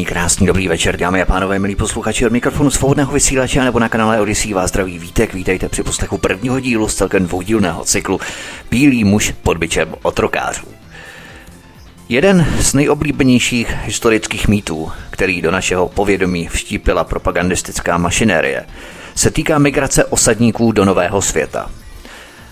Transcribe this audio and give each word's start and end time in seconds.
Příjemný, 0.00 0.14
krásný, 0.14 0.46
dobrý 0.46 0.68
večer, 0.68 0.96
dámy 0.96 1.22
a 1.22 1.24
pánové, 1.24 1.58
milí 1.58 1.76
posluchači 1.76 2.26
od 2.26 2.32
mikrofonu 2.32 2.70
svobodného 2.70 3.12
vysílače 3.12 3.64
nebo 3.64 3.78
na 3.78 3.88
kanále 3.88 4.20
Odisí 4.20 4.54
vás 4.54 4.70
zdraví 4.70 4.98
vítek. 4.98 5.34
Vítejte 5.34 5.68
při 5.68 5.82
poslechu 5.82 6.18
prvního 6.18 6.60
dílu 6.60 6.88
z 6.88 6.94
celkem 6.94 7.26
dvoudílného 7.26 7.84
cyklu 7.84 8.20
Bílý 8.70 9.04
muž 9.04 9.34
pod 9.42 9.58
byčem 9.58 9.94
otrokářů. 10.02 10.66
Jeden 12.08 12.46
z 12.60 12.74
nejoblíbenějších 12.74 13.74
historických 13.84 14.48
mýtů, 14.48 14.92
který 15.10 15.42
do 15.42 15.50
našeho 15.50 15.88
povědomí 15.88 16.48
vštípila 16.48 17.04
propagandistická 17.04 17.98
mašinérie, 17.98 18.66
se 19.14 19.30
týká 19.30 19.58
migrace 19.58 20.04
osadníků 20.04 20.72
do 20.72 20.84
Nového 20.84 21.22
světa– 21.22 21.70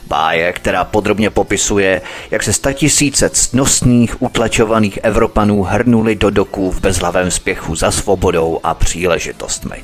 Báje, 0.08 0.52
která 0.52 0.84
podrobně 0.84 1.30
popisuje, 1.30 2.00
jak 2.30 2.42
se 2.42 2.52
statisíce 2.52 3.30
ctnostných, 3.30 4.22
utlačovaných 4.22 4.98
Evropanů 5.02 5.62
hrnuli 5.62 6.14
do 6.14 6.30
doků 6.30 6.70
v 6.70 6.80
bezhlavém 6.80 7.30
spěchu 7.30 7.76
za 7.76 7.90
svobodou 7.90 8.60
a 8.62 8.74
příležitostmi. 8.74 9.76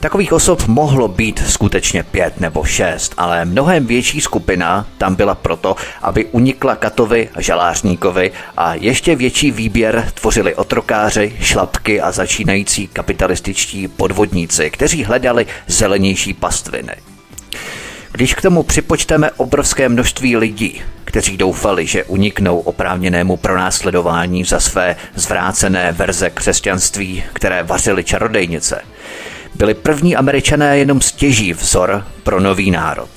Takových 0.00 0.32
osob 0.32 0.66
mohlo 0.66 1.08
být 1.08 1.42
skutečně 1.48 2.02
pět 2.02 2.40
nebo 2.40 2.64
šest, 2.64 3.14
ale 3.16 3.44
mnohem 3.44 3.86
větší 3.86 4.20
skupina 4.20 4.86
tam 4.98 5.14
byla 5.14 5.34
proto, 5.34 5.76
aby 6.02 6.24
unikla 6.24 6.76
Katovi, 6.76 7.28
Žalářníkovi 7.38 8.32
a 8.56 8.74
ještě 8.74 9.16
větší 9.16 9.50
výběr 9.50 10.10
tvořili 10.14 10.54
otrokáři, 10.54 11.36
šlapky 11.40 12.00
a 12.00 12.12
začínající 12.12 12.86
kapitalističtí 12.86 13.88
podvodníci, 13.88 14.70
kteří 14.70 15.04
hledali 15.04 15.46
zelenější 15.66 16.34
pastviny. 16.34 16.92
Když 18.16 18.34
k 18.34 18.42
tomu 18.42 18.62
připočteme 18.62 19.30
obrovské 19.30 19.88
množství 19.88 20.36
lidí, 20.36 20.82
kteří 21.04 21.36
doufali, 21.36 21.86
že 21.86 22.04
uniknou 22.04 22.58
oprávněnému 22.58 23.36
pronásledování 23.36 24.44
za 24.44 24.60
své 24.60 24.96
zvrácené 25.14 25.92
verze 25.92 26.30
křesťanství, 26.30 27.24
které 27.32 27.62
vařily 27.62 28.04
čarodejnice, 28.04 28.82
byli 29.54 29.74
první 29.74 30.16
američané 30.16 30.78
jenom 30.78 31.00
stěží 31.00 31.52
vzor 31.52 32.04
pro 32.22 32.40
nový 32.40 32.70
národ. 32.70 33.08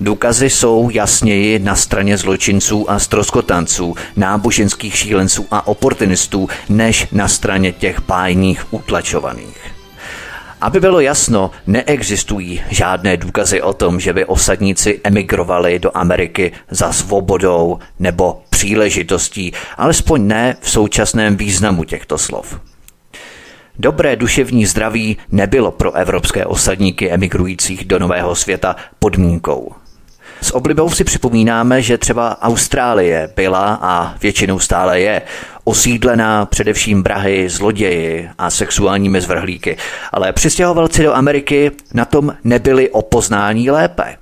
Důkazy 0.00 0.50
jsou 0.50 0.90
jasněji 0.90 1.58
na 1.58 1.76
straně 1.76 2.16
zločinců 2.18 2.90
a 2.90 2.98
stroskotanců, 2.98 3.94
náboženských 4.16 4.96
šílenců 4.96 5.46
a 5.50 5.66
oportunistů, 5.66 6.48
než 6.68 7.06
na 7.12 7.28
straně 7.28 7.72
těch 7.72 8.00
pájných 8.00 8.74
utlačovaných. 8.74 9.75
Aby 10.60 10.80
bylo 10.80 11.00
jasno, 11.00 11.50
neexistují 11.66 12.62
žádné 12.68 13.16
důkazy 13.16 13.62
o 13.62 13.72
tom, 13.72 14.00
že 14.00 14.12
by 14.12 14.24
osadníci 14.24 15.00
emigrovali 15.04 15.78
do 15.78 15.96
Ameriky 15.96 16.52
za 16.70 16.92
svobodou 16.92 17.78
nebo 17.98 18.42
příležitostí, 18.50 19.52
alespoň 19.76 20.26
ne 20.26 20.56
v 20.60 20.70
současném 20.70 21.36
významu 21.36 21.84
těchto 21.84 22.18
slov. 22.18 22.60
Dobré 23.78 24.16
duševní 24.16 24.66
zdraví 24.66 25.16
nebylo 25.32 25.70
pro 25.70 25.92
evropské 25.92 26.46
osadníky 26.46 27.10
emigrujících 27.10 27.84
do 27.84 27.98
Nového 27.98 28.34
světa 28.34 28.76
podmínkou. 28.98 29.74
S 30.42 30.54
oblibou 30.54 30.90
si 30.90 31.04
připomínáme, 31.04 31.82
že 31.82 31.98
třeba 31.98 32.42
Austrálie 32.42 33.30
byla 33.36 33.78
a 33.82 34.14
většinou 34.22 34.58
stále 34.58 35.00
je 35.00 35.22
osídlená 35.64 36.46
především 36.46 37.02
Brahy, 37.02 37.48
zloději 37.48 38.28
a 38.38 38.50
sexuálními 38.50 39.20
zvrhlíky, 39.20 39.76
ale 40.12 40.32
přistěhovalci 40.32 41.02
do 41.02 41.14
Ameriky 41.14 41.70
na 41.94 42.04
tom 42.04 42.34
nebyli 42.44 42.90
o 42.90 43.02
poznání 43.02 43.70
lépe. 43.70 44.16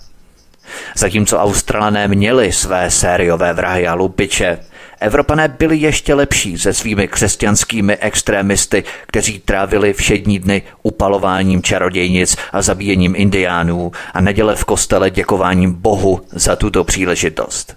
Zatímco 0.96 1.38
Australané 1.38 2.08
měli 2.08 2.52
své 2.52 2.90
sériové 2.90 3.52
vrahy 3.52 3.86
a 3.86 3.94
lupiče, 3.94 4.58
Evropané 5.00 5.48
byli 5.48 5.76
ještě 5.76 6.14
lepší 6.14 6.58
se 6.58 6.74
svými 6.74 7.08
křesťanskými 7.08 7.96
extrémisty, 7.96 8.84
kteří 9.06 9.38
trávili 9.38 9.92
všední 9.92 10.38
dny 10.38 10.62
upalováním 10.82 11.62
čarodějnic 11.62 12.36
a 12.52 12.62
zabíjením 12.62 13.14
indiánů 13.16 13.92
a 14.14 14.20
neděle 14.20 14.56
v 14.56 14.64
kostele 14.64 15.10
děkováním 15.10 15.72
Bohu 15.72 16.20
za 16.32 16.56
tuto 16.56 16.84
příležitost. 16.84 17.76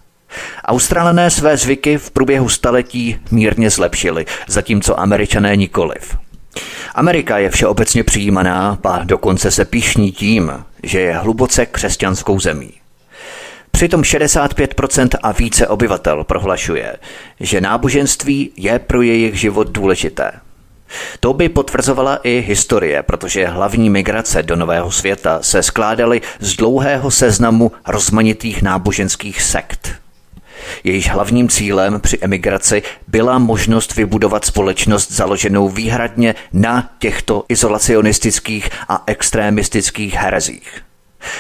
Australané 0.65 1.29
své 1.29 1.57
zvyky 1.57 1.97
v 1.97 2.11
průběhu 2.11 2.49
staletí 2.49 3.19
mírně 3.31 3.69
zlepšili, 3.69 4.25
zatímco 4.47 4.99
američané 4.99 5.55
nikoliv. 5.55 6.17
Amerika 6.95 7.37
je 7.37 7.49
všeobecně 7.49 8.03
přijímaná, 8.03 8.77
a 8.83 9.03
dokonce 9.03 9.51
se 9.51 9.65
pišní 9.65 10.11
tím, 10.11 10.51
že 10.83 10.99
je 10.99 11.17
hluboce 11.17 11.65
křesťanskou 11.65 12.39
zemí. 12.39 12.71
Přitom 13.77 14.01
65% 14.01 15.09
a 15.23 15.31
více 15.31 15.67
obyvatel 15.67 16.23
prohlašuje, 16.23 16.97
že 17.39 17.61
náboženství 17.61 18.51
je 18.57 18.79
pro 18.79 19.01
jejich 19.01 19.39
život 19.39 19.69
důležité. 19.69 20.31
To 21.19 21.33
by 21.33 21.49
potvrzovala 21.49 22.19
i 22.23 22.43
historie, 22.47 23.03
protože 23.03 23.47
hlavní 23.47 23.89
migrace 23.89 24.43
do 24.43 24.55
Nového 24.55 24.91
světa 24.91 25.39
se 25.41 25.63
skládaly 25.63 26.21
z 26.39 26.55
dlouhého 26.55 27.11
seznamu 27.11 27.71
rozmanitých 27.87 28.61
náboženských 28.61 29.41
sekt– 29.41 29.91
Jejíž 30.83 31.09
hlavním 31.09 31.49
cílem 31.49 32.01
při 32.01 32.17
emigraci 32.21 32.83
byla 33.07 33.39
možnost 33.39 33.95
vybudovat 33.95 34.45
společnost 34.45 35.11
založenou 35.11 35.69
výhradně 35.69 36.35
na 36.53 36.89
těchto 36.99 37.45
izolacionistických 37.49 38.69
a 38.87 39.03
extrémistických 39.07 40.13
herezích. 40.13 40.86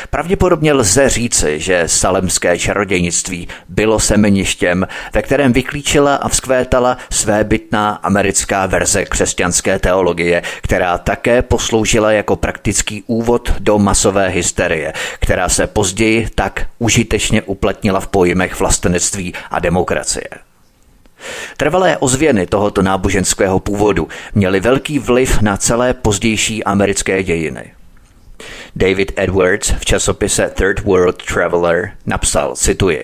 Pravděpodobně 0.09 0.73
lze 0.73 1.09
říci, 1.09 1.59
že 1.59 1.83
salemské 1.85 2.59
čarodějnictví 2.59 3.47
bylo 3.69 3.99
semeništěm, 3.99 4.87
ve 5.13 5.21
kterém 5.21 5.53
vyklíčila 5.53 6.15
a 6.15 6.29
vzkvétala 6.29 6.97
svébytná 7.09 7.89
americká 7.89 8.65
verze 8.65 9.05
křesťanské 9.05 9.79
teologie, 9.79 10.41
která 10.61 10.97
také 10.97 11.41
posloužila 11.41 12.11
jako 12.11 12.35
praktický 12.35 13.03
úvod 13.07 13.51
do 13.59 13.79
masové 13.79 14.27
hysterie, 14.27 14.93
která 15.19 15.49
se 15.49 15.67
později 15.67 16.27
tak 16.35 16.65
užitečně 16.79 17.41
uplatnila 17.41 17.99
v 17.99 18.07
pojmech 18.07 18.59
vlastenectví 18.59 19.33
a 19.51 19.59
demokracie. 19.59 20.27
Trvalé 21.57 21.97
ozvěny 21.97 22.47
tohoto 22.47 22.81
náboženského 22.81 23.59
původu 23.59 24.07
měly 24.35 24.59
velký 24.59 24.99
vliv 24.99 25.41
na 25.41 25.57
celé 25.57 25.93
pozdější 25.93 26.63
americké 26.63 27.23
dějiny. 27.23 27.76
David 28.75 29.11
Edwards 29.15 29.73
v 29.79 29.85
časopise 29.85 30.49
Third 30.49 30.79
World 30.79 31.23
Traveler 31.23 31.91
napsal, 32.05 32.55
cituji, 32.55 33.03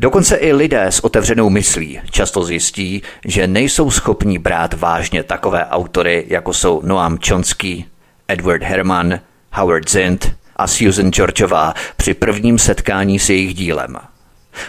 Dokonce 0.00 0.36
i 0.36 0.52
lidé 0.52 0.86
s 0.86 1.04
otevřenou 1.04 1.50
myslí 1.50 2.00
často 2.10 2.44
zjistí, 2.44 3.02
že 3.24 3.46
nejsou 3.46 3.90
schopní 3.90 4.38
brát 4.38 4.74
vážně 4.74 5.22
takové 5.22 5.66
autory, 5.66 6.24
jako 6.28 6.52
jsou 6.52 6.82
Noam 6.84 7.18
Chomsky, 7.28 7.84
Edward 8.28 8.62
Herman, 8.62 9.20
Howard 9.52 9.90
Zint 9.90 10.36
a 10.56 10.66
Susan 10.66 11.10
Georgeová 11.10 11.74
při 11.96 12.14
prvním 12.14 12.58
setkání 12.58 13.18
s 13.18 13.30
jejich 13.30 13.54
dílem. 13.54 13.96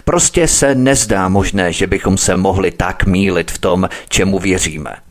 Prostě 0.06 0.48
se 0.48 0.76
nezdá 0.76 1.30
možné, 1.30 1.74
že 1.74 1.88
bychom 1.88 2.18
se 2.18 2.38
mohli 2.38 2.72
tak 2.72 3.06
mílit 3.06 3.52
v 3.52 3.58
tom, 3.58 3.90
čemu 4.10 4.40
věříme– 4.40 4.96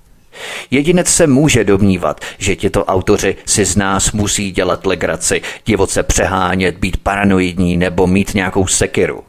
Jedinec 0.70 1.08
se 1.08 1.26
může 1.26 1.64
domnívat, 1.64 2.20
že 2.38 2.56
tito 2.56 2.84
autoři 2.84 3.36
si 3.46 3.64
z 3.64 3.76
nás 3.76 4.12
musí 4.12 4.52
dělat 4.52 4.86
legraci, 4.86 5.42
divoce 5.64 6.02
přehánět, 6.02 6.76
být 6.76 6.96
paranoidní 6.96 7.76
nebo 7.76 8.06
mít 8.06 8.34
nějakou 8.34 8.66
sekiru. 8.66 9.24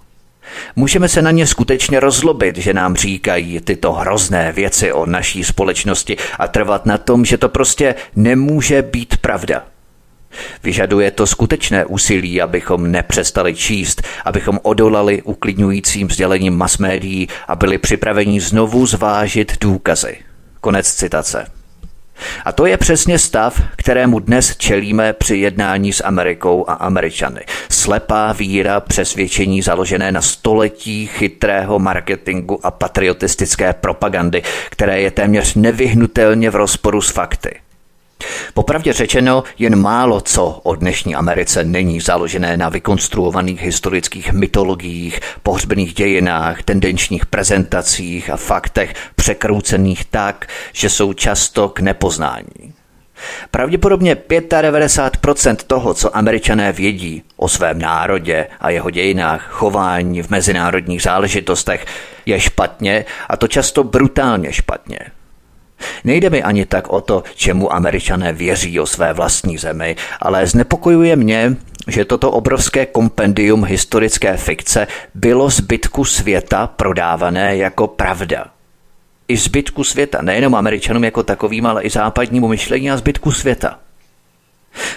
Můžeme 0.75 1.09
se 1.09 1.21
na 1.21 1.31
ně 1.31 1.47
skutečně 1.47 1.99
rozlobit, 1.99 2.57
že 2.57 2.73
nám 2.73 2.95
říkají 2.95 3.59
tyto 3.61 3.93
hrozné 3.93 4.51
věci 4.51 4.93
o 4.93 5.05
naší 5.05 5.43
společnosti 5.43 6.17
a 6.39 6.47
trvat 6.47 6.85
na 6.85 6.97
tom, 6.97 7.25
že 7.25 7.37
to 7.37 7.49
prostě 7.49 7.95
nemůže 8.15 8.81
být 8.81 9.17
pravda. 9.17 9.63
Vyžaduje 10.63 11.11
to 11.11 11.27
skutečné 11.27 11.85
úsilí, 11.85 12.41
abychom 12.41 12.91
nepřestali 12.91 13.55
číst, 13.55 14.01
abychom 14.25 14.59
odolali 14.63 15.21
uklidňujícím 15.21 16.09
sdělením 16.09 16.57
masmédií 16.57 17.27
a 17.47 17.55
byli 17.55 17.77
připraveni 17.77 18.41
znovu 18.41 18.85
zvážit 18.85 19.57
důkazy. 19.61 20.17
Konec 20.67 20.93
citace. 20.93 21.47
A 22.45 22.51
to 22.51 22.65
je 22.65 22.77
přesně 22.77 23.19
stav, 23.19 23.61
kterému 23.75 24.19
dnes 24.19 24.57
čelíme 24.57 25.13
při 25.13 25.37
jednání 25.37 25.93
s 25.93 26.03
Amerikou 26.03 26.65
a 26.69 26.73
Američany. 26.73 27.41
Slepá 27.69 28.33
víra, 28.33 28.79
přesvědčení 28.79 29.61
založené 29.61 30.11
na 30.11 30.21
století 30.21 31.07
chytrého 31.07 31.79
marketingu 31.79 32.65
a 32.65 32.71
patriotistické 32.71 33.73
propagandy, 33.73 34.43
které 34.69 35.01
je 35.01 35.11
téměř 35.11 35.55
nevyhnutelně 35.55 36.49
v 36.49 36.55
rozporu 36.55 37.01
s 37.01 37.09
fakty. 37.09 37.59
Popravdě 38.57 38.93
řečeno, 38.93 39.43
jen 39.59 39.75
málo 39.75 40.21
co 40.21 40.59
o 40.63 40.75
dnešní 40.75 41.15
Americe 41.15 41.63
není 41.63 41.99
založené 41.99 42.57
na 42.57 42.69
vykonstruovaných 42.69 43.61
historických 43.61 44.33
mytologiích, 44.33 45.19
pohřbených 45.43 45.93
dějinách, 45.93 46.63
tendenčních 46.63 47.25
prezentacích 47.25 48.29
a 48.29 48.37
faktech 48.37 48.93
překroucených 49.15 50.05
tak, 50.05 50.47
že 50.73 50.89
jsou 50.89 51.13
často 51.13 51.69
k 51.69 51.79
nepoznání. 51.79 52.73
Pravděpodobně 53.51 54.15
95% 54.15 55.55
toho, 55.67 55.93
co 55.93 56.17
američané 56.17 56.71
vědí 56.71 57.23
o 57.35 57.49
svém 57.49 57.79
národě 57.79 58.47
a 58.59 58.69
jeho 58.69 58.89
dějinách, 58.89 59.47
chování 59.49 60.21
v 60.21 60.29
mezinárodních 60.29 61.01
záležitostech, 61.01 61.85
je 62.25 62.39
špatně 62.39 63.05
a 63.29 63.37
to 63.37 63.47
často 63.47 63.83
brutálně 63.83 64.53
špatně. 64.53 64.99
Nejde 66.03 66.29
mi 66.29 66.43
ani 66.43 66.65
tak 66.65 66.89
o 66.89 67.01
to, 67.01 67.23
čemu 67.35 67.73
američané 67.73 68.33
věří 68.33 68.79
o 68.79 68.85
své 68.85 69.13
vlastní 69.13 69.57
zemi, 69.57 69.95
ale 70.19 70.47
znepokojuje 70.47 71.15
mě, 71.15 71.55
že 71.87 72.05
toto 72.05 72.31
obrovské 72.31 72.85
kompendium 72.85 73.65
historické 73.65 74.37
fikce 74.37 74.87
bylo 75.13 75.49
zbytku 75.49 76.05
světa 76.05 76.67
prodávané 76.67 77.57
jako 77.57 77.87
pravda. 77.87 78.45
I 79.27 79.37
zbytku 79.37 79.83
světa, 79.83 80.21
nejenom 80.21 80.55
američanům 80.55 81.03
jako 81.03 81.23
takovým, 81.23 81.65
ale 81.65 81.83
i 81.83 81.89
západnímu 81.89 82.47
myšlení 82.47 82.91
a 82.91 82.97
zbytku 82.97 83.31
světa. 83.31 83.79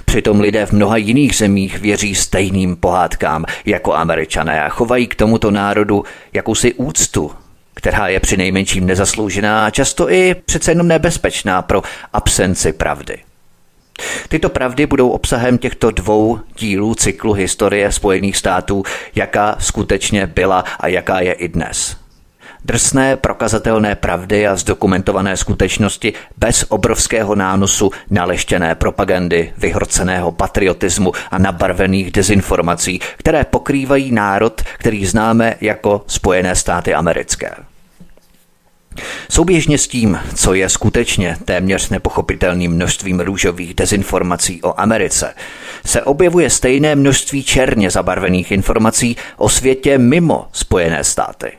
Přitom 0.04 0.40
lidé 0.40 0.66
v 0.66 0.72
mnoha 0.72 0.96
jiných 0.96 1.36
zemích 1.36 1.78
věří 1.78 2.14
stejným 2.14 2.76
pohádkám 2.76 3.44
jako 3.64 3.94
američané 3.94 4.64
a 4.64 4.68
chovají 4.68 5.06
k 5.06 5.14
tomuto 5.14 5.50
národu 5.50 6.04
jakousi 6.32 6.74
úctu 6.74 7.32
která 7.74 8.08
je 8.08 8.20
při 8.20 8.36
nejmenším 8.36 8.86
nezasloužená 8.86 9.66
a 9.66 9.70
často 9.70 10.10
i 10.10 10.34
přece 10.34 10.70
jenom 10.70 10.88
nebezpečná 10.88 11.62
pro 11.62 11.82
absenci 12.12 12.72
pravdy. 12.72 13.18
Tyto 14.28 14.48
pravdy 14.48 14.86
budou 14.86 15.08
obsahem 15.08 15.58
těchto 15.58 15.90
dvou 15.90 16.40
dílů 16.58 16.94
cyklu 16.94 17.32
historie 17.32 17.92
Spojených 17.92 18.36
států, 18.36 18.82
jaká 19.14 19.56
skutečně 19.58 20.26
byla 20.26 20.64
a 20.80 20.86
jaká 20.88 21.20
je 21.20 21.32
i 21.32 21.48
dnes. 21.48 21.96
Drsné, 22.64 23.16
prokazatelné 23.16 23.94
pravdy 23.94 24.46
a 24.46 24.56
zdokumentované 24.56 25.36
skutečnosti 25.36 26.12
bez 26.36 26.64
obrovského 26.68 27.34
nánosu 27.34 27.90
naleštěné 28.10 28.74
propagandy, 28.74 29.52
vyhroceného 29.58 30.32
patriotismu 30.32 31.12
a 31.30 31.38
nabarvených 31.38 32.10
dezinformací, 32.10 33.00
které 33.16 33.44
pokrývají 33.44 34.12
národ, 34.12 34.62
který 34.78 35.06
známe 35.06 35.54
jako 35.60 36.04
Spojené 36.06 36.56
státy 36.56 36.94
americké. 36.94 37.50
Souběžně 39.30 39.78
s 39.78 39.88
tím, 39.88 40.18
co 40.34 40.54
je 40.54 40.68
skutečně 40.68 41.36
téměř 41.44 41.88
nepochopitelným 41.88 42.72
množstvím 42.72 43.20
růžových 43.20 43.74
dezinformací 43.74 44.62
o 44.62 44.80
Americe, 44.80 45.34
se 45.86 46.02
objevuje 46.02 46.50
stejné 46.50 46.94
množství 46.94 47.42
černě 47.42 47.90
zabarvených 47.90 48.52
informací 48.52 49.16
o 49.36 49.48
světě 49.48 49.98
mimo 49.98 50.48
Spojené 50.52 51.04
státy. 51.04 51.52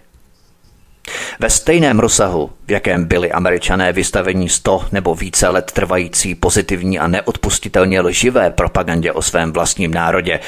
Ve 1.40 1.50
stejném 1.50 2.00
rozsahu, 2.00 2.50
v 2.68 2.72
jakém 2.72 3.06
byli 3.06 3.32
američané 3.32 3.94
vystavení 3.94 4.50
100 4.50 4.86
nebo 4.92 5.16
více 5.16 5.48
let 5.48 5.72
trvající 5.72 6.36
pozitivní 6.36 7.00
a 7.00 7.08
neodpustitelně 7.08 8.02
lživé 8.02 8.52
propagandě 8.52 9.12
o 9.12 9.22
svém 9.22 9.54
vlastním 9.54 9.94
národě, 9.94 10.40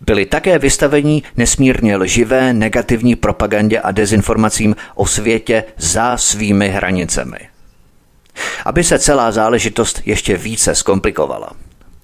byli 0.00 0.26
také 0.26 0.58
vystavení 0.58 1.22
nesmírně 1.36 1.96
lživé 1.96 2.52
negativní 2.52 3.16
propagandě 3.16 3.80
a 3.80 3.90
dezinformacím 3.90 4.76
o 4.94 5.06
světě 5.06 5.64
za 5.76 6.16
svými 6.16 6.68
hranicemi. 6.68 7.38
Aby 8.64 8.84
se 8.84 8.98
celá 8.98 9.32
záležitost 9.32 10.02
ještě 10.04 10.36
více 10.36 10.74
zkomplikovala, 10.74 11.50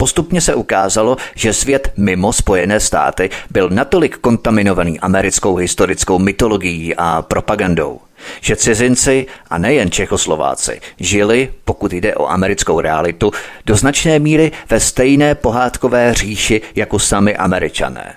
Postupně 0.00 0.40
se 0.40 0.54
ukázalo, 0.54 1.16
že 1.34 1.52
svět 1.52 1.92
mimo 1.96 2.32
Spojené 2.32 2.80
státy 2.80 3.30
byl 3.50 3.68
natolik 3.70 4.18
kontaminovaný 4.18 5.00
americkou 5.00 5.56
historickou 5.56 6.18
mytologií 6.18 6.94
a 6.96 7.22
propagandou, 7.22 8.00
že 8.40 8.56
cizinci 8.56 9.26
a 9.50 9.58
nejen 9.58 9.90
Čechoslováci 9.90 10.80
žili, 11.00 11.52
pokud 11.64 11.92
jde 11.92 12.14
o 12.14 12.26
americkou 12.26 12.80
realitu, 12.80 13.30
do 13.66 13.76
značné 13.76 14.18
míry 14.18 14.52
ve 14.70 14.80
stejné 14.80 15.34
pohádkové 15.34 16.14
říši 16.14 16.60
jako 16.74 16.98
sami 16.98 17.36
američané. 17.36 18.14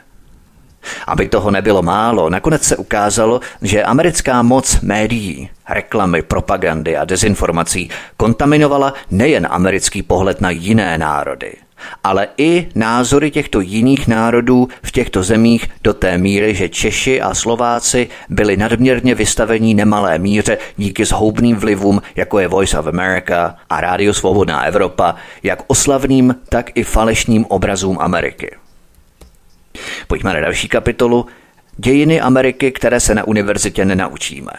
Aby 1.08 1.30
toho 1.30 1.52
nebylo 1.52 1.82
málo, 1.82 2.30
nakonec 2.30 2.64
se 2.64 2.78
ukázalo, 2.78 3.40
že 3.62 3.84
americká 3.84 4.42
moc 4.42 4.82
médií, 4.82 5.50
reklamy, 5.70 6.22
propagandy 6.22 6.98
a 6.98 7.06
dezinformací 7.06 7.90
kontaminovala 8.18 8.94
nejen 9.12 9.48
americký 9.50 10.04
pohled 10.04 10.42
na 10.42 10.50
jiné 10.50 10.98
národy– 10.98 11.54
ale 12.04 12.28
i 12.38 12.70
názory 12.76 13.32
těchto 13.32 13.62
jiných 13.62 14.08
národů 14.08 14.68
v 14.84 14.92
těchto 14.92 15.24
zemích 15.24 15.70
do 15.84 15.94
té 15.94 16.18
míry, 16.18 16.56
že 16.56 16.70
Češi 16.70 17.22
a 17.22 17.34
Slováci 17.34 18.10
byli 18.30 18.58
nadměrně 18.58 19.16
vystavení 19.16 19.74
nemalé 19.74 20.20
míře 20.20 20.58
díky 20.78 21.06
zhoubným 21.06 21.56
vlivům, 21.56 22.02
jako 22.16 22.40
je 22.40 22.48
Voice 22.48 22.80
of 22.80 22.88
America 22.88 23.56
a 23.70 23.82
Rádio 23.82 24.14
Svobodná 24.14 24.64
Evropa, 24.64 25.16
jak 25.44 25.64
oslavným, 25.68 26.36
tak 26.50 26.72
i 26.76 26.84
falešným 26.84 27.46
obrazům 27.46 27.98
Ameriky. 28.00 28.52
Pojďme 30.08 30.34
na 30.34 30.40
další 30.40 30.68
kapitolu. 30.68 31.26
Dějiny 31.78 32.22
Ameriky, 32.22 32.72
které 32.72 33.00
se 33.00 33.16
na 33.16 33.28
univerzitě 33.28 33.86
nenaučíme. 33.86 34.52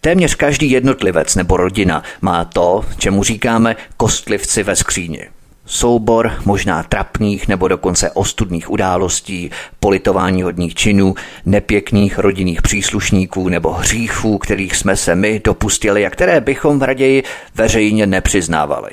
Téměř 0.00 0.34
každý 0.34 0.70
jednotlivec 0.70 1.34
nebo 1.34 1.56
rodina 1.56 2.02
má 2.20 2.44
to, 2.44 2.84
čemu 2.98 3.24
říkáme 3.24 3.76
kostlivci 3.96 4.62
ve 4.62 4.76
skříni. 4.76 5.28
Soubor 5.74 6.32
možná 6.44 6.82
trapných 6.82 7.48
nebo 7.48 7.68
dokonce 7.68 8.10
ostudných 8.10 8.70
událostí, 8.70 9.50
politování 9.80 10.42
hodných 10.42 10.74
činů, 10.74 11.14
nepěkných 11.46 12.18
rodinných 12.18 12.62
příslušníků 12.62 13.48
nebo 13.48 13.72
hříchů, 13.72 14.38
kterých 14.38 14.76
jsme 14.76 14.96
se 14.96 15.14
my 15.14 15.40
dopustili 15.44 16.06
a 16.06 16.10
které 16.10 16.40
bychom 16.40 16.82
raději 16.82 17.22
veřejně 17.54 18.06
nepřiznávali. 18.06 18.90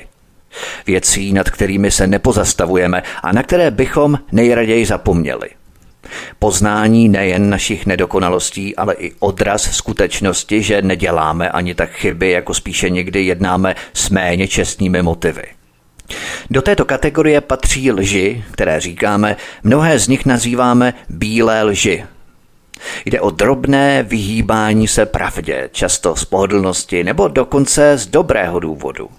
Věcí, 0.86 1.32
nad 1.32 1.50
kterými 1.50 1.90
se 1.90 2.06
nepozastavujeme 2.06 3.02
a 3.22 3.32
na 3.32 3.42
které 3.42 3.70
bychom 3.70 4.18
nejraději 4.32 4.86
zapomněli. 4.86 5.48
Poznání 6.38 7.08
nejen 7.08 7.50
našich 7.50 7.86
nedokonalostí, 7.86 8.76
ale 8.76 8.94
i 8.94 9.12
odraz 9.18 9.62
skutečnosti, 9.62 10.62
že 10.62 10.82
neděláme 10.82 11.50
ani 11.50 11.74
tak 11.74 11.90
chyby, 11.90 12.30
jako 12.30 12.54
spíše 12.54 12.90
někdy 12.90 13.22
jednáme 13.22 13.74
s 13.92 14.10
méně 14.10 14.48
čestnými 14.48 15.02
motivy. 15.02 15.59
Do 16.50 16.62
této 16.62 16.84
kategorie 16.84 17.40
patří 17.40 17.92
lži, 17.92 18.44
které 18.50 18.80
říkáme, 18.80 19.36
mnohé 19.62 19.98
z 19.98 20.08
nich 20.08 20.26
nazýváme 20.26 20.94
bílé 21.08 21.62
lži. 21.62 22.04
Jde 23.04 23.20
o 23.20 23.30
drobné 23.30 24.02
vyhýbání 24.02 24.88
se 24.88 25.06
pravdě, 25.06 25.68
často 25.72 26.16
z 26.16 26.24
pohodlnosti 26.24 27.04
nebo 27.04 27.28
dokonce 27.28 27.98
z 27.98 28.06
dobrého 28.06 28.60
důvodu. 28.60 29.10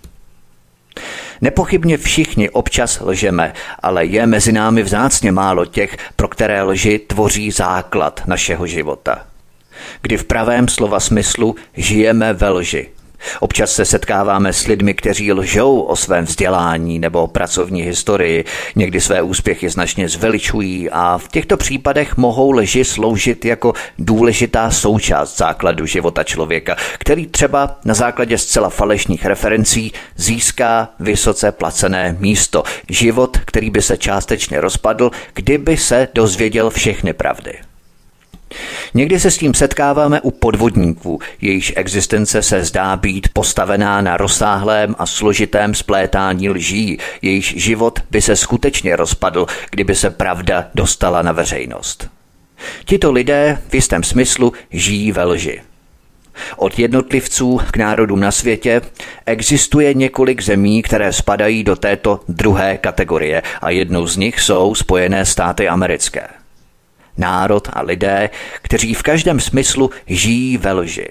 Nepochybně 1.42 1.98
všichni 1.98 2.50
občas 2.50 3.00
lžeme, 3.02 3.54
ale 3.80 4.06
je 4.06 4.28
mezi 4.28 4.52
námi 4.52 4.84
vzácně 4.84 5.32
málo 5.32 5.66
těch, 5.66 5.98
pro 6.16 6.28
které 6.28 6.64
lži 6.64 7.00
tvoří 7.00 7.52
základ 7.52 8.22
našeho 8.26 8.68
života. 8.68 9.26
Kdy 10.02 10.18
v 10.18 10.24
pravém 10.24 10.68
slova 10.68 11.00
smyslu 11.00 11.56
žijeme 11.74 12.34
ve 12.34 12.50
lži, 12.50 12.90
Občas 13.40 13.72
se 13.72 13.86
setkáváme 13.86 14.54
s 14.54 14.68
lidmi, 14.68 14.94
kteří 14.94 15.34
lžou 15.34 15.80
o 15.82 15.96
svém 15.96 16.26
vzdělání 16.26 17.00
nebo 17.00 17.28
pracovní 17.28 17.82
historii, 17.82 18.46
někdy 18.76 19.02
své 19.02 19.22
úspěchy 19.22 19.70
značně 19.70 20.10
zveličují 20.10 20.90
a 20.90 21.18
v 21.18 21.28
těchto 21.28 21.58
případech 21.58 22.18
mohou 22.18 22.52
lži 22.52 22.86
sloužit 22.86 23.46
jako 23.46 23.74
důležitá 24.00 24.72
součást 24.72 25.38
základu 25.38 25.86
života 25.86 26.24
člověka, 26.24 26.76
který 27.00 27.28
třeba 27.28 27.80
na 27.86 27.94
základě 27.94 28.38
zcela 28.38 28.70
falešných 28.70 29.26
referencí 29.26 29.92
získá 30.16 30.90
vysoce 31.00 31.52
placené 31.52 32.16
místo. 32.20 32.64
Život, 32.90 33.38
který 33.46 33.70
by 33.70 33.82
se 33.82 33.98
částečně 33.98 34.62
rozpadl, 34.62 35.12
kdyby 35.34 35.78
se 35.78 36.08
dozvěděl 36.14 36.70
všechny 36.70 37.14
pravdy. 37.14 37.71
Někdy 38.94 39.20
se 39.20 39.32
s 39.32 39.38
tím 39.38 39.54
setkáváme 39.54 40.22
u 40.22 40.32
podvodníků, 40.32 41.20
jejichž 41.42 41.74
existence 41.76 42.42
se 42.42 42.64
zdá 42.64 42.96
být 42.96 43.28
postavená 43.34 44.02
na 44.02 44.18
rozsáhlém 44.18 44.96
a 45.00 45.06
složitém 45.06 45.74
splétání 45.74 46.50
lží, 46.50 46.98
jejichž 47.22 47.54
život 47.58 48.00
by 48.12 48.22
se 48.22 48.36
skutečně 48.36 48.96
rozpadl, 48.96 49.46
kdyby 49.72 49.96
se 49.96 50.10
pravda 50.10 50.68
dostala 50.76 51.22
na 51.22 51.32
veřejnost. 51.32 52.10
Tito 52.86 53.12
lidé 53.12 53.58
v 53.70 53.76
jistém 53.76 54.04
smyslu 54.04 54.54
žijí 54.72 55.12
ve 55.12 55.24
lži. 55.24 55.62
Od 56.58 56.80
jednotlivců 56.80 57.60
k 57.72 57.78
národům 57.78 58.20
na 58.20 58.32
světě 58.32 58.82
existuje 59.26 59.94
několik 59.94 60.44
zemí, 60.44 60.82
které 60.82 61.14
spadají 61.14 61.64
do 61.64 61.76
této 61.76 62.20
druhé 62.28 62.78
kategorie 62.78 63.44
a 63.62 63.70
jednou 63.70 64.08
z 64.08 64.18
nich 64.18 64.40
jsou 64.40 64.76
Spojené 64.76 65.26
státy 65.26 65.68
americké. 65.68 66.41
Národ 67.22 67.70
a 67.74 67.82
lidé, 67.82 68.30
kteří 68.62 68.94
v 68.94 69.04
každém 69.04 69.40
smyslu 69.40 69.90
žijí 70.08 70.58
ve 70.58 70.74
lži. 70.74 71.08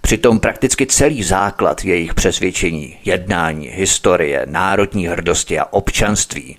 Přitom 0.00 0.40
prakticky 0.40 0.86
celý 0.86 1.22
základ 1.22 1.84
jejich 1.84 2.14
přesvědčení, 2.14 2.96
jednání, 3.04 3.68
historie, 3.68 4.46
národní 4.48 5.06
hrdosti 5.06 5.58
a 5.58 5.64
občanství 5.64 6.56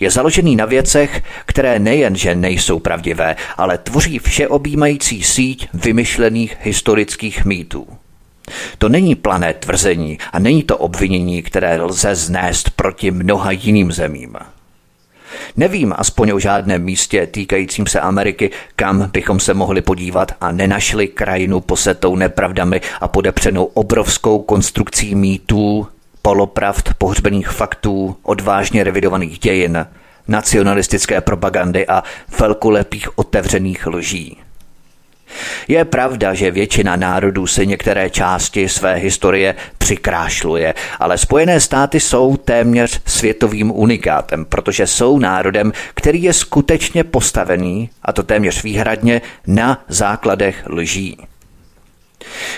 je 0.00 0.10
založený 0.10 0.56
na 0.56 0.64
věcech, 0.64 1.22
které 1.46 1.78
nejenže 1.78 2.34
nejsou 2.34 2.78
pravdivé, 2.78 3.36
ale 3.56 3.78
tvoří 3.78 4.18
všeobjímající 4.18 5.22
síť 5.22 5.68
vymyšlených 5.74 6.56
historických 6.60 7.44
mýtů. 7.44 7.86
To 8.78 8.88
není 8.88 9.14
plané 9.14 9.54
tvrzení 9.54 10.18
a 10.32 10.38
není 10.38 10.62
to 10.62 10.78
obvinění, 10.78 11.42
které 11.42 11.82
lze 11.82 12.14
znést 12.14 12.70
proti 12.70 13.10
mnoha 13.10 13.50
jiným 13.50 13.92
zemím. 13.92 14.36
Nevím 15.56 15.94
aspoň 15.96 16.30
o 16.30 16.38
žádném 16.38 16.82
místě 16.82 17.26
týkajícím 17.26 17.86
se 17.86 18.00
Ameriky, 18.00 18.50
kam 18.76 19.10
bychom 19.12 19.40
se 19.40 19.54
mohli 19.54 19.82
podívat 19.82 20.32
a 20.40 20.52
nenašli 20.52 21.08
krajinu 21.08 21.60
posetou 21.60 22.16
nepravdami 22.16 22.80
a 23.00 23.08
podepřenou 23.08 23.64
obrovskou 23.64 24.38
konstrukcí 24.38 25.14
mýtů, 25.14 25.86
polopravd, 26.22 26.94
pohřbených 26.98 27.48
faktů, 27.48 28.16
odvážně 28.22 28.84
revidovaných 28.84 29.38
dějin, 29.38 29.86
nacionalistické 30.28 31.20
propagandy 31.20 31.86
a 31.86 32.02
velkolepých 32.38 33.18
otevřených 33.18 33.86
lží. 33.86 34.38
Je 35.68 35.84
pravda, 35.84 36.34
že 36.34 36.50
většina 36.50 36.96
národů 36.96 37.46
si 37.46 37.66
některé 37.66 38.10
části 38.10 38.68
své 38.68 38.94
historie 38.94 39.54
přikrášluje, 39.78 40.74
ale 40.98 41.18
Spojené 41.18 41.60
státy 41.60 42.00
jsou 42.00 42.36
téměř 42.36 43.00
světovým 43.06 43.70
unikátem, 43.70 44.44
protože 44.44 44.86
jsou 44.86 45.18
národem, 45.18 45.72
který 45.94 46.22
je 46.22 46.32
skutečně 46.32 47.04
postavený, 47.04 47.90
a 48.02 48.12
to 48.12 48.22
téměř 48.22 48.62
výhradně, 48.62 49.22
na 49.46 49.84
základech 49.88 50.64
lží. 50.66 51.18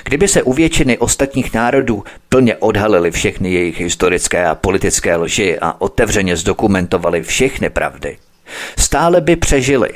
Kdyby 0.05 0.29
se 0.29 0.43
u 0.43 0.53
většiny 0.53 0.99
ostatních 0.99 1.55
národů 1.55 2.05
plně 2.29 2.57
odhalily 2.57 3.11
všechny 3.11 3.53
jejich 3.53 3.81
historické 3.81 4.47
a 4.47 4.55
politické 4.55 5.17
lži 5.17 5.59
a 5.61 5.81
otevřeně 5.81 6.37
zdokumentovali 6.37 7.23
všechny 7.23 7.71
pravdy, 7.71 8.19
stále 8.79 9.21
by 9.21 9.37
přežili. 9.37 9.91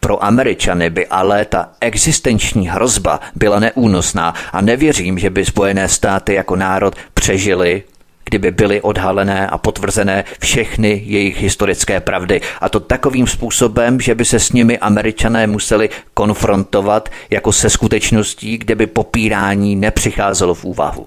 Pro 0.00 0.24
Američany 0.24 0.90
by 0.90 1.06
ale 1.06 1.44
ta 1.44 1.68
existenční 1.80 2.68
hrozba 2.68 3.20
byla 3.34 3.60
neúnosná 3.60 4.34
a 4.52 4.60
nevěřím, 4.60 5.18
že 5.18 5.30
by 5.30 5.44
Spojené 5.44 5.88
státy 5.88 6.34
jako 6.34 6.56
národ 6.56 6.94
přežili 7.14 7.82
kdyby 8.24 8.50
byly 8.50 8.80
odhalené 8.80 9.46
a 9.46 9.58
potvrzené 9.58 10.24
všechny 10.40 11.02
jejich 11.06 11.42
historické 11.42 12.00
pravdy. 12.00 12.40
A 12.60 12.68
to 12.68 12.80
takovým 12.80 13.26
způsobem, 13.26 14.00
že 14.00 14.14
by 14.14 14.24
se 14.24 14.40
s 14.40 14.52
nimi 14.52 14.78
američané 14.78 15.46
museli 15.46 15.90
konfrontovat 16.14 17.08
jako 17.30 17.52
se 17.52 17.70
skutečností, 17.70 18.58
kde 18.58 18.74
by 18.74 18.86
popírání 18.86 19.76
nepřicházelo 19.76 20.54
v 20.54 20.64
úvahu. 20.64 21.06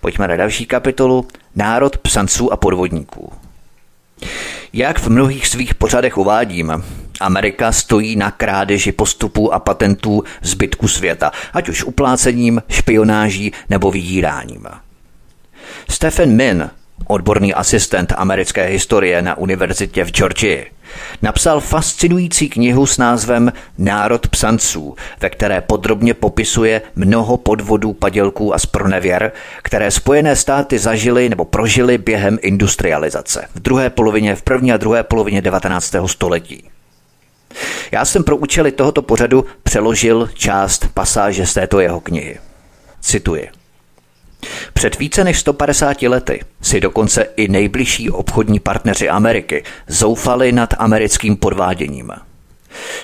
Pojďme 0.00 0.28
na 0.28 0.36
další 0.36 0.66
kapitolu. 0.66 1.28
Národ 1.54 1.98
psanců 1.98 2.52
a 2.52 2.56
podvodníků. 2.56 3.32
Jak 4.72 4.98
v 4.98 5.08
mnohých 5.08 5.46
svých 5.46 5.74
pořadech 5.74 6.18
uvádím, 6.18 6.84
Amerika 7.20 7.72
stojí 7.72 8.16
na 8.16 8.30
krádeži 8.30 8.92
postupů 8.92 9.54
a 9.54 9.58
patentů 9.58 10.24
zbytku 10.42 10.88
světa, 10.88 11.32
ať 11.52 11.68
už 11.68 11.84
uplácením, 11.84 12.62
špionáží 12.68 13.52
nebo 13.70 13.90
vydíráním. 13.90 14.66
Stephen 15.88 16.36
Min, 16.36 16.70
odborný 17.06 17.54
asistent 17.54 18.12
americké 18.16 18.66
historie 18.66 19.22
na 19.22 19.38
univerzitě 19.38 20.04
v 20.04 20.10
Georgii, 20.10 20.66
napsal 21.22 21.60
fascinující 21.60 22.48
knihu 22.48 22.86
s 22.86 22.98
názvem 22.98 23.52
Národ 23.78 24.28
psanců, 24.28 24.96
ve 25.20 25.30
které 25.30 25.60
podrobně 25.60 26.14
popisuje 26.14 26.82
mnoho 26.96 27.36
podvodů, 27.36 27.92
padělků 27.92 28.54
a 28.54 28.58
spronevěr, 28.58 29.32
které 29.62 29.90
Spojené 29.90 30.36
státy 30.36 30.78
zažily 30.78 31.28
nebo 31.28 31.44
prožily 31.44 31.98
během 31.98 32.38
industrializace 32.42 33.48
v 33.54 33.60
druhé 33.60 33.90
polovině, 33.90 34.36
v 34.36 34.42
první 34.42 34.72
a 34.72 34.76
druhé 34.76 35.02
polovině 35.02 35.42
19. 35.42 35.94
století. 36.06 36.64
Já 37.92 38.04
jsem 38.04 38.24
pro 38.24 38.36
účely 38.36 38.72
tohoto 38.72 39.02
pořadu 39.02 39.44
přeložil 39.62 40.30
část 40.34 40.88
pasáže 40.94 41.46
z 41.46 41.54
této 41.54 41.80
jeho 41.80 42.00
knihy. 42.00 42.38
Cituji. 43.00 43.59
Před 44.72 44.98
více 44.98 45.24
než 45.24 45.38
150 45.38 46.02
lety 46.02 46.40
si 46.62 46.80
dokonce 46.80 47.26
i 47.36 47.48
nejbližší 47.48 48.10
obchodní 48.10 48.60
partneři 48.60 49.08
Ameriky 49.08 49.64
zoufali 49.88 50.52
nad 50.52 50.74
americkým 50.78 51.36
podváděním. 51.36 52.12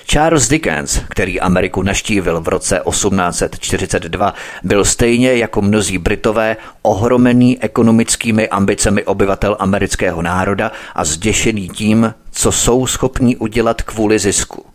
Charles 0.05 0.47
Dickens, 0.47 0.99
který 1.09 1.39
Ameriku 1.39 1.81
naštívil 1.83 2.41
v 2.41 2.47
roce 2.47 2.81
1842, 2.89 4.33
byl 4.63 4.85
stejně 4.85 5.33
jako 5.33 5.61
mnozí 5.61 5.97
Britové 5.97 6.57
ohromený 6.81 7.63
ekonomickými 7.63 8.49
ambicemi 8.49 9.03
obyvatel 9.03 9.55
amerického 9.59 10.21
národa 10.21 10.71
a 10.95 11.05
zděšený 11.05 11.69
tím, 11.69 12.13
co 12.31 12.51
jsou 12.51 12.87
schopni 12.87 13.35
udělat 13.35 13.81
kvůli 13.81 14.19
zisku. 14.19 14.65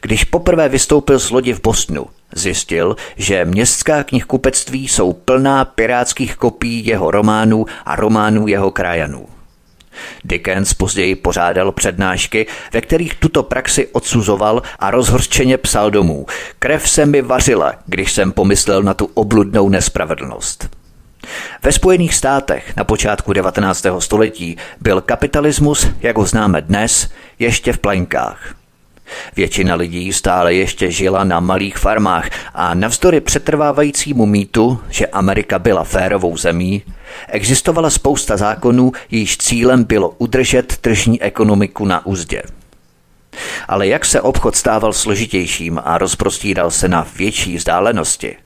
Když 0.00 0.24
poprvé 0.24 0.68
vystoupil 0.68 1.18
z 1.18 1.30
lodi 1.30 1.52
v 1.52 1.62
Bostonu, 1.62 2.06
zjistil, 2.34 2.96
že 3.16 3.44
městská 3.44 4.04
knihkupectví 4.04 4.88
jsou 4.88 5.12
plná 5.12 5.64
pirátských 5.64 6.36
kopií 6.36 6.86
jeho 6.86 7.10
románů 7.10 7.66
a 7.84 7.96
románů 7.96 8.48
jeho 8.48 8.70
krajanů. 8.70 9.26
Dickens 10.24 10.74
později 10.74 11.14
pořádal 11.14 11.72
přednášky, 11.72 12.46
ve 12.72 12.80
kterých 12.80 13.14
tuto 13.14 13.42
praxi 13.42 13.86
odsuzoval 13.86 14.62
a 14.78 14.90
rozhorčeně 14.90 15.58
psal 15.58 15.90
domů. 15.90 16.26
Krev 16.58 16.90
se 16.90 17.06
mi 17.06 17.22
vařila, 17.22 17.74
když 17.86 18.12
jsem 18.12 18.32
pomyslel 18.32 18.82
na 18.82 18.94
tu 18.94 19.10
obludnou 19.14 19.68
nespravedlnost. 19.68 20.68
Ve 21.62 21.72
Spojených 21.72 22.14
státech 22.14 22.76
na 22.76 22.84
počátku 22.84 23.32
19. 23.32 23.86
století 23.98 24.56
byl 24.80 25.00
kapitalismus, 25.00 25.86
jak 26.00 26.16
ho 26.16 26.26
známe 26.26 26.62
dnes, 26.62 27.10
ještě 27.38 27.72
v 27.72 27.78
plenkách. 27.78 28.61
Většina 29.36 29.74
lidí 29.74 30.12
stále 30.12 30.54
ještě 30.54 30.90
žila 30.90 31.24
na 31.24 31.40
malých 31.40 31.78
farmách 31.78 32.30
a 32.54 32.74
navzdory 32.74 33.20
přetrvávajícímu 33.20 34.26
mýtu, 34.26 34.80
že 34.90 35.06
Amerika 35.06 35.58
byla 35.58 35.84
férovou 35.84 36.36
zemí, 36.36 36.82
existovala 37.28 37.90
spousta 37.90 38.36
zákonů, 38.36 38.92
jejíž 39.10 39.38
cílem 39.38 39.84
bylo 39.84 40.14
udržet 40.18 40.76
tržní 40.76 41.22
ekonomiku 41.22 41.84
na 41.84 42.06
úzdě. 42.06 42.42
Ale 43.68 43.86
jak 43.86 44.04
se 44.04 44.20
obchod 44.20 44.56
stával 44.56 44.92
složitějším 44.92 45.80
a 45.84 45.98
rozprostíral 45.98 46.70
se 46.70 46.88
na 46.88 47.06
větší 47.16 47.56
vzdálenosti, 47.56 48.36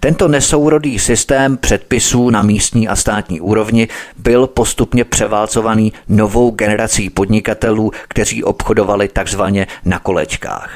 tento 0.00 0.28
nesourodý 0.28 0.98
systém 0.98 1.56
předpisů 1.56 2.30
na 2.30 2.42
místní 2.42 2.88
a 2.88 2.96
státní 2.96 3.40
úrovni 3.40 3.88
byl 4.16 4.46
postupně 4.46 5.04
převálcovaný 5.04 5.92
novou 6.08 6.50
generací 6.50 7.10
podnikatelů, 7.10 7.92
kteří 8.08 8.44
obchodovali 8.44 9.08
takzvaně 9.08 9.66
na 9.84 9.98
kolečkách. 9.98 10.70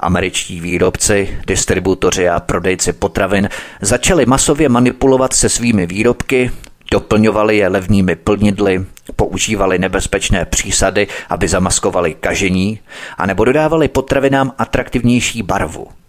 Američtí 0.00 0.60
výrobci, 0.60 1.38
distributoři 1.46 2.28
a 2.28 2.40
prodejci 2.40 2.92
potravin 2.92 3.48
začali 3.80 4.26
masově 4.26 4.68
manipulovat 4.68 5.32
se 5.32 5.48
svými 5.48 5.86
výrobky, 5.86 6.50
doplňovali 6.90 7.56
je 7.56 7.68
levnými 7.68 8.16
plnidly, 8.16 8.84
používali 9.16 9.78
nebezpečné 9.78 10.44
přísady, 10.44 11.06
aby 11.28 11.48
zamaskovali 11.48 12.14
kažení, 12.14 12.80
anebo 13.18 13.44
dodávali 13.44 13.88
potravinám 13.88 14.52
atraktivnější 14.58 15.42
barvu– 15.42 15.86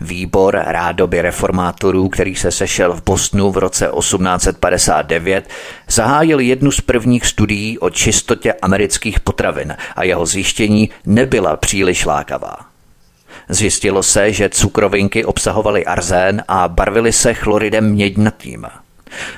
Výbor 0.00 0.62
rádoby 0.66 1.22
reformátorů, 1.22 2.08
který 2.08 2.36
se 2.36 2.50
sešel 2.50 2.92
v 2.94 3.02
Bostonu 3.04 3.50
v 3.50 3.58
roce 3.58 3.90
1859, 3.98 5.48
zahájil 5.88 6.40
jednu 6.40 6.70
z 6.70 6.80
prvních 6.80 7.26
studií 7.26 7.78
o 7.78 7.90
čistotě 7.90 8.52
amerických 8.52 9.20
potravin 9.20 9.76
a 9.96 10.04
jeho 10.04 10.26
zjištění 10.26 10.90
nebyla 11.06 11.56
příliš 11.56 12.04
lákavá. 12.04 12.56
Zjistilo 13.48 14.02
se, 14.02 14.32
že 14.32 14.48
cukrovinky 14.48 15.24
obsahovaly 15.24 15.84
arzén 15.84 16.42
a 16.48 16.68
barvily 16.68 17.12
se 17.12 17.34
chloridem 17.34 17.90
měďnatým. 17.90 18.66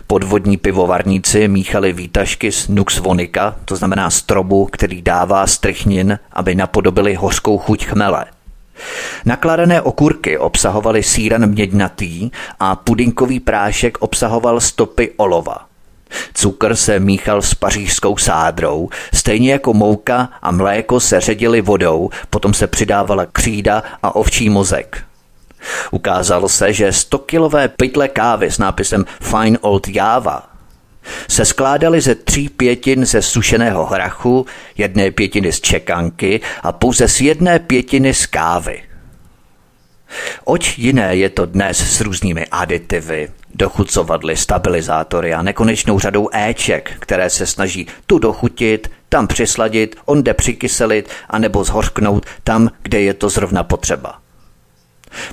Podvodní 0.07 0.57
pivovarníci 0.57 1.49
míchali 1.49 1.93
výtažky 1.93 2.53
z 2.53 2.69
Nux 2.69 2.99
vonica, 2.99 3.57
to 3.65 3.77
znamená 3.77 4.11
strobu, 4.11 4.69
který 4.73 5.03
dává 5.03 5.47
strychnin, 5.47 6.19
aby 6.33 6.55
napodobili 6.55 7.15
hořkou 7.15 7.59
chuť 7.59 7.87
chmele– 7.87 8.25
Nakladané 9.25 9.83
okurky 9.83 10.39
obsahovaly 10.39 11.03
síran 11.03 11.47
měďnatý 11.47 12.31
a 12.61 12.77
pudinkový 12.77 13.41
prášek 13.41 13.99
obsahoval 13.99 14.61
stopy 14.61 15.13
olova. 15.17 15.67
Cukr 16.35 16.77
se 16.77 17.01
míchal 17.01 17.43
s 17.43 17.55
pařížskou 17.55 18.17
sádrou, 18.17 18.89
stejně 19.15 19.53
jako 19.53 19.75
mouka 19.75 20.29
a 20.43 20.51
mléko 20.51 21.01
se 21.01 21.21
ředily 21.21 21.61
vodou, 21.61 22.11
potom 22.31 22.55
se 22.55 22.67
přidávala 22.67 23.27
křída 23.27 23.83
a 24.03 24.15
ovčí 24.15 24.51
mozek. 24.51 25.05
Ukázalo 25.91 26.49
se, 26.49 26.73
že 26.73 26.89
100-kilové 26.91 27.69
pytle 27.77 28.09
kávy 28.09 28.51
s 28.51 28.59
nápisem 28.59 29.05
Fine 29.21 29.59
Old 29.59 29.89
Java 29.89 30.50
se 31.29 31.45
skládaly 31.45 32.01
ze 32.01 32.15
tří 32.15 32.49
pětin 32.49 33.05
ze 33.05 33.23
sušeného 33.23 33.87
hrachu, 33.87 34.47
jedné 34.77 35.11
pětiny 35.11 35.53
z 35.53 35.61
čekanky 35.61 36.41
a 36.63 36.73
pouze 36.73 37.09
z 37.09 37.21
jedné 37.21 37.59
pětiny 37.59 38.15
z 38.15 38.27
kávy. 38.27 38.83
Oč 40.45 40.79
jiné 40.79 41.17
je 41.17 41.29
to 41.29 41.47
dnes 41.47 41.97
s 41.97 42.01
různými 42.01 42.47
aditivy, 42.47 43.29
dochucovadly, 43.55 44.37
stabilizátory 44.37 45.35
a 45.35 45.43
nekonečnou 45.43 45.99
řadou 45.99 46.29
éček, 46.33 46.93
které 46.99 47.31
se 47.31 47.47
snaží 47.47 47.87
tu 48.07 48.19
dochutit, 48.19 48.91
tam 49.09 49.27
přisladit, 49.27 49.97
onde 50.05 50.35
přikyselit 50.35 51.09
a 51.29 51.39
nebo 51.39 51.65
zhořknout 51.65 52.27
tam, 52.45 52.71
kde 52.83 53.01
je 53.01 53.15
to 53.15 53.29
zrovna 53.29 53.65
potřeba. 53.65 54.20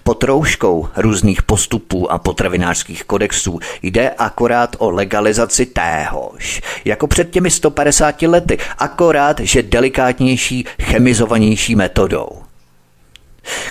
Pod 0.04 0.24
rouškou 0.24 0.90
různých 0.98 1.44
postupů 1.44 2.12
a 2.12 2.18
potravinářských 2.18 3.04
kodexů 3.04 3.60
jde 3.82 4.10
akorát 4.10 4.76
o 4.80 4.90
legalizaci 4.90 5.66
téhož, 5.66 6.62
jako 6.86 7.08
před 7.08 7.30
těmi 7.30 7.52
150 7.52 8.22
lety, 8.22 8.58
akorát, 8.78 9.40
že 9.40 9.64
delikátnější, 9.64 10.66
chemizovanější 10.82 11.76
metodou. 11.76 12.30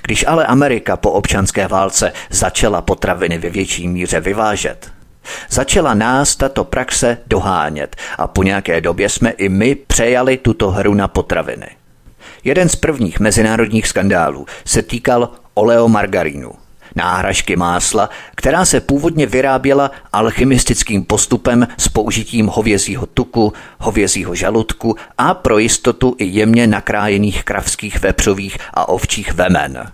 Když 0.03 0.25
ale 0.29 0.47
Amerika 0.47 0.97
po 0.97 1.11
občanské 1.11 1.69
válce 1.69 2.13
začala 2.31 2.83
potraviny 2.83 3.39
ve 3.39 3.51
větší 3.51 3.89
míře 3.89 4.21
vyvážet, 4.21 4.91
začala 5.51 5.95
nás 5.95 6.37
tato 6.37 6.65
praxe 6.65 7.19
dohánět 7.27 7.97
a 8.19 8.27
po 8.27 8.43
nějaké 8.43 8.81
době 8.81 9.09
jsme 9.09 9.31
i 9.31 9.49
my 9.49 9.75
přejali 9.75 10.37
tuto 10.37 10.71
hru 10.71 10.95
na 10.95 11.09
potraviny. 11.09 11.67
Jeden 12.47 12.69
z 12.69 12.77
prvních 12.77 13.21
mezinárodních 13.21 13.87
skandálů 13.87 14.47
se 14.65 14.83
týkal 14.83 15.29
oleomargarínu, 15.55 16.53
náhražky 16.97 17.57
másla, 17.57 18.11
která 18.35 18.65
se 18.65 18.81
původně 18.81 19.27
vyráběla 19.27 19.91
alchymistickým 20.13 21.05
postupem 21.05 21.69
s 21.79 21.89
použitím 21.89 22.47
hovězího 22.47 23.07
tuku, 23.07 23.53
hovězího 23.79 24.35
žaludku 24.35 24.97
a 25.19 25.35
pro 25.35 25.59
jistotu 25.59 26.15
i 26.19 26.25
jemně 26.25 26.67
nakrájených 26.67 27.45
kravských 27.45 28.03
vepřových 28.03 28.59
a 28.75 28.89
ovčích 28.89 29.35
vemen. 29.35 29.93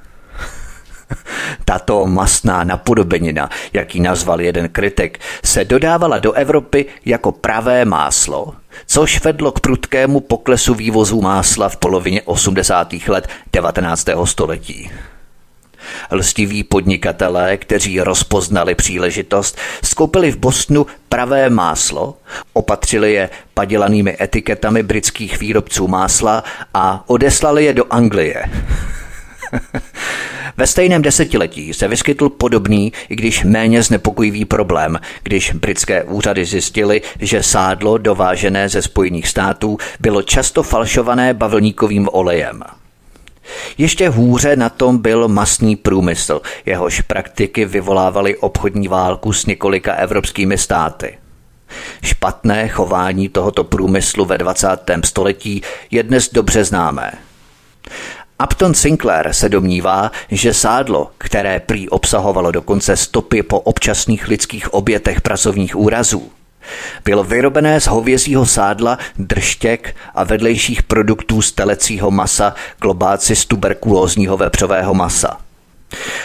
Tato 1.64 2.06
masná 2.06 2.64
napodobenina, 2.64 3.50
jak 3.73 3.94
ji 3.94 4.00
nazval 4.00 4.40
jeden 4.40 4.68
kritik, 4.68 5.18
se 5.44 5.64
dodávala 5.64 6.18
do 6.18 6.32
Evropy 6.32 6.87
jako 7.04 7.32
pravé 7.32 7.85
máslo, 7.85 8.54
což 8.86 9.24
vedlo 9.24 9.52
k 9.52 9.60
prudkému 9.60 10.20
poklesu 10.20 10.74
vývozu 10.74 11.20
másla 11.20 11.68
v 11.68 11.76
polovině 11.76 12.22
80. 12.22 12.92
let 13.08 13.28
19. 13.52 14.08
století. 14.24 14.90
Lstiví 16.10 16.64
podnikatelé, 16.64 17.56
kteří 17.56 18.00
rozpoznali 18.00 18.74
příležitost, 18.74 19.58
skoupili 19.84 20.30
v 20.30 20.36
Bostonu 20.36 20.86
pravé 21.08 21.50
máslo, 21.50 22.16
opatřili 22.52 23.12
je 23.12 23.30
padělanými 23.54 24.16
etiketami 24.20 24.82
britských 24.82 25.40
výrobců 25.40 25.88
másla 25.88 26.44
a 26.74 27.04
odeslali 27.06 27.64
je 27.64 27.74
do 27.74 27.84
Anglie. 27.90 28.44
Ve 30.56 30.66
stejném 30.66 31.02
desetiletí 31.02 31.75
se 31.75 31.88
vyskytl 31.88 32.28
podobný, 32.28 32.92
i 33.09 33.16
když 33.16 33.44
méně 33.44 33.82
znepokojivý 33.82 34.44
problém, 34.44 34.99
když 35.23 35.52
britské 35.52 36.04
úřady 36.04 36.44
zjistily, 36.44 37.02
že 37.21 37.42
sádlo 37.42 37.99
dovážené 37.99 38.68
ze 38.68 38.82
Spojených 38.82 39.28
států 39.28 39.78
bylo 40.00 40.23
často 40.23 40.62
falšované 40.62 41.35
bavlníkovým 41.35 42.09
olejem. 42.12 42.62
Ještě 43.78 44.09
hůře 44.09 44.56
na 44.56 44.68
tom 44.68 44.99
byl 44.99 45.28
masný 45.28 45.76
průmysl, 45.76 46.40
jehož 46.66 47.00
praktiky 47.00 47.64
vyvolávaly 47.64 48.37
obchodní 48.37 48.88
válku 48.88 49.32
s 49.32 49.47
několika 49.47 49.94
evropskými 49.94 50.59
státy. 50.59 51.18
Špatné 52.02 52.68
chování 52.68 53.28
tohoto 53.28 53.64
průmyslu 53.64 54.25
ve 54.25 54.38
20. 54.38 54.68
století 55.04 55.62
je 55.90 56.03
dnes 56.03 56.31
dobře 56.33 56.64
známé. 56.64 57.12
Upton 58.44 58.74
Sinclair 58.74 59.33
se 59.33 59.48
domnívá, 59.48 60.11
že 60.31 60.55
sádlo, 60.55 61.11
které 61.18 61.61
prý 61.61 61.88
obsahovalo 61.88 62.50
dokonce 62.50 62.96
stopy 62.96 63.42
po 63.42 63.61
občasných 63.61 64.28
lidských 64.28 64.74
obětech 64.74 65.20
pracovních 65.20 65.76
úrazů, 65.76 66.33
bylo 67.05 67.24
vyrobené 67.24 67.81
z 67.81 67.87
hovězího 67.87 68.46
sádla, 68.46 68.98
drštěk 69.18 69.96
a 70.14 70.24
vedlejších 70.24 70.83
produktů 70.83 71.42
z 71.42 71.52
telecího 71.52 72.11
masa, 72.11 72.55
klobáci 72.78 73.37
z 73.37 73.46
tuberkulózního 73.46 74.37
vepřového 74.37 74.94
masa. 74.94 75.40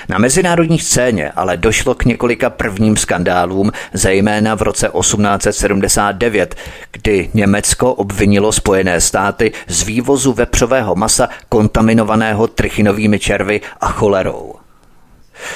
Na 0.09 0.17
mezinárodní 0.17 0.79
scéně 0.79 1.31
ale 1.31 1.57
došlo 1.57 1.95
k 1.95 2.05
několika 2.05 2.49
prvním 2.49 2.97
skandálům, 2.97 3.71
zejména 3.93 4.55
v 4.55 4.61
roce 4.61 4.91
1879, 5.01 6.55
kdy 6.91 7.29
Německo 7.33 7.93
obvinilo 7.93 8.51
Spojené 8.51 9.01
státy 9.01 9.51
z 9.67 9.83
vývozu 9.83 10.33
vepřového 10.33 10.95
masa 10.95 11.29
kontaminovaného 11.49 12.47
trichinovými 12.47 13.19
červy 13.19 13.61
a 13.81 13.87
cholerou. 13.87 14.55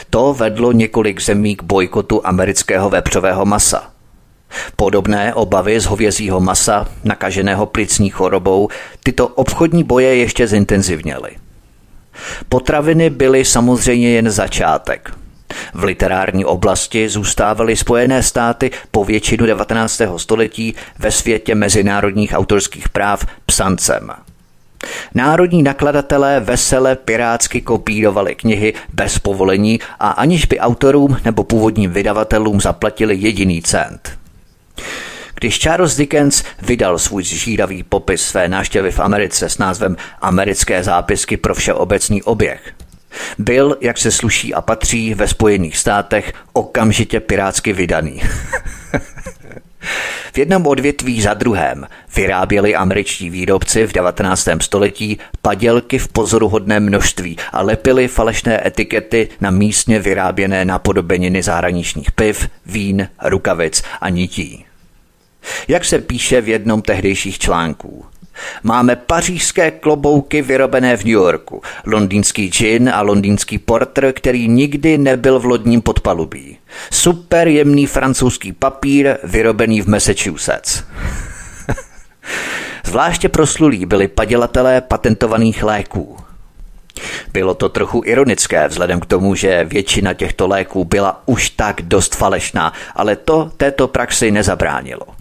To 0.10 0.34
vedlo 0.34 0.72
několik 0.72 1.22
zemí 1.22 1.56
k 1.56 1.64
bojkotu 1.64 2.28
amerického 2.28 2.90
vepřového 2.90 3.46
masa. 3.46 3.92
Podobné 4.76 5.34
obavy 5.34 5.80
z 5.80 5.86
hovězího 5.86 6.40
masa, 6.40 6.88
nakaženého 7.04 7.66
plicní 7.66 8.10
chorobou, 8.10 8.70
tyto 9.04 9.28
obchodní 9.28 9.84
boje 9.84 10.16
ještě 10.16 10.48
zintenzivněly. 10.48 11.32
Potraviny 12.50 13.10
byly 13.10 13.46
samozřejmě 13.46 14.10
jen 14.10 14.30
začátek. 14.30 15.12
V 15.74 15.84
literární 15.84 16.46
oblasti 16.46 17.10
zůstávaly 17.10 17.76
Spojené 17.76 18.24
státy 18.24 18.72
po 18.92 19.04
většinu 19.06 19.46
19. 19.46 20.02
století 20.18 20.76
ve 21.00 21.12
světě 21.12 21.56
mezinárodních 21.56 22.34
autorských 22.34 22.90
práv 22.90 23.26
psancem. 23.46 24.12
Národní 25.16 25.64
nakladatelé 25.64 26.40
vesele 26.40 26.96
pirátsky 26.96 27.62
kopírovali 27.62 28.36
knihy 28.36 28.74
bez 28.94 29.20
povolení 29.20 29.80
a 30.00 30.10
aniž 30.10 30.46
by 30.46 30.60
autorům 30.60 31.18
nebo 31.26 31.44
původním 31.44 31.92
vydavatelům 31.92 32.62
zaplatili 32.62 33.16
jediný 33.16 33.62
cent. 33.62 34.18
Když 35.42 35.60
Charles 35.60 35.96
Dickens 35.96 36.44
vydal 36.62 37.00
svůj 37.00 37.24
zžíravý 37.24 37.84
popis 37.84 38.22
své 38.22 38.48
návštěvy 38.48 38.92
v 38.92 39.00
Americe 39.00 39.50
s 39.50 39.58
názvem 39.58 39.98
Americké 40.22 40.84
zápisky 40.84 41.38
pro 41.38 41.56
všeobecný 41.56 42.24
oběh, 42.24 42.74
byl, 43.38 43.78
jak 43.82 43.98
se 43.98 44.12
sluší 44.12 44.54
a 44.54 44.62
patří, 44.62 45.14
ve 45.14 45.28
Spojených 45.28 45.78
státech 45.78 46.34
okamžitě 46.54 47.20
pirátsky 47.20 47.74
vydaný. 47.74 48.22
V 50.34 50.38
jednom 50.38 50.68
odvětví 50.68 51.22
za 51.22 51.34
druhém 51.34 51.88
vyráběli 52.16 52.76
američtí 52.76 53.30
výrobci 53.30 53.88
v 53.88 53.94
19. 53.94 54.48
století 54.62 55.20
padělky 55.42 55.98
v 55.98 56.08
pozoruhodném 56.08 56.86
množství 56.86 57.38
a 57.52 57.62
lepili 57.62 58.08
falešné 58.08 58.68
etikety 58.68 59.30
na 59.42 59.52
místně 59.52 60.00
vyráběné 60.00 60.66
napodobeniny 60.66 61.44
zahraničních 61.44 62.12
piv, 62.12 62.50
vín, 62.66 63.08
rukavic 63.24 63.84
a 64.02 64.10
nití. 64.10 64.66
Jak 65.68 65.86
se 65.86 66.00
píše 66.00 66.42
v 66.42 66.48
jednom 66.48 66.82
tehdejších 66.82 67.40
článků, 67.40 68.06
Máme 68.64 68.96
pařížské 68.96 69.72
klobouky 69.72 70.42
vyrobené 70.42 70.98
v 70.98 71.04
New 71.04 71.14
Yorku, 71.14 71.62
londýnský 71.86 72.50
gin 72.50 72.90
a 72.94 73.02
londýnský 73.02 73.58
porter, 73.58 74.14
který 74.14 74.48
nikdy 74.48 74.98
nebyl 74.98 75.40
v 75.40 75.46
lodním 75.46 75.82
podpalubí. 75.82 76.58
Super 76.92 77.48
jemný 77.48 77.86
francouzský 77.88 78.52
papír 78.52 79.18
vyrobený 79.24 79.82
v 79.82 79.88
Massachusetts. 79.88 80.84
Zvláště 82.86 83.30
proslulí 83.30 83.86
byli 83.86 84.08
padělatelé 84.08 84.82
patentovaných 84.82 85.64
léků. 85.64 86.18
Bylo 87.34 87.54
to 87.54 87.70
trochu 87.70 88.02
ironické 88.06 88.68
vzhledem 88.68 89.00
k 89.00 89.06
tomu, 89.06 89.36
že 89.36 89.64
většina 89.64 90.14
těchto 90.14 90.48
léků 90.48 90.86
byla 90.86 91.22
už 91.26 91.50
tak 91.50 91.82
dost 91.82 92.16
falešná, 92.16 92.74
ale 92.96 93.16
to 93.16 93.52
této 93.58 93.88
praxi 93.88 94.32
nezabránilo. 94.32 95.21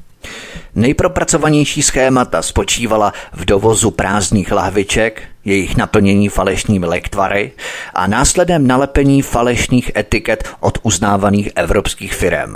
Nejpropracovanější 0.75 1.83
schémata 1.83 2.43
spočívala 2.43 3.13
v 3.33 3.45
dovozu 3.45 3.91
prázdných 3.91 4.53
lahviček, 4.53 5.23
jejich 5.45 5.77
naplnění 5.77 6.29
falešnými 6.29 6.87
lektvary 6.87 7.53
a 7.95 8.07
následném 8.07 8.67
nalepení 8.67 9.23
falešných 9.23 9.97
etiket 9.97 10.49
od 10.61 10.79
uznávaných 10.83 11.49
evropských 11.55 12.15
firm. 12.15 12.55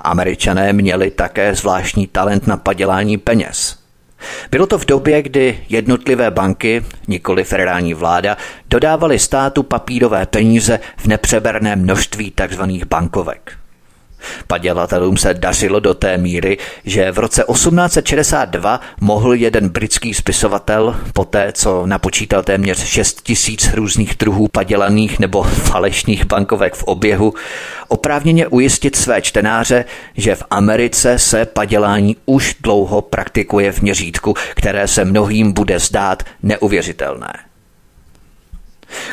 Američané 0.00 0.72
měli 0.72 1.10
také 1.10 1.54
zvláštní 1.54 2.06
talent 2.06 2.46
na 2.46 2.56
padělání 2.56 3.18
peněz. 3.18 3.78
Bylo 4.50 4.66
to 4.66 4.78
v 4.78 4.86
době, 4.86 5.22
kdy 5.22 5.64
jednotlivé 5.68 6.30
banky, 6.30 6.84
nikoli 7.08 7.44
federální 7.44 7.94
vláda, 7.94 8.36
dodávaly 8.68 9.18
státu 9.18 9.62
papírové 9.62 10.26
peníze 10.26 10.80
v 10.96 11.06
nepřeberné 11.06 11.76
množství 11.76 12.32
tzv. 12.36 12.62
bankovek. 12.88 13.63
Padělatelům 14.46 15.16
se 15.16 15.34
dařilo 15.34 15.80
do 15.80 15.94
té 15.94 16.18
míry, 16.18 16.58
že 16.84 17.12
v 17.12 17.18
roce 17.18 17.44
1862 17.52 18.80
mohl 19.00 19.34
jeden 19.34 19.68
britský 19.68 20.14
spisovatel, 20.14 20.96
poté 21.12 21.52
co 21.52 21.86
napočítal 21.86 22.42
téměř 22.42 22.84
6 22.84 23.22
tisíc 23.22 23.74
různých 23.74 24.16
druhů 24.18 24.48
padělaných 24.48 25.18
nebo 25.18 25.42
falešných 25.42 26.24
bankovek 26.24 26.74
v 26.74 26.82
oběhu, 26.82 27.34
oprávněně 27.88 28.46
ujistit 28.46 28.96
své 28.96 29.22
čtenáře, 29.22 29.84
že 30.16 30.34
v 30.34 30.42
Americe 30.50 31.18
se 31.18 31.46
padělání 31.46 32.16
už 32.26 32.56
dlouho 32.60 33.02
praktikuje 33.02 33.72
v 33.72 33.82
měřítku, 33.82 34.34
které 34.54 34.88
se 34.88 35.04
mnohým 35.04 35.52
bude 35.52 35.78
zdát 35.78 36.22
neuvěřitelné. 36.42 37.32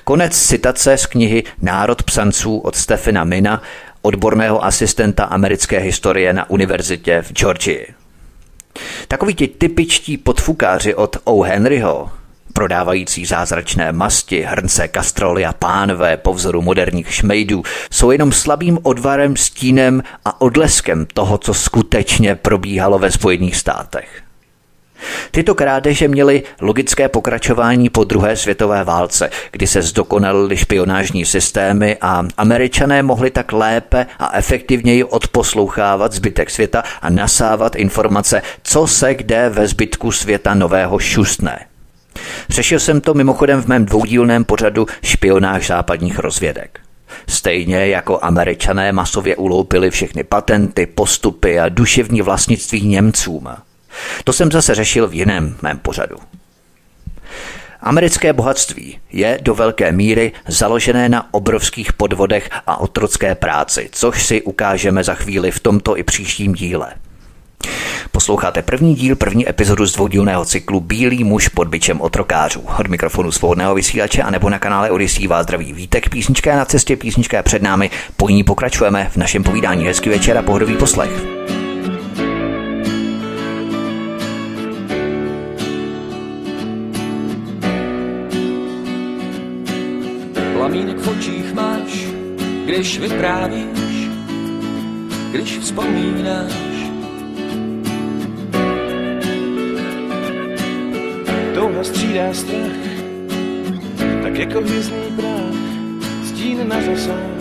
Konec 0.04 0.48
citace 0.48 0.98
z 0.98 1.06
knihy 1.06 1.44
Národ 1.62 2.04
psanců 2.04 2.58
od 2.58 2.76
Stefana 2.76 3.24
Mina 3.24 3.62
odborného 4.02 4.66
asistenta 4.66 5.24
americké 5.24 5.80
historie 5.80 6.34
na 6.34 6.50
univerzitě 6.50 7.22
v 7.22 7.34
Georgii. 7.34 7.88
Takoví 9.08 9.36
ti 9.36 9.48
typičtí 9.48 10.18
podfukáři 10.18 10.96
od 10.96 11.18
O. 11.24 11.42
Henryho, 11.42 12.12
prodávající 12.54 13.26
zázračné 13.26 13.92
masti, 13.92 14.42
hrnce, 14.42 14.88
kastroly 14.88 15.46
a 15.46 15.54
pánové 15.54 16.18
po 16.18 16.34
vzoru 16.34 16.62
moderních 16.62 17.14
šmejdů, 17.14 17.64
jsou 17.92 18.12
jenom 18.12 18.32
slabým 18.32 18.80
odvarem, 18.84 19.38
stínem 19.38 20.04
a 20.26 20.42
odleskem 20.42 21.06
toho, 21.14 21.38
co 21.38 21.54
skutečně 21.54 22.36
probíhalo 22.36 23.00
ve 23.00 23.12
Spojených 23.12 23.56
státech. 23.56 24.24
Tyto 25.32 25.56
krádeže 25.56 26.08
měly 26.08 26.44
logické 26.62 27.10
pokračování 27.10 27.90
po 27.90 28.04
druhé 28.04 28.36
světové 28.36 28.84
válce, 28.84 29.30
kdy 29.52 29.68
se 29.68 29.82
zdokonalily 29.82 30.58
špionážní 30.58 31.26
systémy 31.26 31.98
a 32.02 32.24
američané 32.38 33.04
mohli 33.04 33.32
tak 33.32 33.54
lépe 33.54 34.08
a 34.20 34.38
efektivněji 34.38 35.04
odposlouchávat 35.04 36.14
zbytek 36.14 36.50
světa 36.50 36.84
a 37.02 37.10
nasávat 37.10 37.76
informace, 37.76 38.42
co 38.64 38.88
se 38.88 39.16
kde 39.16 39.50
ve 39.50 39.68
zbytku 39.68 40.12
světa 40.12 40.54
nového 40.54 41.00
šustne. 41.00 41.60
Řešil 42.50 42.80
jsem 42.80 43.02
to 43.02 43.14
mimochodem 43.14 43.62
v 43.62 43.68
mém 43.68 43.86
dvoudílném 43.86 44.46
pořadu 44.46 44.88
špionáž 45.04 45.68
západních 45.68 46.20
rozvědek. 46.20 46.80
Stejně 47.28 47.88
jako 47.88 48.20
američané 48.22 48.92
masově 48.92 49.36
uloupili 49.36 49.92
všechny 49.92 50.24
patenty, 50.24 50.86
postupy 50.86 51.60
a 51.60 51.70
duševní 51.70 52.22
vlastnictví 52.22 52.88
Němcům– 52.88 53.50
to 54.24 54.34
jsem 54.34 54.52
zase 54.52 54.76
řešil 54.76 55.08
v 55.08 55.14
jiném 55.14 55.58
mém 55.62 55.78
pořadu. 55.78 56.16
Americké 57.82 58.34
bohatství 58.34 59.00
je 59.12 59.40
do 59.42 59.56
velké 59.56 59.92
míry 59.92 60.32
založené 60.48 61.10
na 61.10 61.34
obrovských 61.34 61.94
podvodech 61.94 62.50
a 62.68 62.80
otrocké 62.80 63.36
práci, 63.36 63.90
což 63.92 64.26
si 64.26 64.42
ukážeme 64.42 65.04
za 65.04 65.14
chvíli 65.14 65.52
v 65.52 65.60
tomto 65.60 65.98
i 65.98 66.04
příštím 66.04 66.54
díle. 66.54 66.94
Posloucháte 68.12 68.62
první 68.62 68.96
díl, 68.96 69.16
první 69.16 69.50
epizodu 69.50 69.86
z 69.86 69.94
dvoudílného 69.94 70.46
cyklu 70.46 70.80
Bílý 70.80 71.24
muž 71.24 71.48
pod 71.48 71.68
byčem 71.68 72.02
otrokářů. 72.02 72.64
Od 72.80 72.88
mikrofonu 72.88 73.32
svobodného 73.32 73.76
vysílače 73.76 74.22
a 74.24 74.30
nebo 74.30 74.50
na 74.50 74.60
kanále 74.60 74.92
Odisí 74.92 75.28
vás 75.28 75.44
zdraví 75.44 75.74
vítek. 75.74 76.10
Písnička 76.10 76.52
je 76.52 76.58
na 76.58 76.66
cestě, 76.66 76.96
písnička 76.96 77.38
je 77.38 77.44
před 77.44 77.62
námi. 77.62 77.90
Po 78.18 78.30
ní 78.30 78.44
pokračujeme 78.44 79.08
v 79.12 79.18
našem 79.18 79.44
povídání. 79.44 79.86
Hezký 79.86 80.10
večer 80.10 80.38
a 80.38 80.42
pohodový 80.42 80.78
poslech. 80.78 81.12
Plamínek 90.72 90.98
v 90.98 91.08
očích 91.08 91.54
máš, 91.54 92.08
když 92.66 93.00
vyprávíš, 93.00 94.08
když 95.32 95.58
vzpomínáš. 95.58 96.54
Touha 101.54 101.84
střídá 101.84 102.34
strach, 102.34 102.84
tak 104.24 104.38
jako 104.38 104.62
hvězdný 104.62 105.04
prach, 105.16 105.60
stín 106.28 106.68
na 106.68 106.82
zasah. 106.82 107.32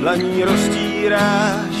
Dlaní 0.00 0.44
roztíráš, 0.44 1.76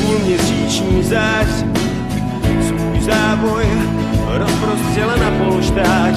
půl 0.00 0.18
měsíční 0.18 1.02
zář 1.02 1.64
závoj 3.08 3.64
rozprostřela 4.26 5.16
na 5.16 5.30
polštář. 5.44 6.14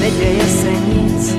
Neděje 0.00 0.44
se 0.44 0.70
nic, 0.70 1.36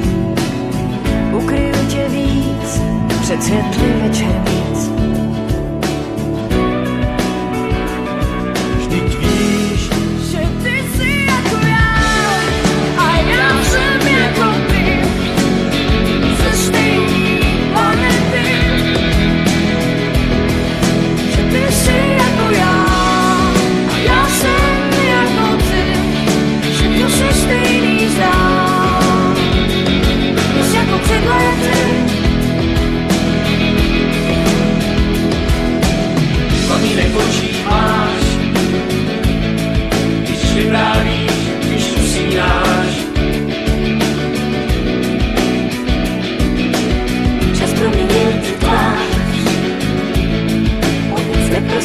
ukryju 1.34 1.86
tě 1.88 2.08
víc, 2.10 2.82
před 3.22 3.44
světly 3.44 3.94
večer 4.02 4.59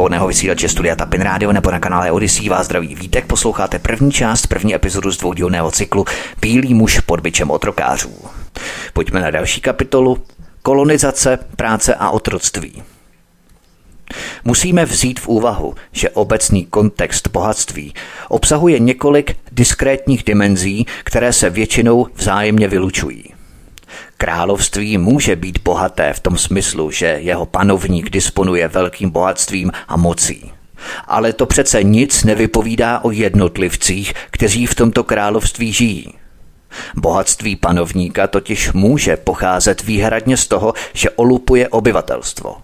svobodného 0.00 0.26
vysílače 0.26 0.68
Studia 0.68 0.96
Tapin 0.96 1.20
Radio 1.20 1.52
nebo 1.52 1.70
na 1.70 1.80
kanále 1.80 2.12
Odyssey 2.12 2.48
vás 2.48 2.66
zdraví 2.66 2.94
Vítek. 2.94 3.26
Posloucháte 3.26 3.78
první 3.78 4.12
část, 4.12 4.46
první 4.46 4.74
epizodu 4.74 5.12
z 5.12 5.16
dvoudílného 5.16 5.70
cyklu 5.70 6.04
Bílý 6.40 6.74
muž 6.74 7.00
pod 7.00 7.20
byčem 7.20 7.50
otrokářů. 7.50 8.14
Pojďme 8.92 9.20
na 9.20 9.30
další 9.30 9.60
kapitolu. 9.60 10.18
Kolonizace, 10.62 11.38
práce 11.56 11.94
a 11.94 12.10
otroctví. 12.10 12.82
Musíme 14.44 14.84
vzít 14.84 15.20
v 15.20 15.28
úvahu, 15.28 15.74
že 15.92 16.10
obecný 16.10 16.66
kontext 16.66 17.28
bohatství 17.28 17.94
obsahuje 18.28 18.78
několik 18.78 19.36
diskrétních 19.52 20.24
dimenzí, 20.24 20.86
které 21.04 21.32
se 21.32 21.50
většinou 21.50 22.06
vzájemně 22.14 22.68
vylučují. 22.68 23.39
Království 24.20 24.98
může 24.98 25.36
být 25.36 25.58
bohaté 25.64 26.12
v 26.12 26.20
tom 26.20 26.38
smyslu, 26.38 26.90
že 26.90 27.06
jeho 27.06 27.46
panovník 27.46 28.10
disponuje 28.10 28.68
velkým 28.68 29.10
bohatstvím 29.10 29.72
a 29.88 29.96
mocí. 29.96 30.52
Ale 31.06 31.32
to 31.32 31.46
přece 31.46 31.82
nic 31.82 32.24
nevypovídá 32.24 32.98
o 33.04 33.10
jednotlivcích, 33.10 34.12
kteří 34.30 34.66
v 34.66 34.74
tomto 34.74 35.04
království 35.04 35.72
žijí. 35.72 36.14
Bohatství 36.96 37.56
panovníka 37.56 38.26
totiž 38.26 38.72
může 38.72 39.16
pocházet 39.16 39.82
výhradně 39.82 40.36
z 40.36 40.46
toho, 40.46 40.74
že 40.92 41.10
olupuje 41.10 41.68
obyvatelstvo. 41.68 42.56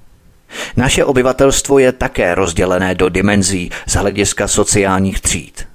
Naše 0.77 1.05
obyvatelstvo 1.05 1.79
je 1.79 1.93
také 1.93 2.35
rozdělené 2.35 2.95
do 2.95 3.09
dimenzí 3.09 3.71
z 3.87 3.93
hlediska 3.93 4.49
sociálních 4.49 5.21
tříd. 5.21 5.67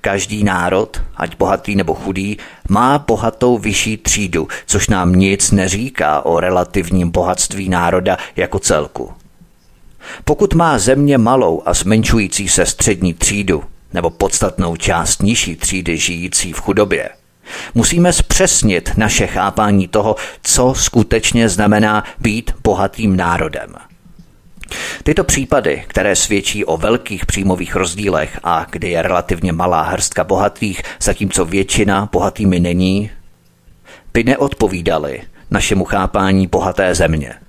Každý 0.00 0.44
národ, 0.44 1.02
ať 1.16 1.36
bohatý 1.36 1.76
nebo 1.76 1.94
chudý, 1.94 2.36
má 2.68 2.98
bohatou 2.98 3.58
vyšší 3.58 3.96
třídu, 3.96 4.48
což 4.66 4.88
nám 4.88 5.12
nic 5.12 5.50
neříká 5.50 6.24
o 6.26 6.40
relativním 6.40 7.10
bohatství 7.10 7.68
národa 7.68 8.16
jako 8.36 8.58
celku. 8.58 9.12
Pokud 10.24 10.54
má 10.54 10.78
země 10.78 11.18
malou 11.18 11.62
a 11.66 11.74
zmenšující 11.74 12.48
se 12.48 12.66
střední 12.66 13.14
třídu, 13.14 13.64
nebo 13.92 14.10
podstatnou 14.10 14.76
část 14.76 15.22
nižší 15.22 15.56
třídy 15.56 15.98
žijící 15.98 16.52
v 16.52 16.60
chudobě, 16.60 17.08
musíme 17.74 18.12
zpřesnit 18.12 18.90
naše 18.96 19.26
chápání 19.26 19.88
toho, 19.88 20.16
co 20.42 20.74
skutečně 20.76 21.48
znamená 21.48 22.04
být 22.18 22.54
bohatým 22.62 23.16
národem– 23.16 23.74
Tyto 25.02 25.24
případy, 25.24 25.84
které 25.86 26.16
svědčí 26.16 26.64
o 26.64 26.76
velkých 26.76 27.26
příjmových 27.26 27.76
rozdílech 27.76 28.40
a 28.44 28.66
kdy 28.70 28.90
je 28.90 29.02
relativně 29.02 29.52
malá 29.52 29.82
hrstka 29.82 30.24
bohatých, 30.24 30.82
zatímco 31.00 31.44
většina 31.44 32.08
bohatými 32.12 32.60
není, 32.60 33.10
by 34.12 34.24
neodpovídaly 34.24 35.22
našemu 35.50 35.84
chápání 35.84 36.46
bohaté 36.46 36.94
země– 36.94 37.34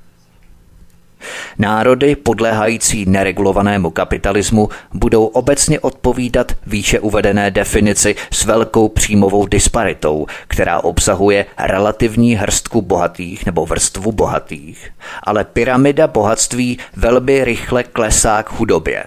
Národy 1.58 2.15
podléhající 2.15 3.05
neregulovanému 3.05 3.89
kapitalismu 3.89 4.69
budou 4.93 5.25
obecně 5.25 5.79
odpovídat 5.79 6.51
výše 6.67 6.99
uvedené 6.99 7.51
definici 7.51 8.15
s 8.32 8.45
velkou 8.45 8.89
příjmovou 8.89 9.45
disparitou, 9.45 10.25
která 10.47 10.79
obsahuje 10.79 11.45
relativní 11.58 12.36
hrstku 12.36 12.82
bohatých 12.82 13.45
nebo 13.45 13.65
vrstvu 13.65 14.12
bohatých, 14.12 14.91
ale 15.23 15.43
pyramida 15.43 16.08
bohatství 16.08 16.77
velmi 16.95 17.43
rychle 17.43 17.84
klesá 17.84 18.43
k 18.43 18.49
chudobě. 18.49 19.03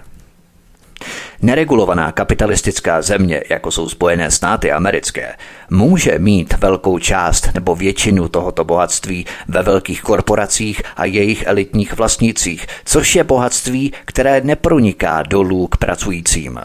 Neregulovaná 1.42 2.12
kapitalistická 2.12 3.02
země, 3.02 3.42
jako 3.50 3.70
jsou 3.70 3.88
Spojené 3.88 4.30
státy 4.30 4.72
americké, 4.72 5.36
může 5.70 6.18
mít 6.18 6.54
velkou 6.58 6.98
část 6.98 7.54
nebo 7.54 7.76
většinu 7.76 8.28
tohoto 8.28 8.64
bohatství 8.64 9.26
ve 9.48 9.62
velkých 9.62 10.02
korporacích 10.02 10.82
a 10.96 11.04
jejich 11.04 11.46
elitních 11.46 11.96
vlastnících, 11.96 12.66
což 12.84 13.16
je 13.16 13.24
bohatství, 13.24 13.92
které 14.04 14.40
neproniká 14.40 15.22
dolů 15.22 15.66
k 15.66 15.76
pracujícím. 15.76 16.60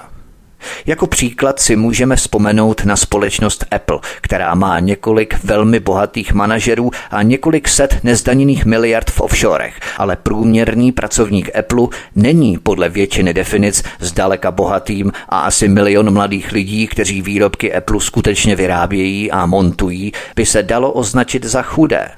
Jako 0.85 1.07
příklad 1.07 1.59
si 1.59 1.75
můžeme 1.75 2.15
vzpomenout 2.15 2.85
na 2.85 2.95
společnost 2.95 3.65
Apple, 3.71 3.99
která 4.21 4.55
má 4.55 4.79
několik 4.79 5.43
velmi 5.43 5.79
bohatých 5.79 6.33
manažerů 6.33 6.91
a 7.11 7.23
několik 7.23 7.67
set 7.67 7.99
nezdaněných 8.03 8.65
miliard 8.65 9.11
v 9.11 9.21
offshorech, 9.21 9.79
ale 9.97 10.15
průměrný 10.15 10.91
pracovník 10.91 11.55
Apple 11.55 11.87
není 12.15 12.57
podle 12.57 12.89
většiny 12.89 13.33
definic 13.33 13.83
zdaleka 13.99 14.51
bohatým 14.51 15.11
a 15.29 15.39
asi 15.39 15.67
milion 15.67 16.13
mladých 16.13 16.51
lidí, 16.51 16.87
kteří 16.87 17.21
výrobky 17.21 17.73
Apple 17.73 18.01
skutečně 18.01 18.55
vyrábějí 18.55 19.31
a 19.31 19.45
montují, 19.45 20.11
by 20.35 20.45
se 20.45 20.63
dalo 20.63 20.91
označit 20.91 21.45
za 21.45 21.61
chudé. 21.61 22.09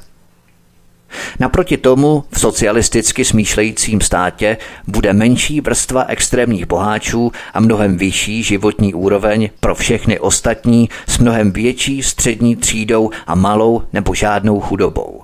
Naproti 1.39 1.77
tomu 1.77 2.23
v 2.31 2.39
socialisticky 2.39 3.25
smýšlejícím 3.25 4.01
státě 4.01 4.57
bude 4.87 5.13
menší 5.13 5.61
vrstva 5.61 6.03
extrémních 6.03 6.65
boháčů 6.65 7.31
a 7.53 7.59
mnohem 7.59 7.97
vyšší 7.97 8.43
životní 8.43 8.93
úroveň 8.93 9.49
pro 9.59 9.75
všechny 9.75 10.19
ostatní 10.19 10.89
s 11.07 11.17
mnohem 11.17 11.51
větší 11.51 12.03
střední 12.03 12.55
třídou 12.55 13.09
a 13.27 13.35
malou 13.35 13.83
nebo 13.93 14.15
žádnou 14.15 14.59
chudobou. 14.59 15.21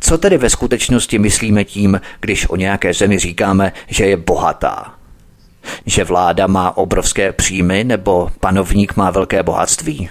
Co 0.00 0.18
tedy 0.18 0.38
ve 0.38 0.50
skutečnosti 0.50 1.18
myslíme 1.18 1.64
tím, 1.64 2.00
když 2.20 2.50
o 2.50 2.56
nějaké 2.56 2.94
zemi 2.94 3.18
říkáme, 3.18 3.72
že 3.88 4.06
je 4.06 4.16
bohatá? 4.16 4.94
Že 5.86 6.04
vláda 6.04 6.46
má 6.46 6.76
obrovské 6.76 7.32
příjmy 7.32 7.84
nebo 7.84 8.30
panovník 8.40 8.96
má 8.96 9.10
velké 9.10 9.42
bohatství? 9.42 10.08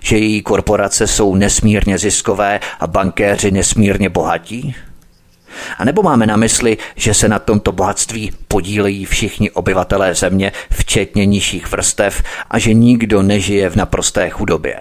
Že 0.00 0.18
její 0.18 0.42
korporace 0.42 1.06
jsou 1.06 1.34
nesmírně 1.34 1.98
ziskové 1.98 2.60
a 2.80 2.86
bankéři 2.86 3.50
nesmírně 3.50 4.08
bohatí? 4.08 4.74
A 5.78 5.84
nebo 5.84 6.02
máme 6.02 6.26
na 6.26 6.36
mysli, 6.36 6.78
že 6.96 7.14
se 7.14 7.28
na 7.28 7.38
tomto 7.38 7.72
bohatství 7.72 8.32
podílejí 8.48 9.04
všichni 9.04 9.50
obyvatelé 9.50 10.14
země, 10.14 10.52
včetně 10.70 11.26
nižších 11.26 11.70
vrstev, 11.70 12.22
a 12.50 12.58
že 12.58 12.74
nikdo 12.74 13.22
nežije 13.22 13.70
v 13.70 13.76
naprosté 13.76 14.30
chudobě? 14.30 14.76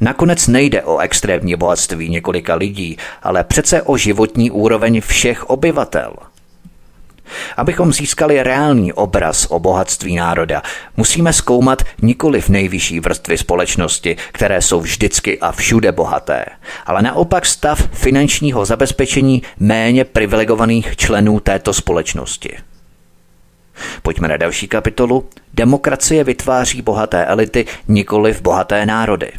Nakonec 0.00 0.46
nejde 0.46 0.82
o 0.82 0.98
extrémní 0.98 1.56
bohatství 1.56 2.08
několika 2.08 2.54
lidí, 2.54 2.96
ale 3.22 3.44
přece 3.44 3.82
o 3.82 3.96
životní 3.96 4.50
úroveň 4.50 5.00
všech 5.00 5.50
obyvatel– 5.50 6.14
Abychom 7.56 7.92
získali 7.92 8.42
reálný 8.42 8.92
obraz 8.92 9.46
o 9.50 9.58
bohatství 9.58 10.16
národa, 10.16 10.62
musíme 10.96 11.32
zkoumat 11.32 11.82
nikoli 12.02 12.40
v 12.40 12.48
nejvyšší 12.48 13.00
vrstvy 13.00 13.38
společnosti, 13.38 14.16
které 14.32 14.62
jsou 14.62 14.80
vždycky 14.80 15.38
a 15.38 15.52
všude 15.52 15.92
bohaté, 15.92 16.44
ale 16.86 17.02
naopak 17.02 17.46
stav 17.46 17.88
finančního 17.92 18.64
zabezpečení 18.64 19.42
méně 19.58 20.04
privilegovaných 20.04 20.96
členů 20.96 21.40
této 21.40 21.72
společnosti. 21.72 22.56
Pojďme 24.02 24.28
na 24.28 24.36
další 24.36 24.68
kapitolu. 24.68 25.28
Demokracie 25.54 26.24
vytváří 26.24 26.82
bohaté 26.82 27.24
elity, 27.24 27.66
nikoli 27.88 28.32
v 28.32 28.42
bohaté 28.42 28.86
národy. 28.86 29.32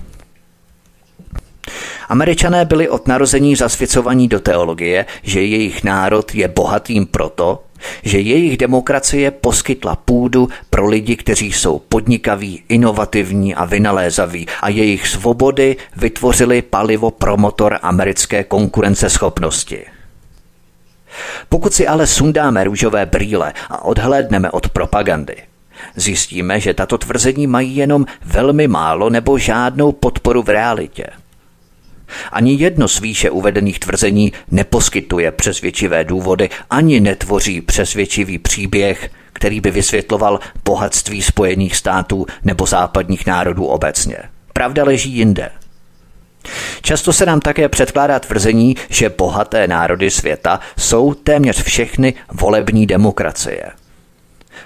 Američané 2.09 2.65
byli 2.65 2.89
od 2.89 3.07
narození 3.07 3.55
zasvěcovaní 3.55 4.27
do 4.27 4.39
teologie, 4.39 5.05
že 5.23 5.41
jejich 5.41 5.83
národ 5.83 6.35
je 6.35 6.47
bohatým 6.47 7.05
proto, 7.05 7.63
že 8.03 8.19
jejich 8.19 8.57
demokracie 8.57 9.31
poskytla 9.31 9.95
půdu 9.95 10.49
pro 10.69 10.87
lidi, 10.87 11.15
kteří 11.15 11.51
jsou 11.51 11.79
podnikaví, 11.79 12.63
inovativní 12.69 13.55
a 13.55 13.65
vynalézaví 13.65 14.47
a 14.61 14.69
jejich 14.69 15.07
svobody 15.07 15.77
vytvořily 15.95 16.61
palivo 16.61 17.11
pro 17.11 17.37
motor 17.37 17.79
americké 17.81 18.43
konkurenceschopnosti. 18.43 19.85
Pokud 21.49 21.73
si 21.73 21.87
ale 21.87 22.07
sundáme 22.07 22.63
růžové 22.63 23.05
brýle 23.05 23.53
a 23.69 23.85
odhlédneme 23.85 24.51
od 24.51 24.69
propagandy, 24.69 25.35
zjistíme, 25.95 26.59
že 26.59 26.73
tato 26.73 26.97
tvrzení 26.97 27.47
mají 27.47 27.75
jenom 27.75 28.05
velmi 28.25 28.67
málo 28.67 29.09
nebo 29.09 29.37
žádnou 29.37 29.91
podporu 29.91 30.43
v 30.43 30.49
realitě– 30.49 31.05
ani 32.31 32.53
jedno 32.53 32.87
z 32.87 32.99
výše 32.99 33.29
uvedených 33.29 33.79
tvrzení 33.79 34.33
neposkytuje 34.51 35.31
přesvědčivé 35.31 36.03
důvody, 36.03 36.49
ani 36.69 36.99
netvoří 36.99 37.61
přesvědčivý 37.61 38.37
příběh, 38.37 39.09
který 39.33 39.61
by 39.61 39.71
vysvětloval 39.71 40.39
bohatství 40.65 41.21
Spojených 41.21 41.75
států 41.75 42.25
nebo 42.43 42.65
západních 42.65 43.25
národů 43.25 43.65
obecně. 43.65 44.17
Pravda 44.53 44.83
leží 44.83 45.11
jinde. 45.11 45.49
Často 46.81 47.13
se 47.13 47.25
nám 47.25 47.39
také 47.39 47.69
předkládá 47.69 48.19
tvrzení, 48.19 48.75
že 48.89 49.09
bohaté 49.09 49.67
národy 49.67 50.11
světa 50.11 50.59
jsou 50.77 51.13
téměř 51.13 51.63
všechny 51.63 52.13
volební 52.31 52.85
demokracie. 52.85 53.71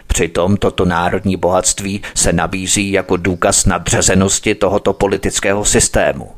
Přitom 0.08 0.58
toto 0.58 0.86
národní 0.86 1.38
bohatství 1.38 2.02
se 2.16 2.34
nabízí 2.34 2.92
jako 2.92 3.18
důkaz 3.18 3.66
nadřazenosti 3.66 4.56
tohoto 4.56 4.94
politického 4.94 5.66
systému. 5.66 6.32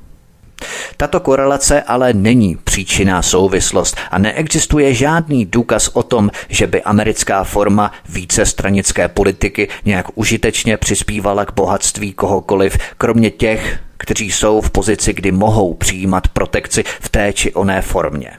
Tato 0.97 1.19
korelace 1.19 1.81
ale 1.81 2.13
není 2.13 2.57
příčinná 2.63 3.21
souvislost 3.21 3.97
a 4.11 4.17
neexistuje 4.17 4.93
žádný 4.93 5.45
důkaz 5.45 5.89
o 5.93 6.03
tom, 6.03 6.29
že 6.49 6.67
by 6.67 6.83
americká 6.83 7.43
forma 7.43 7.91
vícestranické 8.09 9.07
politiky 9.07 9.69
nějak 9.85 10.05
užitečně 10.15 10.77
přispívala 10.77 11.45
k 11.45 11.53
bohatství 11.53 12.13
kohokoliv, 12.13 12.77
kromě 12.97 13.31
těch, 13.31 13.79
kteří 13.97 14.31
jsou 14.31 14.61
v 14.61 14.69
pozici, 14.69 15.13
kdy 15.13 15.31
mohou 15.31 15.73
přijímat 15.73 16.27
protekci 16.27 16.83
v 17.01 17.09
té 17.09 17.33
či 17.33 17.53
oné 17.53 17.81
formě. 17.81 18.31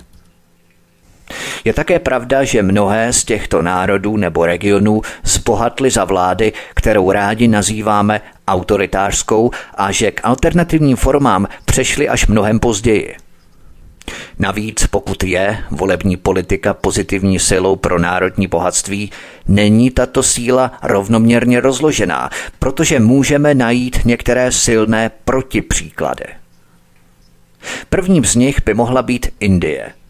Je 1.64 1.72
také 1.72 1.98
pravda, 1.98 2.44
že 2.44 2.62
mnohé 2.62 3.12
z 3.12 3.24
těchto 3.24 3.62
národů 3.62 4.16
nebo 4.16 4.46
regionů 4.46 5.02
zbohatly 5.24 5.90
za 5.90 6.04
vlády, 6.04 6.52
kterou 6.74 7.12
rádi 7.12 7.48
nazýváme 7.48 8.20
autoritářskou 8.48 9.50
a 9.74 9.92
že 9.92 10.10
k 10.10 10.20
alternativním 10.24 10.96
formám 10.96 11.48
přešly 11.64 12.08
až 12.08 12.26
mnohem 12.26 12.60
později. 12.60 13.16
Navíc, 14.38 14.86
pokud 14.86 15.24
je 15.24 15.64
volební 15.70 16.16
politika 16.16 16.74
pozitivní 16.74 17.38
silou 17.38 17.76
pro 17.76 17.98
národní 17.98 18.46
bohatství, 18.46 19.10
není 19.48 19.90
tato 19.90 20.22
síla 20.22 20.72
rovnoměrně 20.82 21.60
rozložená, 21.60 22.30
protože 22.58 23.00
můžeme 23.00 23.54
najít 23.54 24.04
některé 24.04 24.52
silné 24.52 25.10
protipříklady. 25.24 26.24
Prvním 27.88 28.24
z 28.24 28.34
nich 28.34 28.56
by 28.64 28.74
mohla 28.74 29.02
být 29.02 29.26
Indie– 29.40 29.92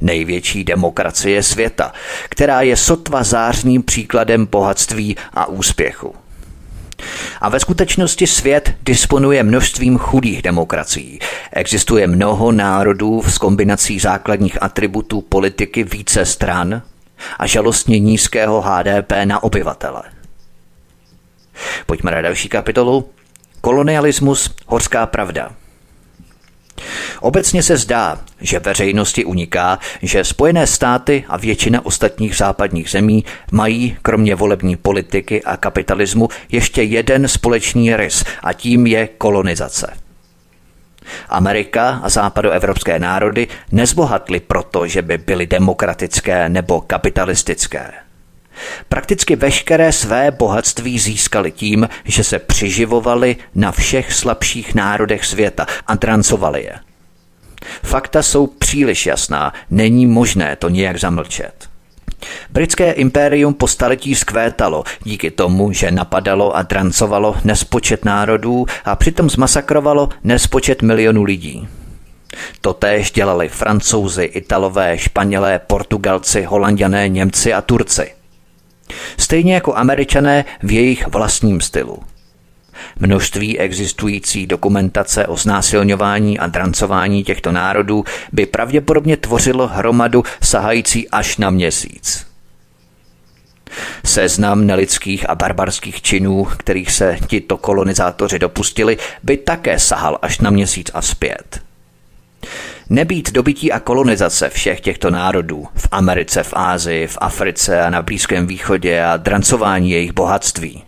největší 0.00 0.64
demokracie 0.64 1.42
světa, 1.42 1.92
která 2.28 2.60
je 2.60 2.76
sotva 2.76 3.22
zářným 3.22 3.82
příkladem 3.82 4.46
bohatství 4.46 5.16
a 5.34 5.46
úspěchu. 5.46 6.14
A 7.40 7.48
ve 7.48 7.60
skutečnosti 7.60 8.26
svět 8.26 8.74
disponuje 8.82 9.42
množstvím 9.42 9.98
chudých 9.98 10.42
demokracií. 10.42 11.18
Existuje 11.52 12.06
mnoho 12.06 12.52
národů 12.52 13.22
s 13.22 13.38
kombinací 13.38 13.98
základních 13.98 14.62
atributů 14.62 15.20
politiky 15.20 15.84
více 15.84 16.26
stran 16.26 16.82
a 17.38 17.46
žalostně 17.46 17.98
nízkého 17.98 18.60
HDP 18.60 19.12
na 19.24 19.42
obyvatele. 19.42 20.02
Pojďme 21.86 22.10
na 22.10 22.20
další 22.20 22.48
kapitolu. 22.48 23.08
Kolonialismus, 23.60 24.54
horská 24.66 25.06
pravda– 25.06 25.50
Obecně 27.20 27.62
se 27.62 27.76
zdá, 27.76 28.18
že 28.40 28.58
veřejnosti 28.58 29.24
uniká, 29.24 29.78
že 30.02 30.24
Spojené 30.24 30.66
státy 30.66 31.24
a 31.28 31.36
většina 31.36 31.86
ostatních 31.86 32.36
západních 32.36 32.90
zemí 32.90 33.24
mají, 33.52 33.96
kromě 34.02 34.34
volební 34.34 34.76
politiky 34.76 35.42
a 35.42 35.56
kapitalismu, 35.56 36.28
ještě 36.52 36.82
jeden 36.82 37.28
společný 37.28 37.96
rys 37.96 38.24
a 38.42 38.52
tím 38.52 38.86
je 38.86 39.08
kolonizace. 39.18 39.96
Amerika 41.28 42.00
a 42.02 42.08
západoevropské 42.08 42.98
národy 42.98 43.48
nezbohatly 43.72 44.40
proto, 44.40 44.86
že 44.86 45.02
by 45.02 45.18
byly 45.18 45.46
demokratické 45.46 46.48
nebo 46.48 46.80
kapitalistické. 46.80 48.05
Prakticky 48.88 49.36
veškeré 49.36 49.92
své 49.92 50.30
bohatství 50.30 50.98
získali 50.98 51.52
tím, 51.52 51.88
že 52.04 52.24
se 52.24 52.38
přiživovali 52.38 53.36
na 53.54 53.72
všech 53.72 54.12
slabších 54.12 54.74
národech 54.74 55.24
světa 55.24 55.66
a 55.86 55.94
drancovali 55.94 56.64
je. 56.64 56.74
Fakta 57.82 58.22
jsou 58.22 58.46
příliš 58.46 59.06
jasná, 59.06 59.52
není 59.70 60.06
možné 60.06 60.56
to 60.56 60.68
nijak 60.68 60.98
zamlčet. 60.98 61.68
Britské 62.50 62.92
impérium 62.92 63.54
po 63.54 63.68
staletí 63.68 64.14
zkvétalo 64.14 64.84
díky 65.04 65.30
tomu, 65.30 65.72
že 65.72 65.90
napadalo 65.90 66.56
a 66.56 66.62
drancovalo 66.62 67.36
nespočet 67.44 68.04
národů 68.04 68.66
a 68.84 68.96
přitom 68.96 69.30
zmasakrovalo 69.30 70.08
nespočet 70.24 70.82
milionů 70.82 71.24
lidí. 71.24 71.68
Totéž 72.60 73.10
dělali 73.10 73.48
francouzi, 73.48 74.24
italové, 74.24 74.98
španělé, 74.98 75.60
portugalci, 75.66 76.42
holanděné, 76.42 77.08
němci 77.08 77.54
a 77.54 77.62
turci. 77.62 78.12
Stejně 79.18 79.54
jako 79.54 79.76
američané 79.76 80.44
v 80.62 80.72
jejich 80.72 81.06
vlastním 81.06 81.60
stylu. 81.60 82.02
Množství 82.98 83.58
existující 83.58 84.46
dokumentace 84.46 85.26
o 85.26 85.36
znásilňování 85.36 86.38
a 86.38 86.46
drancování 86.46 87.24
těchto 87.24 87.52
národů 87.52 88.04
by 88.32 88.46
pravděpodobně 88.46 89.16
tvořilo 89.16 89.68
hromadu 89.68 90.24
sahající 90.42 91.08
až 91.08 91.36
na 91.36 91.50
měsíc. 91.50 92.26
Seznam 94.04 94.66
nelidských 94.66 95.30
a 95.30 95.34
barbarských 95.34 96.02
činů, 96.02 96.44
kterých 96.44 96.92
se 96.92 97.18
tito 97.26 97.56
kolonizátoři 97.56 98.38
dopustili, 98.38 98.96
by 99.22 99.36
také 99.36 99.78
sahal 99.78 100.18
až 100.22 100.38
na 100.38 100.50
měsíc 100.50 100.90
a 100.94 101.02
zpět. 101.02 101.62
Nebýt 102.90 103.32
dobytí 103.32 103.72
a 103.72 103.80
kolonizace 103.80 104.48
všech 104.48 104.80
těchto 104.80 105.10
národů 105.10 105.66
v 105.74 105.88
Americe, 105.90 106.42
v 106.42 106.52
Ázii, 106.56 107.06
v 107.06 107.18
Africe 107.20 107.82
a 107.82 107.90
na 107.90 108.02
Blízkém 108.02 108.46
východě 108.46 109.02
a 109.04 109.16
drancování 109.16 109.90
jejich 109.90 110.12
bohatství. 110.12 110.84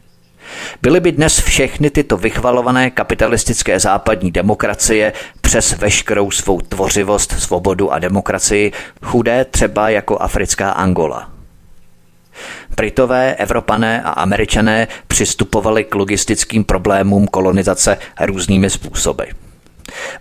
Byly 0.82 1.00
by 1.00 1.12
dnes 1.12 1.40
všechny 1.40 1.90
tyto 1.90 2.16
vychvalované 2.16 2.90
kapitalistické 2.90 3.80
západní 3.80 4.30
demokracie 4.30 5.12
přes 5.40 5.72
veškerou 5.72 6.30
svou 6.30 6.60
tvořivost, 6.60 7.32
svobodu 7.32 7.92
a 7.92 7.98
demokracii 7.98 8.72
chudé 9.02 9.44
třeba 9.44 9.88
jako 9.88 10.18
africká 10.18 10.70
Angola. 10.70 11.30
Britové, 12.76 13.34
Evropané 13.34 14.02
a 14.02 14.10
Američané 14.10 14.88
přistupovali 15.06 15.84
k 15.84 15.94
logistickým 15.94 16.64
problémům 16.64 17.26
kolonizace 17.26 17.98
různými 18.20 18.70
způsoby. 18.70 19.24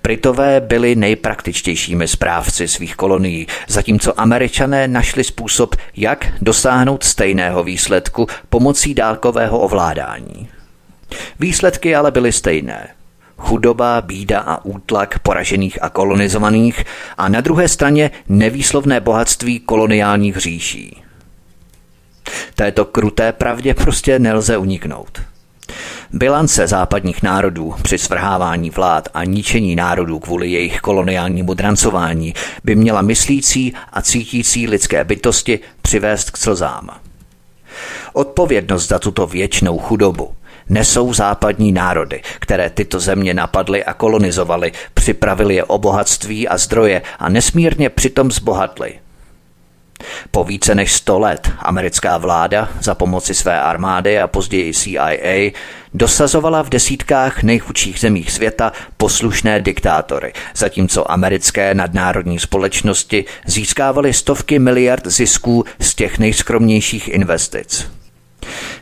Britové 0.03 0.62
byli 0.62 0.95
nejpraktičtějšími 0.95 2.08
správci 2.08 2.67
svých 2.67 2.95
kolonií, 2.95 3.47
zatímco 3.67 4.21
američané 4.21 4.88
našli 4.88 5.23
způsob, 5.23 5.75
jak 5.95 6.27
dosáhnout 6.41 7.03
stejného 7.03 7.63
výsledku 7.63 8.27
pomocí 8.49 8.93
dálkového 8.93 9.60
ovládání. 9.60 10.49
Výsledky 11.39 11.95
ale 11.95 12.12
byly 12.12 12.32
stejné. 12.32 12.88
Chudoba, 13.38 14.01
bída 14.01 14.39
a 14.39 14.65
útlak 14.65 15.19
poražených 15.19 15.84
a 15.84 15.89
kolonizovaných 15.89 16.86
a 17.17 17.30
na 17.30 17.41
druhé 17.41 17.67
straně 17.67 18.12
nevýslovné 18.30 18.99
bohatství 18.99 19.60
koloniálních 19.60 20.38
říší. 20.38 21.03
Této 22.56 22.86
kruté 22.86 23.32
pravdě 23.34 23.73
prostě 23.73 24.19
nelze 24.19 24.58
uniknout. 24.58 25.21
Bilance 26.12 26.67
západních 26.67 27.23
národů 27.23 27.75
při 27.82 27.97
svrhávání 27.97 28.69
vlád 28.69 29.10
a 29.13 29.23
ničení 29.23 29.75
národů 29.75 30.19
kvůli 30.19 30.51
jejich 30.51 30.80
koloniálnímu 30.80 31.53
drancování 31.53 32.34
by 32.63 32.75
měla 32.75 33.01
myslící 33.01 33.73
a 33.93 34.01
cítící 34.01 34.67
lidské 34.67 35.03
bytosti 35.03 35.60
přivést 35.82 36.32
k 36.32 36.38
slzám. 36.38 36.89
Odpovědnost 38.13 38.88
za 38.88 38.99
tuto 38.99 39.27
věčnou 39.27 39.77
chudobu 39.77 40.34
nesou 40.69 41.13
západní 41.13 41.71
národy, 41.71 42.21
které 42.39 42.69
tyto 42.69 42.99
země 42.99 43.34
napadly 43.34 43.84
a 43.84 43.93
kolonizovaly, 43.93 44.71
připravili 44.93 45.56
je 45.56 45.63
o 45.63 45.77
bohatství 45.77 46.47
a 46.47 46.58
zdroje 46.58 47.01
a 47.19 47.30
nesmírně 47.30 47.89
přitom 47.89 48.32
zbohatly– 48.32 48.99
po 50.31 50.43
více 50.43 50.75
než 50.75 50.93
100 50.93 51.19
let 51.19 51.51
americká 51.60 52.17
vláda 52.17 52.69
za 52.81 52.95
pomoci 52.95 53.33
své 53.33 53.62
armády 53.62 54.19
a 54.19 54.27
později 54.27 54.73
CIA 54.73 55.51
dosazovala 55.93 56.62
v 56.62 56.69
desítkách 56.69 57.43
nejchudších 57.43 57.99
zemích 57.99 58.31
světa 58.31 58.71
poslušné 58.97 59.62
diktátory, 59.62 60.33
zatímco 60.55 61.12
americké 61.12 61.73
nadnárodní 61.73 62.39
společnosti 62.39 63.25
získávaly 63.45 64.13
stovky 64.13 64.60
miliard 64.60 65.08
zisků 65.08 65.65
z 65.79 65.95
těch 65.95 66.19
nejskromnějších 66.19 67.08
investic. 67.08 67.91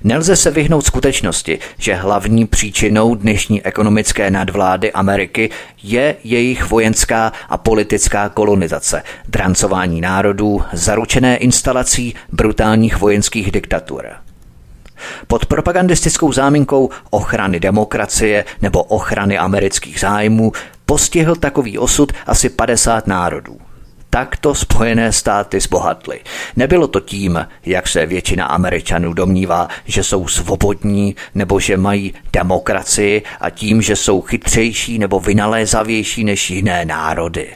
Nelze 0.03 0.35
se 0.35 0.51
vyhnout 0.51 0.85
skutečnosti, 0.85 1.59
že 1.77 1.95
hlavní 1.95 2.47
příčinou 2.47 3.15
dnešní 3.15 3.65
ekonomické 3.65 4.31
nadvlády 4.31 4.91
Ameriky 4.91 5.49
je 5.83 6.15
jejich 6.23 6.69
vojenská 6.69 7.31
a 7.49 7.57
politická 7.57 8.29
kolonizace, 8.29 9.03
drancování 9.27 10.01
národů, 10.01 10.61
zaručené 10.73 11.37
instalací 11.37 12.15
brutálních 12.31 12.99
vojenských 12.99 13.51
diktatur. 13.51 14.07
Pod 15.27 15.45
propagandistickou 15.45 16.31
záminkou 16.31 16.89
ochrany 17.09 17.59
demokracie 17.59 18.45
nebo 18.61 18.83
ochrany 18.83 19.37
amerických 19.37 19.99
zájmů 19.99 20.51
postihl 20.85 21.35
takový 21.35 21.77
osud 21.77 22.11
asi 22.27 22.49
50 22.49 23.07
národů 23.07 23.57
takto 24.15 24.55
Spojené 24.55 25.11
státy 25.11 25.59
zbohatly. 25.59 26.19
Nebylo 26.55 26.87
to 26.87 26.99
tím, 26.99 27.47
jak 27.65 27.87
se 27.87 28.05
většina 28.05 28.45
Američanů 28.45 29.13
domnívá, 29.13 29.67
že 29.85 30.03
jsou 30.03 30.27
svobodní 30.27 31.15
nebo 31.35 31.59
že 31.59 31.77
mají 31.77 32.13
demokracii 32.33 33.23
a 33.39 33.49
tím, 33.49 33.81
že 33.81 33.95
jsou 33.95 34.21
chytřejší 34.21 34.99
nebo 34.99 35.19
vynalézavější 35.19 36.23
než 36.23 36.49
jiné 36.49 36.85
národy. 36.85 37.47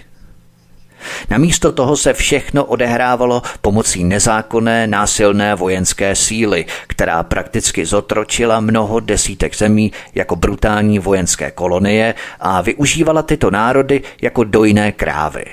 Namísto 1.29 1.71
toho 1.71 1.97
se 1.97 2.13
všechno 2.13 2.65
odehrávalo 2.65 3.41
pomocí 3.61 4.03
nezákonné 4.03 4.87
násilné 4.87 5.55
vojenské 5.55 6.15
síly, 6.15 6.65
která 6.87 7.23
prakticky 7.23 7.85
zotročila 7.85 8.59
mnoho 8.59 8.99
desítek 8.99 9.55
zemí 9.55 9.91
jako 10.15 10.35
brutální 10.35 10.99
vojenské 10.99 11.51
kolonie 11.51 12.15
a 12.39 12.61
využívala 12.61 13.21
tyto 13.21 13.51
národy 13.51 14.01
jako 14.21 14.43
dojné 14.43 14.91
krávy. 14.91 15.45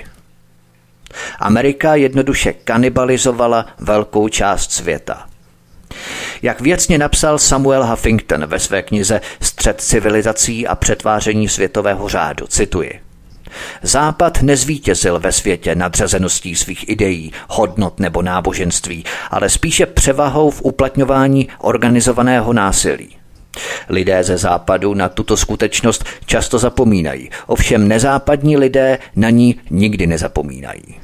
Amerika 1.39 1.95
jednoduše 1.95 2.53
kanibalizovala 2.53 3.65
velkou 3.79 4.27
část 4.27 4.71
světa. 4.71 5.27
Jak 6.41 6.61
věcně 6.61 6.97
napsal 6.97 7.39
Samuel 7.39 7.85
Huffington 7.85 8.45
ve 8.45 8.59
své 8.59 8.81
knize 8.81 9.21
Střed 9.41 9.81
civilizací 9.81 10.67
a 10.67 10.75
přetváření 10.75 11.47
světového 11.47 12.09
řádu, 12.09 12.47
cituji. 12.47 12.99
Západ 13.81 14.41
nezvítězil 14.41 15.19
ve 15.19 15.31
světě 15.31 15.75
nadřazeností 15.75 16.55
svých 16.55 16.89
ideí, 16.89 17.31
hodnot 17.49 17.99
nebo 17.99 18.21
náboženství, 18.21 19.03
ale 19.31 19.49
spíše 19.49 19.85
převahou 19.85 20.51
v 20.51 20.61
uplatňování 20.61 21.47
organizovaného 21.59 22.53
násilí. 22.53 23.16
Lidé 23.89 24.23
ze 24.23 24.37
západu 24.37 24.93
na 24.93 25.09
tuto 25.09 25.37
skutečnost 25.37 26.05
často 26.25 26.59
zapomínají, 26.59 27.29
ovšem 27.47 27.87
nezápadní 27.87 28.57
lidé 28.57 28.99
na 29.15 29.29
ní 29.29 29.55
nikdy 29.69 30.07
nezapomínají. 30.07 30.99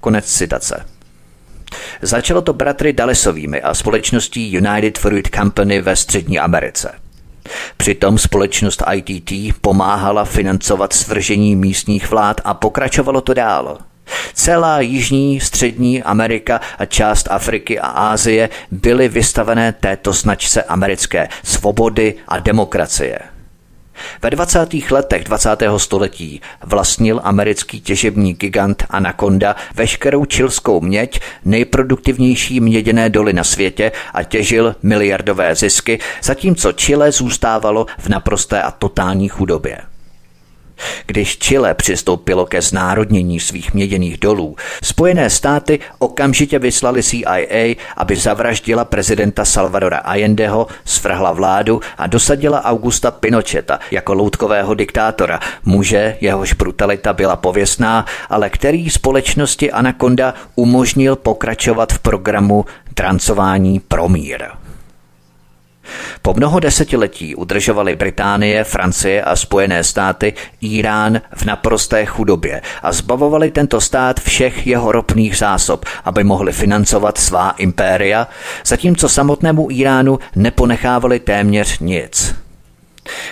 Konec 0.00 0.24
citace. 0.24 0.86
Začalo 2.02 2.42
to 2.42 2.52
bratry 2.52 2.92
Dallesovými 2.92 3.62
a 3.62 3.74
společností 3.74 4.52
United 4.52 4.98
Fruit 4.98 5.28
Company 5.34 5.80
ve 5.80 5.96
Střední 5.96 6.38
Americe. 6.38 6.92
Přitom 7.76 8.18
společnost 8.18 8.82
ITT 8.94 9.56
pomáhala 9.60 10.24
financovat 10.24 10.92
svržení 10.92 11.56
místních 11.56 12.10
vlád 12.10 12.40
a 12.44 12.54
pokračovalo 12.54 13.20
to 13.20 13.34
dál. 13.34 13.78
Celá 14.34 14.80
Jižní, 14.80 15.40
Střední 15.40 16.02
Amerika 16.02 16.60
a 16.78 16.86
část 16.86 17.28
Afriky 17.30 17.80
a 17.80 17.86
Ázie 17.86 18.48
byly 18.70 19.08
vystavené 19.08 19.72
této 19.72 20.12
značce 20.12 20.62
americké 20.62 21.28
svobody 21.44 22.14
a 22.28 22.38
demokracie– 22.38 23.18
ve 24.22 24.30
20. 24.30 24.74
letech 24.90 25.24
20. 25.24 25.62
století 25.76 26.40
vlastnil 26.64 27.20
americký 27.24 27.80
těžební 27.80 28.34
gigant 28.34 28.84
Anaconda 28.90 29.56
veškerou 29.74 30.24
čilskou 30.24 30.80
měď, 30.80 31.20
nejproduktivnější 31.44 32.60
měděné 32.60 33.10
doly 33.10 33.32
na 33.32 33.44
světě 33.44 33.92
a 34.14 34.22
těžil 34.22 34.76
miliardové 34.82 35.54
zisky, 35.54 35.98
zatímco 36.22 36.72
Chile 36.72 37.12
zůstávalo 37.12 37.86
v 37.98 38.08
naprosté 38.08 38.62
a 38.62 38.70
totální 38.70 39.28
chudobě. 39.28 39.89
Když 41.06 41.38
Chile 41.38 41.74
přistoupilo 41.74 42.46
ke 42.46 42.62
znárodnění 42.62 43.40
svých 43.40 43.74
měděných 43.74 44.18
dolů, 44.18 44.56
Spojené 44.82 45.30
státy 45.30 45.78
okamžitě 45.98 46.58
vyslali 46.58 47.02
CIA, 47.02 47.74
aby 47.96 48.16
zavraždila 48.16 48.84
prezidenta 48.84 49.44
Salvadora 49.44 49.98
Allendeho, 49.98 50.66
svrhla 50.84 51.32
vládu 51.32 51.80
a 51.98 52.06
dosadila 52.06 52.64
Augusta 52.64 53.10
Pinocheta 53.10 53.78
jako 53.90 54.14
loutkového 54.14 54.74
diktátora, 54.74 55.40
muže, 55.64 56.16
jehož 56.20 56.52
brutalita 56.52 57.12
byla 57.12 57.36
pověstná, 57.36 58.06
ale 58.28 58.50
který 58.50 58.90
společnosti 58.90 59.72
Anaconda 59.72 60.34
umožnil 60.54 61.16
pokračovat 61.16 61.92
v 61.92 61.98
programu 61.98 62.64
trancování 62.94 63.80
pro 63.80 64.08
mír. 64.08 64.48
Po 66.22 66.34
mnoho 66.34 66.60
desetiletí 66.60 67.34
udržovaly 67.34 67.96
Británie, 67.96 68.64
Francie 68.64 69.22
a 69.22 69.36
Spojené 69.36 69.84
státy 69.84 70.32
Irán 70.60 71.20
v 71.34 71.44
naprosté 71.44 72.06
chudobě 72.06 72.62
a 72.82 72.92
zbavovali 72.92 73.50
tento 73.50 73.80
stát 73.80 74.20
všech 74.20 74.66
jeho 74.66 74.92
ropných 74.92 75.36
zásob, 75.36 75.84
aby 76.04 76.24
mohli 76.24 76.52
financovat 76.52 77.18
svá 77.18 77.50
impéria, 77.50 78.28
zatímco 78.64 79.08
samotnému 79.08 79.68
Iránu 79.70 80.18
neponechávali 80.36 81.20
téměř 81.20 81.78
nic. 81.78 82.34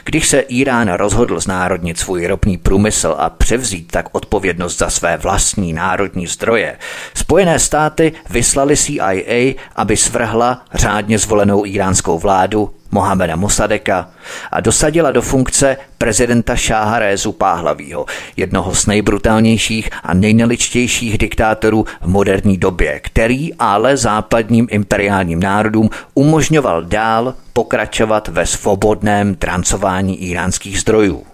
Když 0.05 0.29
se 0.29 0.41
Irán 0.41 0.93
rozhodl 0.93 1.41
znárodnit 1.41 1.99
svůj 1.99 2.27
ropný 2.27 2.59
průmysl 2.59 3.15
a 3.19 3.31
převzít 3.31 3.91
tak 3.91 4.07
odpovědnost 4.13 4.79
za 4.79 4.91
své 4.91 5.17
vlastní 5.17 5.73
národní 5.73 6.27
zdroje, 6.27 6.79
Spojené 7.15 7.59
státy 7.59 8.13
vyslali 8.31 8.77
CIA, 8.77 9.55
aby 9.77 9.97
svrhla 9.97 10.65
řádně 10.75 11.19
zvolenou 11.19 11.67
iránskou 11.67 12.19
vládu 12.19 12.75
Mohameda 12.91 13.37
Mosadeka 13.37 14.11
a 14.53 14.61
dosadila 14.61 15.11
do 15.11 15.23
funkce 15.23 15.77
prezidenta 15.99 16.57
Šáha 16.57 16.99
Rézu 16.99 17.33
Páhlavího, 17.33 18.07
jednoho 18.37 18.75
z 18.75 18.87
nejbrutálnějších 18.87 19.91
a 20.03 20.15
nejneličtějších 20.15 21.19
diktátorů 21.19 21.87
v 22.01 22.07
moderní 22.07 22.57
době, 22.57 23.01
který 23.01 23.55
ale 23.55 23.97
západním 23.97 24.67
imperiálním 24.71 25.41
národům 25.41 25.91
umožňoval 26.15 26.85
dál 26.85 27.35
pokračovat 27.53 28.29
ve 28.29 28.47
svobodném 28.47 29.35
trancování 29.35 30.23
iránských 30.23 30.81
zdrojů. 30.81 31.25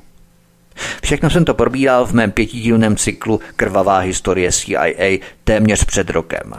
Všechno 1.03 1.31
jsem 1.31 1.45
to 1.45 1.55
probíral 1.55 2.07
v 2.07 2.13
mém 2.13 2.31
pětidílném 2.31 2.97
cyklu 2.97 3.41
Krvavá 3.57 3.99
historie 3.99 4.53
CIA 4.53 5.19
téměř 5.45 5.85
před 5.85 6.11
rokem. 6.11 6.55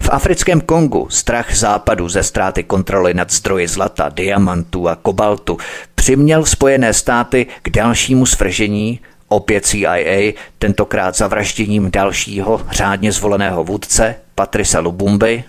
V 0.00 0.08
africkém 0.10 0.60
Kongu 0.60 1.06
strach 1.10 1.56
západu 1.56 2.08
ze 2.08 2.22
ztráty 2.22 2.62
kontroly 2.62 3.14
nad 3.14 3.32
zdroji 3.32 3.68
zlata, 3.68 4.08
diamantů 4.08 4.88
a 4.88 4.96
kobaltu 4.96 5.58
přiměl 5.94 6.44
Spojené 6.44 6.94
státy 6.94 7.46
k 7.62 7.70
dalšímu 7.70 8.26
svržení 8.26 9.00
opět 9.28 9.66
CIA, 9.66 10.32
tentokrát 10.58 11.16
zavražděním 11.16 11.90
dalšího 11.90 12.60
řádně 12.70 13.12
zvoleného 13.12 13.64
vůdce 13.64 14.14
Patrisa 14.34 14.80
Lubumby 14.80 15.44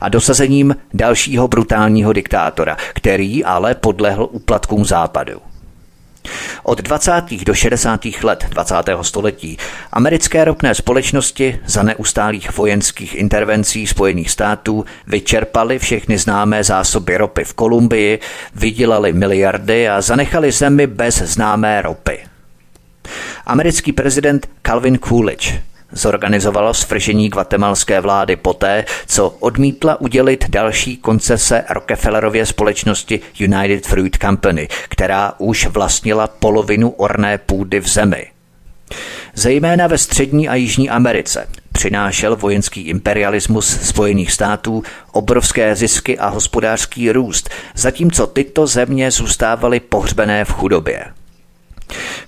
a 0.00 0.08
dosazením 0.08 0.76
dalšího 0.94 1.48
brutálního 1.48 2.12
diktátora, 2.12 2.76
který 2.94 3.44
ale 3.44 3.74
podlehl 3.74 4.28
úplatkům 4.30 4.84
západu. 4.84 5.40
Od 6.62 6.80
20. 6.80 7.22
do 7.44 7.54
60. 7.54 8.00
let 8.22 8.46
20. 8.48 8.74
století 9.02 9.58
americké 9.92 10.44
ropné 10.44 10.74
společnosti 10.74 11.60
za 11.66 11.82
neustálých 11.82 12.56
vojenských 12.56 13.14
intervencí 13.14 13.86
Spojených 13.86 14.30
států 14.30 14.84
vyčerpaly 15.06 15.78
všechny 15.78 16.18
známé 16.18 16.64
zásoby 16.64 17.16
ropy 17.16 17.44
v 17.44 17.54
Kolumbii, 17.54 18.18
vydělali 18.54 19.12
miliardy 19.12 19.88
a 19.88 20.00
zanechali 20.00 20.52
zemi 20.52 20.86
bez 20.86 21.14
známé 21.18 21.82
ropy. 21.82 22.18
Americký 23.46 23.92
prezident 23.92 24.48
Calvin 24.62 24.98
Coolidge 24.98 25.62
zorganizovalo 25.92 26.74
svržení 26.74 27.28
guatemalské 27.28 28.00
vlády 28.00 28.36
poté, 28.36 28.84
co 29.06 29.28
odmítla 29.28 30.00
udělit 30.00 30.44
další 30.48 30.96
koncese 30.96 31.64
Rockefellerově 31.70 32.46
společnosti 32.46 33.20
United 33.38 33.86
Fruit 33.86 34.16
Company, 34.20 34.68
která 34.88 35.32
už 35.38 35.66
vlastnila 35.66 36.26
polovinu 36.26 36.90
orné 36.90 37.38
půdy 37.38 37.80
v 37.80 37.88
zemi. 37.88 38.26
Zejména 39.34 39.86
ve 39.86 39.98
střední 39.98 40.48
a 40.48 40.54
jižní 40.54 40.90
Americe 40.90 41.48
přinášel 41.72 42.36
vojenský 42.36 42.80
imperialismus 42.80 43.80
Spojených 43.82 44.32
států 44.32 44.82
obrovské 45.12 45.76
zisky 45.76 46.18
a 46.18 46.28
hospodářský 46.28 47.12
růst, 47.12 47.50
zatímco 47.74 48.26
tyto 48.26 48.66
země 48.66 49.10
zůstávaly 49.10 49.80
pohřbené 49.80 50.44
v 50.44 50.52
chudobě. 50.52 51.04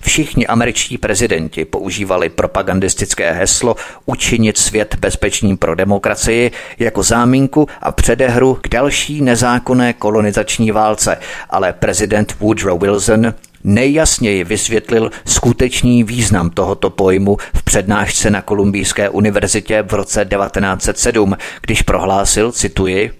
Všichni 0.01 0.47
američtí 0.47 0.97
prezidenti 0.97 1.65
používali 1.65 2.29
propagandistické 2.29 3.31
heslo 3.31 3.75
učinit 4.05 4.57
svět 4.57 4.95
bezpečným 4.99 5.57
pro 5.57 5.75
demokracii 5.75 6.51
jako 6.79 7.03
záminku 7.03 7.67
a 7.81 7.91
předehru 7.91 8.57
k 8.61 8.67
další 8.67 9.21
nezákonné 9.21 9.93
kolonizační 9.93 10.71
válce, 10.71 11.17
ale 11.49 11.73
prezident 11.73 12.35
Woodrow 12.39 12.81
Wilson 12.81 13.33
nejjasněji 13.63 14.43
vysvětlil 14.43 15.11
skutečný 15.25 16.03
význam 16.03 16.49
tohoto 16.49 16.89
pojmu 16.89 17.37
v 17.53 17.63
přednášce 17.63 18.29
na 18.29 18.41
Kolumbijské 18.41 19.09
univerzitě 19.09 19.81
v 19.81 19.93
roce 19.93 20.25
1907, 20.25 21.37
když 21.61 21.81
prohlásil, 21.81 22.51
cituji, 22.51 23.18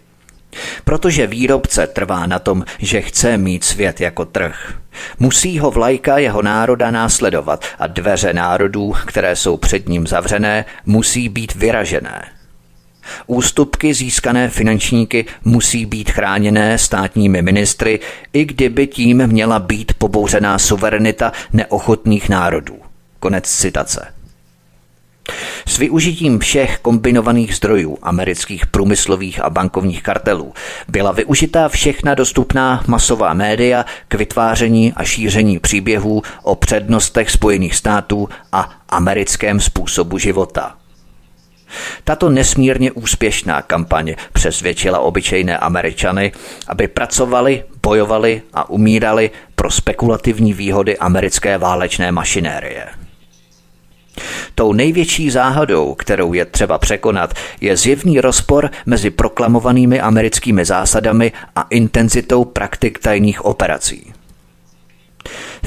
Protože 0.83 1.27
výrobce 1.27 1.87
trvá 1.87 2.25
na 2.25 2.39
tom, 2.39 2.65
že 2.79 3.01
chce 3.01 3.37
mít 3.37 3.63
svět 3.63 4.01
jako 4.01 4.25
trh. 4.25 4.73
Musí 5.19 5.59
ho 5.59 5.71
vlajka 5.71 6.17
jeho 6.17 6.41
národa 6.41 6.91
následovat 6.91 7.65
a 7.79 7.87
dveře 7.87 8.33
národů, 8.33 8.93
které 9.05 9.35
jsou 9.35 9.57
před 9.57 9.89
ním 9.89 10.07
zavřené, 10.07 10.65
musí 10.85 11.29
být 11.29 11.55
vyražené. 11.55 12.25
Ústupky 13.27 13.93
získané 13.93 14.49
finančníky 14.49 15.25
musí 15.43 15.85
být 15.85 16.11
chráněné 16.11 16.77
státními 16.77 17.41
ministry, 17.41 17.99
i 18.33 18.45
kdyby 18.45 18.87
tím 18.87 19.27
měla 19.27 19.59
být 19.59 19.93
pobouřená 19.93 20.59
suverenita 20.59 21.31
neochotných 21.53 22.29
národů. 22.29 22.77
Konec 23.19 23.49
citace. 23.49 24.18
S 25.67 25.77
využitím 25.77 26.39
všech 26.39 26.79
kombinovaných 26.81 27.55
zdrojů 27.55 27.97
amerických 28.01 28.65
průmyslových 28.65 29.43
a 29.43 29.49
bankovních 29.49 30.03
kartelů 30.03 30.53
byla 30.87 31.11
využitá 31.11 31.69
všechna 31.69 32.15
dostupná 32.15 32.83
masová 32.87 33.33
média 33.33 33.85
k 34.07 34.15
vytváření 34.15 34.93
a 34.95 35.03
šíření 35.03 35.59
příběhů 35.59 36.21
o 36.43 36.55
přednostech 36.55 37.31
Spojených 37.31 37.75
států 37.75 38.29
a 38.51 38.69
americkém 38.89 39.59
způsobu 39.59 40.17
života. 40.17 40.75
Tato 42.03 42.29
nesmírně 42.29 42.91
úspěšná 42.91 43.61
kampaně 43.61 44.15
přesvědčila 44.33 44.99
obyčejné 44.99 45.57
Američany, 45.57 46.31
aby 46.67 46.87
pracovali, 46.87 47.63
bojovali 47.83 48.41
a 48.53 48.69
umírali 48.69 49.31
pro 49.55 49.71
spekulativní 49.71 50.53
výhody 50.53 50.97
americké 50.97 51.57
válečné 51.57 52.11
mašinérie. 52.11 53.08
Tou 54.55 54.73
největší 54.73 55.29
záhadou, 55.31 55.95
kterou 55.95 56.33
je 56.33 56.45
třeba 56.45 56.77
překonat, 56.77 57.33
je 57.61 57.77
zjevný 57.77 58.21
rozpor 58.21 58.69
mezi 58.85 59.09
proklamovanými 59.09 60.01
americkými 60.01 60.65
zásadami 60.65 61.31
a 61.55 61.61
intenzitou 61.69 62.45
praktik 62.45 62.99
tajných 62.99 63.45
operací. 63.45 64.13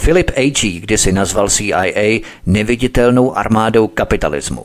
Philip 0.01 0.31
A.G. 0.37 0.81
kdysi 0.81 1.13
nazval 1.13 1.49
CIA 1.49 2.21
neviditelnou 2.47 3.37
armádou 3.37 3.89
kapitalismu. 3.89 4.65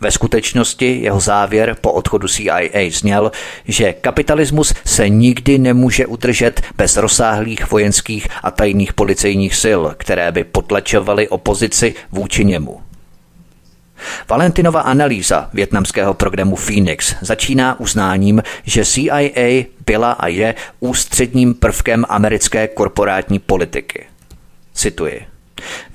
Ve 0.00 0.10
skutečnosti 0.10 1.00
jeho 1.02 1.20
závěr 1.20 1.76
po 1.80 1.92
odchodu 1.92 2.28
CIA 2.28 2.90
zněl, 2.90 3.32
že 3.64 3.92
kapitalismus 3.92 4.74
se 4.84 5.08
nikdy 5.08 5.58
nemůže 5.58 6.06
udržet 6.06 6.62
bez 6.76 6.96
rozsáhlých 6.96 7.70
vojenských 7.70 8.28
a 8.42 8.50
tajných 8.50 8.92
policejních 8.92 9.54
sil, 9.64 9.80
které 9.96 10.32
by 10.32 10.44
potlačovaly 10.44 11.28
opozici 11.28 11.94
vůči 12.12 12.44
němu. 12.44 12.83
Valentinova 14.28 14.80
analýza 14.80 15.50
větnamského 15.52 16.14
programu 16.14 16.56
Phoenix 16.56 17.14
začíná 17.20 17.80
uznáním, 17.80 18.42
že 18.64 18.84
CIA 18.84 19.64
byla 19.86 20.12
a 20.12 20.26
je 20.26 20.54
ústředním 20.80 21.54
prvkem 21.54 22.04
americké 22.08 22.68
korporátní 22.68 23.38
politiky. 23.38 24.06
Cituji. 24.74 25.26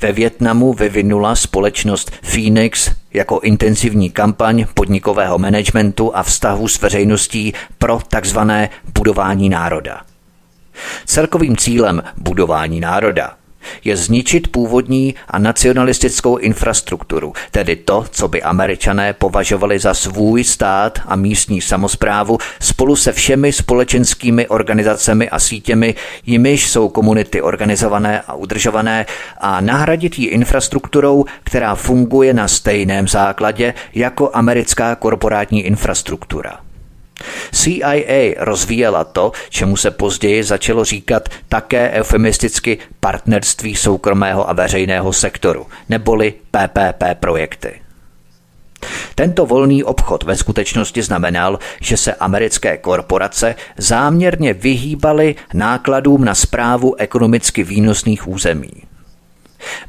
Ve 0.01 0.11
Větnamu 0.11 0.73
vyvinula 0.73 1.35
společnost 1.35 2.11
Phoenix 2.21 2.91
jako 3.13 3.39
intenzivní 3.39 4.09
kampaň 4.09 4.65
podnikového 4.73 5.39
managementu 5.39 6.15
a 6.15 6.23
vztahu 6.23 6.67
s 6.67 6.81
veřejností 6.81 7.53
pro 7.77 7.99
takzvané 8.07 8.69
budování 8.93 9.49
národa. 9.49 10.01
Celkovým 11.05 11.57
cílem 11.57 12.03
budování 12.17 12.79
národa 12.79 13.38
je 13.83 13.97
zničit 13.97 14.47
původní 14.47 15.15
a 15.27 15.39
nacionalistickou 15.39 16.37
infrastrukturu, 16.37 17.33
tedy 17.51 17.75
to, 17.75 18.05
co 18.11 18.27
by 18.27 18.43
američané 18.43 19.13
považovali 19.13 19.79
za 19.79 19.93
svůj 19.93 20.43
stát 20.43 20.99
a 21.05 21.15
místní 21.15 21.61
samozprávu 21.61 22.37
spolu 22.59 22.95
se 22.95 23.11
všemi 23.11 23.53
společenskými 23.53 24.47
organizacemi 24.47 25.29
a 25.29 25.39
sítěmi, 25.39 25.95
jimiž 26.25 26.69
jsou 26.69 26.89
komunity 26.89 27.41
organizované 27.41 28.21
a 28.21 28.33
udržované 28.33 29.05
a 29.37 29.61
nahradit 29.61 30.19
ji 30.19 30.27
infrastrukturou, 30.27 31.25
která 31.43 31.75
funguje 31.75 32.33
na 32.33 32.47
stejném 32.47 33.07
základě 33.07 33.73
jako 33.93 34.29
americká 34.33 34.95
korporátní 34.95 35.61
infrastruktura. 35.61 36.68
CIA 37.51 38.33
rozvíjela 38.37 39.03
to, 39.03 39.31
čemu 39.49 39.77
se 39.77 39.91
později 39.91 40.43
začalo 40.43 40.85
říkat 40.85 41.29
také 41.49 41.91
eufemisticky 41.91 42.77
partnerství 42.99 43.75
soukromého 43.75 44.49
a 44.49 44.53
veřejného 44.53 45.13
sektoru, 45.13 45.67
neboli 45.89 46.33
PPP 46.51 47.03
projekty. 47.19 47.81
Tento 49.15 49.45
volný 49.45 49.83
obchod 49.83 50.23
ve 50.23 50.35
skutečnosti 50.35 51.01
znamenal, 51.01 51.59
že 51.81 51.97
se 51.97 52.13
americké 52.13 52.77
korporace 52.77 53.55
záměrně 53.77 54.53
vyhýbaly 54.53 55.35
nákladům 55.53 56.25
na 56.25 56.35
zprávu 56.35 56.95
ekonomicky 56.95 57.63
výnosných 57.63 58.27
území. 58.27 58.71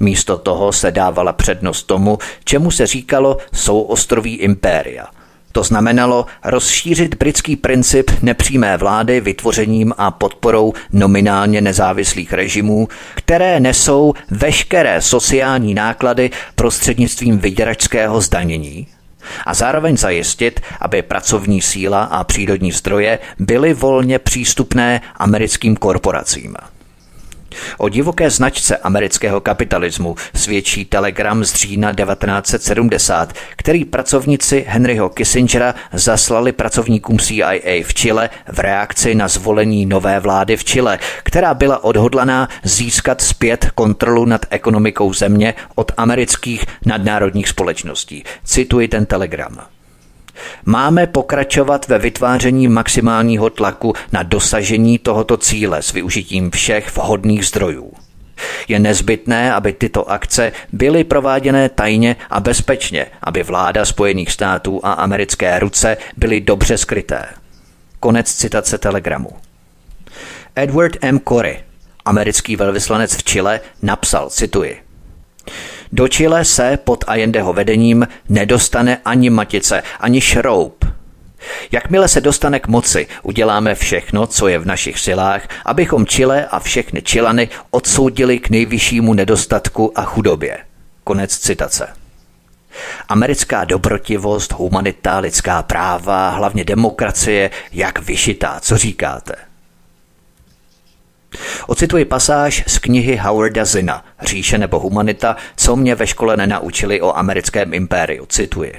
Místo 0.00 0.38
toho 0.38 0.72
se 0.72 0.90
dávala 0.90 1.32
přednost 1.32 1.82
tomu, 1.82 2.18
čemu 2.44 2.70
se 2.70 2.86
říkalo 2.86 3.38
souostroví 3.52 4.34
impéria– 4.34 5.06
to 5.52 5.62
znamenalo 5.62 6.26
rozšířit 6.44 7.14
britský 7.14 7.56
princip 7.56 8.10
nepřímé 8.22 8.76
vlády 8.76 9.20
vytvořením 9.20 9.94
a 9.98 10.10
podporou 10.10 10.72
nominálně 10.92 11.60
nezávislých 11.60 12.32
režimů, 12.32 12.88
které 13.14 13.60
nesou 13.60 14.14
veškeré 14.30 15.02
sociální 15.02 15.74
náklady 15.74 16.30
prostřednictvím 16.54 17.38
vyděračského 17.38 18.20
zdanění 18.20 18.86
a 19.46 19.54
zároveň 19.54 19.96
zajistit, 19.96 20.60
aby 20.80 21.02
pracovní 21.02 21.62
síla 21.62 22.02
a 22.04 22.24
přírodní 22.24 22.72
zdroje 22.72 23.18
byly 23.38 23.74
volně 23.74 24.18
přístupné 24.18 25.00
americkým 25.16 25.76
korporacím. 25.76 26.56
O 27.78 27.88
divoké 27.88 28.30
značce 28.30 28.76
amerického 28.76 29.40
kapitalismu 29.40 30.16
svědčí 30.34 30.84
telegram 30.84 31.44
z 31.44 31.54
října 31.54 31.92
1970, 31.92 33.32
který 33.56 33.84
pracovníci 33.84 34.64
Henryho 34.68 35.08
Kissingera 35.08 35.74
zaslali 35.92 36.52
pracovníkům 36.52 37.18
CIA 37.18 37.82
v 37.84 37.94
Chile 37.94 38.30
v 38.52 38.58
reakci 38.58 39.14
na 39.14 39.28
zvolení 39.28 39.86
nové 39.86 40.20
vlády 40.20 40.56
v 40.56 40.64
Chile, 40.64 40.98
která 41.22 41.54
byla 41.54 41.84
odhodlaná 41.84 42.48
získat 42.62 43.20
zpět 43.20 43.70
kontrolu 43.74 44.24
nad 44.24 44.46
ekonomikou 44.50 45.12
země 45.12 45.54
od 45.74 45.92
amerických 45.96 46.64
nadnárodních 46.86 47.48
společností. 47.48 48.24
Cituji 48.44 48.88
ten 48.88 49.06
telegram. 49.06 49.79
Máme 50.64 51.06
pokračovat 51.06 51.88
ve 51.88 51.98
vytváření 51.98 52.68
maximálního 52.68 53.50
tlaku 53.50 53.92
na 54.12 54.22
dosažení 54.22 54.98
tohoto 54.98 55.36
cíle 55.36 55.82
s 55.82 55.92
využitím 55.92 56.50
všech 56.50 56.96
vhodných 56.96 57.46
zdrojů. 57.46 57.92
Je 58.68 58.78
nezbytné, 58.78 59.54
aby 59.54 59.72
tyto 59.72 60.10
akce 60.10 60.52
byly 60.72 61.04
prováděné 61.04 61.68
tajně 61.68 62.16
a 62.30 62.40
bezpečně, 62.40 63.06
aby 63.22 63.42
vláda 63.42 63.84
Spojených 63.84 64.32
států 64.32 64.80
a 64.82 64.92
americké 64.92 65.58
ruce 65.58 65.96
byly 66.16 66.40
dobře 66.40 66.78
skryté. 66.78 67.24
Konec 68.00 68.34
citace 68.34 68.78
telegramu. 68.78 69.30
Edward 70.56 70.96
M. 71.00 71.20
Corey, 71.28 71.64
americký 72.04 72.56
velvyslanec 72.56 73.16
v 73.16 73.22
Chile, 73.22 73.60
napsal, 73.82 74.30
cituji, 74.30 74.80
do 75.92 76.08
Chile 76.08 76.44
se 76.44 76.78
pod 76.84 77.04
Allendeho 77.06 77.52
vedením 77.52 78.08
nedostane 78.28 78.98
ani 79.04 79.30
matice, 79.30 79.82
ani 80.00 80.20
šroub. 80.20 80.84
Jakmile 81.72 82.08
se 82.08 82.20
dostane 82.20 82.60
k 82.60 82.68
moci, 82.68 83.06
uděláme 83.22 83.74
všechno, 83.74 84.26
co 84.26 84.48
je 84.48 84.58
v 84.58 84.66
našich 84.66 84.98
silách, 84.98 85.48
abychom 85.64 86.06
Chile 86.06 86.46
a 86.46 86.58
všechny 86.58 87.02
Čilany 87.02 87.48
odsoudili 87.70 88.38
k 88.38 88.50
nejvyššímu 88.50 89.14
nedostatku 89.14 89.98
a 89.98 90.02
chudobě. 90.02 90.58
Konec 91.04 91.38
citace. 91.38 91.88
Americká 93.08 93.64
dobrotivost, 93.64 94.52
humanita, 94.52 95.18
lidská 95.18 95.62
práva, 95.62 96.30
hlavně 96.30 96.64
demokracie, 96.64 97.50
jak 97.72 97.98
vyšitá, 97.98 98.60
co 98.60 98.76
říkáte? 98.76 99.49
Ocituji 101.66 102.04
pasáž 102.04 102.64
z 102.66 102.78
knihy 102.78 103.16
Howarda 103.16 103.64
Zina 103.64 104.04
Říše 104.22 104.58
nebo 104.58 104.78
humanita, 104.78 105.36
co 105.56 105.76
mě 105.76 105.94
ve 105.94 106.06
škole 106.06 106.36
nenaučili 106.36 107.00
o 107.00 107.16
americkém 107.16 107.74
impériu. 107.74 108.26
Cituji. 108.26 108.72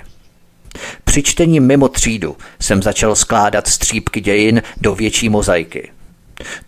Při 1.04 1.24
čtení 1.24 1.60
mimo 1.60 1.88
třídu 1.88 2.38
jsem 2.62 2.84
začal 2.84 3.16
skládat 3.16 3.68
střípky 3.68 4.22
dějin 4.22 4.62
do 4.82 4.96
větší 4.96 5.30
mozaiky. 5.30 5.92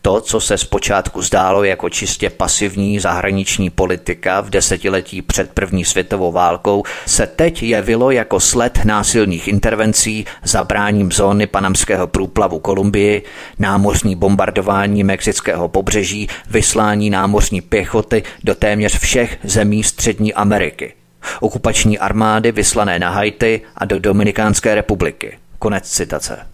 To, 0.02 0.22
co 0.22 0.40
se 0.40 0.58
zpočátku 0.58 1.22
zdálo 1.22 1.64
jako 1.64 1.90
čistě 1.90 2.30
pasivní 2.30 3.00
zahraniční 3.00 3.70
politika 3.70 4.42
v 4.42 4.50
desetiletí 4.50 5.22
před 5.22 5.52
první 5.52 5.86
světovou 5.86 6.32
válkou, 6.32 6.84
se 7.06 7.28
teď 7.28 7.64
jevilo 7.64 8.12
jako 8.12 8.40
sled 8.40 8.80
násilných 8.86 9.48
intervencí, 9.48 10.26
zabráním 10.44 11.12
zóny 11.12 11.48
panamského 11.48 12.08
průplavu 12.08 12.60
Kolumbii, 12.60 13.24
námořní 13.60 14.16
bombardování 14.16 15.04
mexického 15.04 15.68
pobřeží, 15.68 16.28
vyslání 16.50 17.10
námořní 17.10 17.62
pěchoty 17.62 18.24
do 18.44 18.56
téměř 18.56 19.00
všech 19.00 19.38
zemí 19.44 19.84
Střední 19.84 20.34
Ameriky, 20.34 20.94
okupační 21.40 22.00
armády 22.00 22.52
vyslané 22.52 23.00
na 23.00 23.10
Haiti 23.10 23.62
a 23.76 23.86
do 23.86 24.00
Dominikánské 24.00 24.76
republiky. 24.76 25.38
Konec 25.60 25.90
citace. 25.90 26.53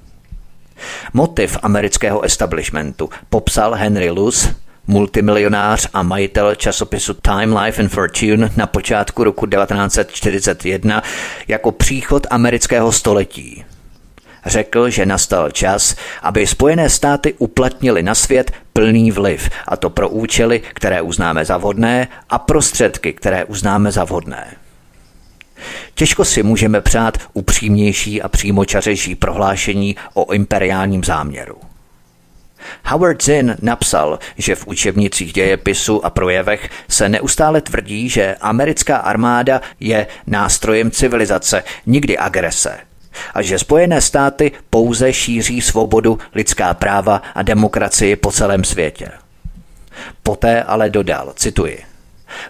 Motiv 1.14 1.58
amerického 1.62 2.22
establishmentu 2.22 3.10
popsal 3.30 3.74
Henry 3.74 4.12
Luce, 4.12 4.56
multimilionář 4.88 5.88
a 5.94 6.04
majitel 6.04 6.56
časopisu 6.56 7.14
Time, 7.14 7.58
Life 7.58 7.82
and 7.82 7.90
Fortune 7.90 8.50
na 8.58 8.68
počátku 8.68 9.24
roku 9.24 9.46
1941 9.46 11.04
jako 11.48 11.72
příchod 11.72 12.28
amerického 12.30 12.92
století. 12.92 13.66
Řekl, 14.46 14.90
že 14.90 15.06
nastal 15.06 15.52
čas, 15.52 15.96
aby 16.22 16.48
Spojené 16.48 16.90
státy 16.90 17.34
uplatnili 17.38 18.04
na 18.04 18.16
svět 18.16 18.52
plný 18.74 19.12
vliv, 19.12 19.50
a 19.68 19.78
to 19.78 19.90
pro 19.90 20.10
účely, 20.10 20.60
které 20.60 21.02
uznáme 21.02 21.46
za 21.46 21.58
vhodné, 21.58 22.08
a 22.30 22.40
prostředky, 22.40 23.14
které 23.14 23.46
uznáme 23.46 23.92
za 23.92 24.04
vhodné. 24.04 24.56
Těžko 25.94 26.26
si 26.26 26.44
můžeme 26.44 26.82
přát 26.82 27.18
upřímnější 27.34 28.22
a 28.22 28.28
přímočařejší 28.28 29.16
prohlášení 29.16 29.96
o 30.14 30.34
imperiálním 30.34 31.04
záměru. 31.04 31.56
Howard 32.86 33.24
Zinn 33.24 33.56
napsal, 33.62 34.20
že 34.38 34.56
v 34.56 34.68
učebnicích 34.68 35.34
dějepisu 35.34 36.06
a 36.06 36.10
projevech 36.10 36.70
se 36.90 37.10
neustále 37.10 37.62
tvrdí, 37.62 38.10
že 38.10 38.36
americká 38.42 38.98
armáda 38.98 39.62
je 39.80 40.08
nástrojem 40.28 40.92
civilizace, 40.92 41.64
nikdy 41.86 42.18
agrese, 42.18 42.78
a 43.34 43.42
že 43.42 43.60
Spojené 43.60 44.02
státy 44.02 44.52
pouze 44.70 45.14
šíří 45.14 45.62
svobodu, 45.62 46.20
lidská 46.36 46.74
práva 46.74 47.22
a 47.36 47.42
demokracii 47.42 48.16
po 48.16 48.32
celém 48.32 48.64
světě. 48.64 49.12
Poté 50.24 50.64
ale 50.64 50.90
dodal, 50.90 51.34
cituji, 51.36 51.80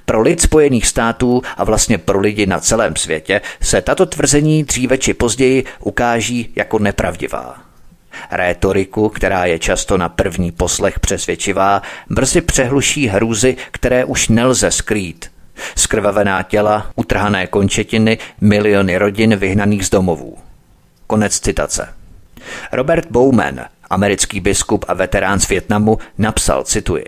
pro 0.05 0.21
lid 0.21 0.41
Spojených 0.41 0.87
států 0.87 1.41
a 1.57 1.63
vlastně 1.63 1.97
pro 1.97 2.19
lidi 2.19 2.45
na 2.45 2.59
celém 2.59 2.95
světě 2.95 3.41
se 3.61 3.81
tato 3.81 4.05
tvrzení 4.05 4.63
dříve 4.63 4.97
či 4.97 5.13
později 5.13 5.65
ukáží 5.79 6.49
jako 6.55 6.79
nepravdivá. 6.79 7.55
Rétoriku, 8.31 9.09
která 9.09 9.45
je 9.45 9.59
často 9.59 9.97
na 9.97 10.09
první 10.09 10.51
poslech 10.51 10.99
přesvědčivá, 10.99 11.81
brzy 12.09 12.41
přehluší 12.41 13.07
hrůzy, 13.07 13.57
které 13.71 14.05
už 14.05 14.27
nelze 14.27 14.71
skrýt. 14.71 15.31
Skrvavená 15.75 16.43
těla, 16.43 16.91
utrhané 16.95 17.47
končetiny, 17.47 18.17
miliony 18.41 18.97
rodin 18.97 19.35
vyhnaných 19.35 19.85
z 19.85 19.89
domovů. 19.89 20.37
Konec 21.07 21.39
citace. 21.39 21.93
Robert 22.71 23.07
Bowman, 23.11 23.65
americký 23.89 24.39
biskup 24.39 24.85
a 24.87 24.93
veterán 24.93 25.39
z 25.39 25.47
Větnamu, 25.47 25.97
napsal, 26.17 26.63
cituji, 26.63 27.05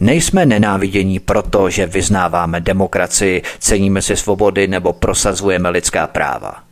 Nejsme 0.00 0.46
nenávidění 0.46 1.18
proto, 1.18 1.70
že 1.70 1.86
vyznáváme 1.86 2.60
demokracii, 2.60 3.42
ceníme 3.58 4.02
si 4.02 4.16
svobody 4.16 4.68
nebo 4.68 4.92
prosazujeme 4.92 5.70
lidská 5.70 6.06
práva. 6.06 6.68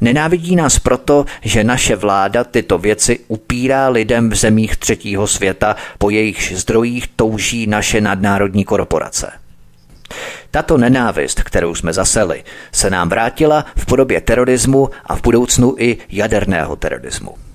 Nenávidí 0.00 0.56
nás 0.56 0.78
proto, 0.78 1.24
že 1.42 1.64
naše 1.64 1.96
vláda 1.96 2.44
tyto 2.44 2.78
věci 2.78 3.18
upírá 3.28 3.88
lidem 3.88 4.30
v 4.30 4.34
zemích 4.34 4.76
třetího 4.76 5.26
světa, 5.26 5.76
po 5.98 6.10
jejichž 6.10 6.52
zdrojích 6.52 7.06
touží 7.16 7.66
naše 7.66 8.00
nadnárodní 8.00 8.64
korporace. 8.64 9.32
Tato 10.50 10.78
nenávist, 10.78 11.42
kterou 11.42 11.74
jsme 11.74 11.92
zaseli, 11.92 12.44
se 12.72 12.90
nám 12.90 13.08
vrátila 13.08 13.64
v 13.76 13.86
podobě 13.86 14.20
terorismu 14.20 14.90
a 15.06 15.16
v 15.16 15.22
budoucnu 15.22 15.74
i 15.78 15.98
jaderného 16.08 16.76
terorismu. 16.76 17.45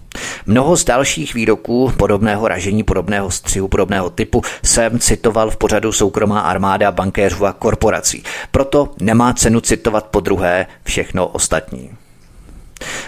Mnoho 0.45 0.77
z 0.77 0.85
dalších 0.85 1.33
výroků 1.33 1.93
podobného 1.97 2.47
ražení, 2.47 2.83
podobného 2.83 3.31
střihu, 3.31 3.67
podobného 3.67 4.09
typu 4.09 4.41
jsem 4.63 4.99
citoval 4.99 5.49
v 5.49 5.57
pořadu 5.57 5.91
Soukromá 5.91 6.39
armáda 6.39 6.91
bankéřů 6.91 7.45
a 7.45 7.53
korporací. 7.53 8.23
Proto 8.51 8.89
nemá 8.99 9.33
cenu 9.33 9.61
citovat 9.61 10.05
po 10.05 10.19
druhé 10.19 10.67
všechno 10.83 11.27
ostatní. 11.27 11.89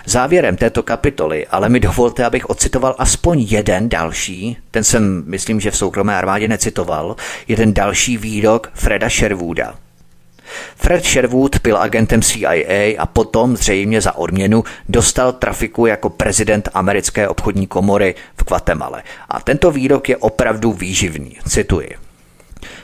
Závěrem 0.06 0.58
této 0.58 0.84
kapitoly 0.84 1.48
ale 1.48 1.70
mi 1.70 1.80
dovolte, 1.80 2.26
abych 2.26 2.50
ocitoval 2.50 2.96
aspoň 2.98 3.40
jeden 3.40 3.90
další, 3.90 4.58
ten 4.72 4.84
jsem 4.84 5.24
myslím, 5.26 5.60
že 5.60 5.72
v 5.72 5.78
soukromé 5.78 6.18
armádě 6.18 6.48
necitoval, 6.48 7.16
jeden 7.48 7.74
další 7.74 8.18
výrok 8.18 8.72
Freda 8.74 9.10
Sherwooda. 9.10 9.76
Fred 10.76 11.06
Sherwood 11.06 11.58
byl 11.64 11.78
agentem 11.78 12.22
CIA 12.22 12.96
a 12.98 13.06
potom 13.06 13.58
zřejmě 13.58 14.02
za 14.02 14.16
odměnu 14.18 14.64
dostal 14.90 15.32
trafiku 15.32 15.86
jako 15.86 16.10
prezident 16.10 16.70
americké 16.74 17.28
obchodní 17.28 17.68
komory 17.68 18.16
v 18.38 18.44
Guatemala. 18.44 19.02
A 19.30 19.42
tento 19.42 19.72
výrok 19.72 20.10
je 20.10 20.18
opravdu 20.18 20.74
výživný. 20.74 21.38
Cituji. 21.48 21.90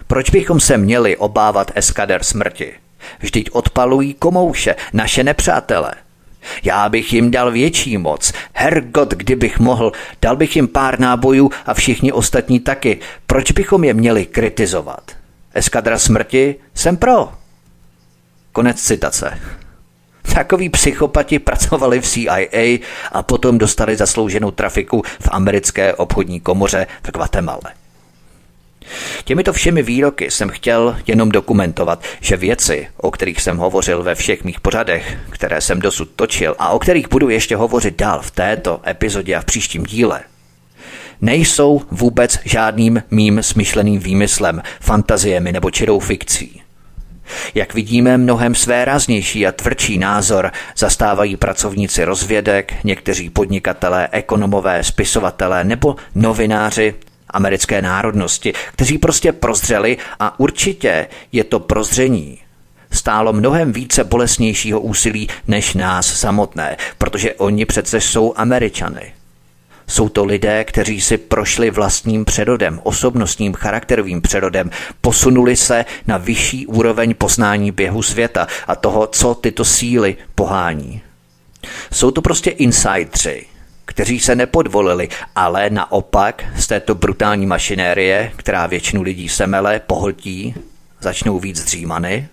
Proč 0.08 0.30
bychom 0.30 0.60
se 0.60 0.78
měli 0.78 1.18
obávat 1.18 1.72
eskader 1.76 2.24
smrti? 2.24 2.74
Vždyť 3.20 3.50
odpalují 3.52 4.14
komouše, 4.14 4.76
naše 4.94 5.24
nepřátelé. 5.24 5.94
Já 6.64 6.90
bych 6.90 7.14
jim 7.14 7.32
dal 7.32 7.52
větší 7.52 7.98
moc. 7.98 8.34
Hergot, 8.54 9.14
kdybych 9.14 9.60
mohl, 9.60 9.92
dal 10.22 10.36
bych 10.36 10.56
jim 10.56 10.68
pár 10.68 11.00
nábojů 11.00 11.52
a 11.66 11.74
všichni 11.74 12.12
ostatní 12.12 12.60
taky. 12.60 13.00
Proč 13.28 13.52
bychom 13.52 13.84
je 13.84 13.94
měli 13.94 14.26
kritizovat? 14.26 15.12
Eskadra 15.54 15.98
smrti? 15.98 16.56
Jsem 16.76 16.98
pro. 16.98 17.39
Konec 18.52 18.82
citace. 18.82 19.40
Takoví 20.34 20.70
psychopati 20.70 21.40
pracovali 21.40 22.02
v 22.02 22.08
CIA 22.08 22.80
a 23.12 23.24
potom 23.24 23.58
dostali 23.58 23.96
zaslouženou 23.96 24.52
trafiku 24.52 25.02
v 25.20 25.30
americké 25.32 25.94
obchodní 25.94 26.40
komoře 26.40 26.88
v 27.04 27.12
Guatemala. 27.12 27.72
Těmito 29.24 29.54
všemi 29.54 29.84
výroky 29.84 30.32
jsem 30.32 30.50
chtěl 30.50 30.98
jenom 31.08 31.30
dokumentovat, 31.30 32.04
že 32.22 32.38
věci, 32.38 32.88
o 32.98 33.12
kterých 33.12 33.42
jsem 33.42 33.58
hovořil 33.58 34.04
ve 34.04 34.16
všech 34.16 34.44
mých 34.44 34.60
pořadech, 34.60 35.18
které 35.30 35.62
jsem 35.62 35.80
dosud 35.80 36.10
točil 36.16 36.56
a 36.60 36.70
o 36.70 36.80
kterých 36.80 37.10
budu 37.10 37.30
ještě 37.30 37.56
hovořit 37.56 37.96
dál 37.96 38.22
v 38.22 38.32
této 38.32 38.82
epizodě 38.88 39.36
a 39.36 39.42
v 39.42 39.46
příštím 39.46 39.84
díle, 39.84 40.22
nejsou 41.22 41.82
vůbec 41.92 42.40
žádným 42.46 43.04
mým 43.12 43.44
smyšleným 43.44 44.00
výmyslem, 44.00 44.62
fantaziemi 44.80 45.52
nebo 45.52 45.72
čirou 45.72 46.00
fikcí. 46.00 46.62
Jak 47.56 47.74
vidíme, 47.74 48.18
mnohem 48.18 48.56
svéráznější 48.56 49.48
a 49.48 49.52
tvrdší 49.52 49.98
názor 49.98 50.52
zastávají 50.78 51.38
pracovníci 51.38 52.04
rozvědek, 52.04 52.74
někteří 52.84 53.30
podnikatelé, 53.30 54.10
ekonomové, 54.12 54.84
spisovatelé 54.84 55.64
nebo 55.64 55.96
novináři 56.16 56.96
americké 57.30 57.82
národnosti, 57.82 58.54
kteří 58.72 58.98
prostě 58.98 59.32
prozřeli 59.32 59.98
a 60.20 60.40
určitě 60.40 61.08
je 61.32 61.44
to 61.44 61.60
prozření 61.60 62.40
stálo 62.92 63.34
mnohem 63.34 63.74
více 63.74 64.04
bolesnějšího 64.04 64.80
úsilí 64.80 65.30
než 65.48 65.74
nás 65.74 66.20
samotné, 66.20 66.78
protože 66.98 67.34
oni 67.34 67.66
přece 67.66 68.02
jsou 68.02 68.34
američany. 68.36 69.14
Jsou 69.90 70.10
to 70.10 70.26
lidé, 70.26 70.64
kteří 70.64 71.02
si 71.02 71.18
prošli 71.18 71.72
vlastním 71.72 72.26
přerodem, 72.26 72.80
osobnostním 72.84 73.54
charakterovým 73.54 74.22
přerodem, 74.22 74.72
posunuli 75.02 75.56
se 75.56 75.86
na 76.08 76.18
vyšší 76.18 76.68
úroveň 76.68 77.16
poznání 77.16 77.72
běhu 77.72 78.02
světa 78.02 78.48
a 78.68 78.76
toho, 78.76 79.08
co 79.08 79.36
tyto 79.36 79.66
síly 79.66 80.18
pohání. 80.36 81.02
Jsou 81.94 82.12
to 82.12 82.22
prostě 82.22 82.50
insidři, 82.50 83.46
kteří 83.86 84.20
se 84.20 84.36
nepodvolili, 84.36 85.10
ale 85.36 85.70
naopak 85.70 86.46
z 86.58 86.68
této 86.68 86.96
brutální 86.96 87.46
mašinérie, 87.46 88.32
která 88.36 88.68
většinu 88.68 89.02
lidí 89.02 89.30
semele, 89.30 89.80
pohltí, 89.80 90.56
začnou 91.02 91.40
víc 91.40 91.64
dřímany, 91.64 92.28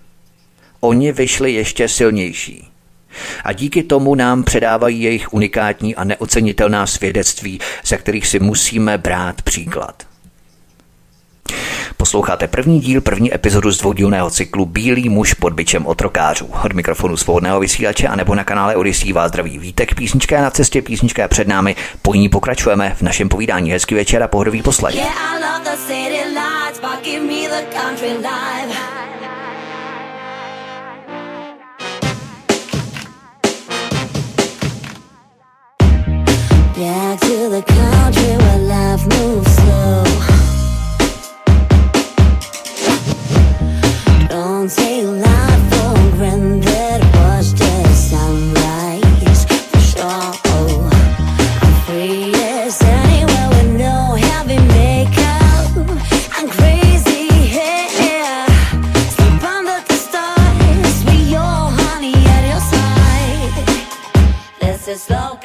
oni 0.81 1.13
vyšli 1.13 1.53
ještě 1.53 1.89
silnější. 1.89 2.69
A 3.45 3.53
díky 3.53 3.83
tomu 3.83 4.15
nám 4.15 4.45
předávají 4.45 5.03
jejich 5.03 5.33
unikátní 5.35 5.95
a 5.95 6.05
neocenitelná 6.05 6.87
svědectví, 6.87 7.61
ze 7.87 7.97
kterých 7.97 8.27
si 8.27 8.41
musíme 8.41 8.99
brát 8.99 9.43
příklad. 9.43 10.03
Posloucháte 11.97 12.49
první 12.49 12.81
díl, 12.81 13.01
první 13.01 13.35
epizodu 13.35 13.71
z 13.71 13.79
dvoudílného 13.79 14.31
cyklu 14.31 14.67
Bílý 14.67 15.09
muž 15.09 15.35
pod 15.35 15.53
byčem 15.53 15.87
otrokářů. 15.87 16.51
Od 16.65 16.73
mikrofonu 16.73 17.17
svobodného 17.17 17.61
vysílače 17.61 18.09
a 18.09 18.17
nebo 18.17 18.35
na 18.35 18.45
kanále 18.45 18.77
Odisí 18.77 19.13
vás 19.13 19.29
zdraví 19.29 19.59
vítek. 19.59 19.95
Písnička 19.95 20.37
je 20.37 20.43
na 20.43 20.51
cestě, 20.51 20.83
písnička 20.83 21.23
je 21.23 21.29
před 21.29 21.49
námi. 21.49 21.77
Po 22.03 22.15
ní 22.15 22.29
pokračujeme 22.29 22.95
v 22.97 23.03
našem 23.03 23.29
povídání. 23.29 23.71
Hezký 23.71 23.95
večer 23.95 24.23
a 24.23 24.29
pohodový 24.29 24.63
poslech. 24.63 24.95
Yeah, 24.95 25.37
Back 36.77 37.21
to 37.21 37.49
the 37.49 37.63
country 37.63 38.37
where 38.37 38.59
life 38.59 39.07
moves 39.07 39.51
slow. 39.57 40.05
Don't 44.29 44.69
take 44.71 45.07
life 45.07 45.63
for 45.71 45.95
granted. 46.19 47.01
Watch 47.17 47.53
the 47.53 47.73
sunrise 47.95 49.47
for 49.47 49.81
sure. 49.81 50.35
I'm 51.63 51.75
free 51.87 52.35
as 52.35 52.83
anywhere 52.83 53.49
with 53.55 53.71
no 53.79 54.15
heavy 54.15 54.59
makeup. 54.77 55.71
I'm 56.37 56.47
crazy 56.47 57.29
here. 57.57 58.47
Sleep 59.15 59.43
under 59.43 59.81
the 59.89 59.95
stars 59.95 61.05
with 61.07 61.27
your 61.27 61.73
honey 61.81 62.15
at 62.37 62.45
your 62.51 62.61
side. 62.61 63.65
This 64.61 64.89
is 64.89 65.03
slow 65.03 65.39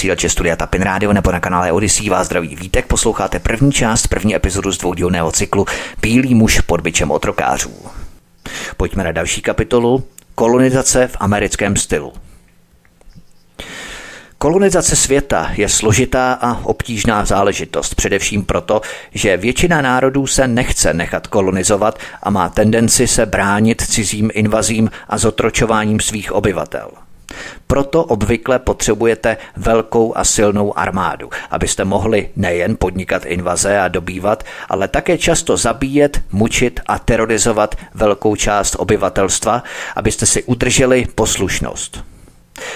vysílače 0.00 0.28
Studia 0.28 0.56
Tapin 0.56 0.82
Radio 0.82 1.12
nebo 1.12 1.32
na 1.32 1.40
kanále 1.40 1.72
Odyssey 1.72 2.08
vás 2.08 2.26
zdraví 2.26 2.56
Vítek. 2.56 2.86
Posloucháte 2.86 3.38
první 3.38 3.72
část, 3.72 4.06
první 4.06 4.34
epizodu 4.34 4.72
z 4.72 4.78
dvoudílného 4.78 5.32
cyklu 5.32 5.66
Bílý 6.02 6.34
muž 6.34 6.60
pod 6.60 6.80
byčem 6.80 7.10
otrokářů. 7.10 7.72
Pojďme 8.76 9.04
na 9.04 9.12
další 9.12 9.42
kapitolu. 9.42 10.04
Kolonizace 10.34 11.06
v 11.06 11.16
americkém 11.20 11.76
stylu. 11.76 12.12
Kolonizace 14.38 14.96
světa 14.96 15.50
je 15.52 15.68
složitá 15.68 16.32
a 16.32 16.64
obtížná 16.64 17.24
záležitost, 17.24 17.94
především 17.94 18.44
proto, 18.44 18.80
že 19.14 19.36
většina 19.36 19.82
národů 19.82 20.26
se 20.26 20.48
nechce 20.48 20.94
nechat 20.94 21.26
kolonizovat 21.26 21.98
a 22.22 22.30
má 22.30 22.48
tendenci 22.48 23.06
se 23.06 23.26
bránit 23.26 23.82
cizím 23.82 24.30
invazím 24.34 24.90
a 25.08 25.18
zotročováním 25.18 26.00
svých 26.00 26.32
obyvatel. 26.32 26.90
Proto 27.66 28.04
obvykle 28.04 28.58
potřebujete 28.58 29.36
velkou 29.56 30.16
a 30.16 30.24
silnou 30.24 30.78
armádu, 30.78 31.30
abyste 31.50 31.84
mohli 31.84 32.28
nejen 32.36 32.76
podnikat 32.78 33.26
invaze 33.26 33.80
a 33.80 33.88
dobývat, 33.88 34.44
ale 34.68 34.88
také 34.88 35.18
často 35.18 35.56
zabíjet, 35.56 36.20
mučit 36.32 36.80
a 36.86 36.98
terorizovat 36.98 37.74
velkou 37.94 38.36
část 38.36 38.76
obyvatelstva, 38.78 39.62
abyste 39.96 40.26
si 40.26 40.42
udrželi 40.42 41.06
poslušnost. 41.14 42.04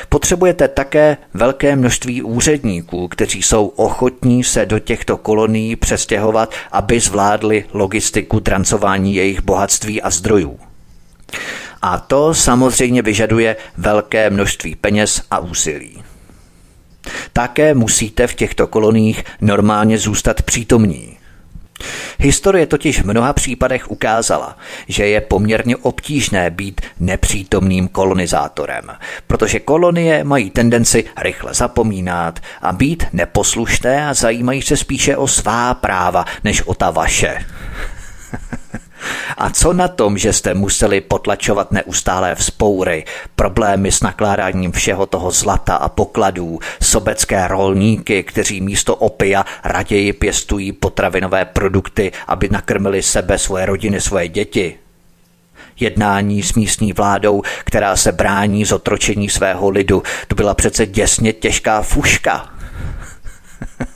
Potřebujete 0.09 0.69
také 0.69 1.17
velké 1.35 1.77
množství 1.77 2.23
úředníků, 2.23 3.09
kteří 3.09 3.43
jsou 3.43 3.67
ochotní 3.67 4.45
se 4.45 4.67
do 4.67 4.79
těchto 4.79 5.17
kolonií 5.17 5.77
přestěhovat, 5.77 6.55
aby 6.73 7.01
zvládli 7.01 7.65
logistiku 7.73 8.41
drancování 8.41 9.15
jejich 9.15 9.43
bohatství 9.43 10.03
a 10.03 10.11
zdrojů. 10.11 10.59
A 11.85 11.99
to 11.99 12.35
samozřejmě 12.35 13.03
vyžaduje 13.03 13.57
velké 13.77 14.31
množství 14.31 14.75
peněz 14.75 15.23
a 15.31 15.39
úsilí. 15.39 16.03
Také 17.33 17.75
musíte 17.75 18.27
v 18.27 18.35
těchto 18.35 18.67
koloniích 18.67 19.25
normálně 19.41 19.99
zůstat 19.99 20.43
přítomní. 20.43 21.17
Historie 22.19 22.67
totiž 22.67 23.03
v 23.03 23.07
mnoha 23.07 23.33
případech 23.33 23.91
ukázala, 23.91 24.59
že 24.89 25.07
je 25.07 25.21
poměrně 25.21 25.77
obtížné 25.77 26.51
být 26.51 26.81
nepřítomným 27.01 27.89
kolonizátorem, 27.89 28.85
protože 29.27 29.61
kolonie 29.61 30.25
mají 30.25 30.51
tendenci 30.51 31.05
rychle 31.19 31.55
zapomínat 31.55 32.41
a 32.63 32.73
být 32.73 33.05
neposlušné 33.13 34.09
a 34.09 34.15
zajímají 34.15 34.63
se 34.63 34.77
spíše 34.77 35.17
o 35.17 35.29
svá 35.29 35.75
práva, 35.75 36.25
než 36.45 36.63
o 36.63 36.75
ta 36.75 36.91
vaše. 36.91 37.45
A 39.39 39.51
co 39.51 39.73
na 39.73 39.89
tom, 39.89 40.19
že 40.19 40.33
jste 40.33 40.55
museli 40.55 41.01
potlačovat 41.01 41.73
neustálé 41.73 42.35
vzpoury, 42.35 43.05
problémy 43.37 43.93
s 43.93 44.01
nakládáním 44.01 44.73
všeho 44.73 45.07
toho 45.07 45.31
zlata 45.31 45.77
a 45.77 45.89
pokladů, 45.89 46.59
sobecké 46.83 47.49
rolníky, 47.49 48.23
kteří 48.23 48.61
místo 48.61 48.97
opia 48.97 49.45
raději 49.65 50.13
pěstují 50.13 50.73
potravinové 50.73 51.45
produkty, 51.45 52.13
aby 52.27 52.49
nakrmili 52.49 53.03
sebe, 53.03 53.39
svoje 53.39 53.67
rodiny, 53.67 54.01
svoje 54.01 54.29
děti? 54.29 54.79
Jednání 55.81 56.43
s 56.43 56.55
místní 56.55 56.93
vládou, 56.93 57.43
která 57.65 57.97
se 57.97 58.13
brání 58.13 58.65
zotročení 58.65 59.29
svého 59.29 59.71
lidu, 59.71 60.03
to 60.29 60.35
byla 60.35 60.55
přece 60.55 60.87
děsně 60.87 61.33
těžká 61.33 61.83
fuška 61.83 62.55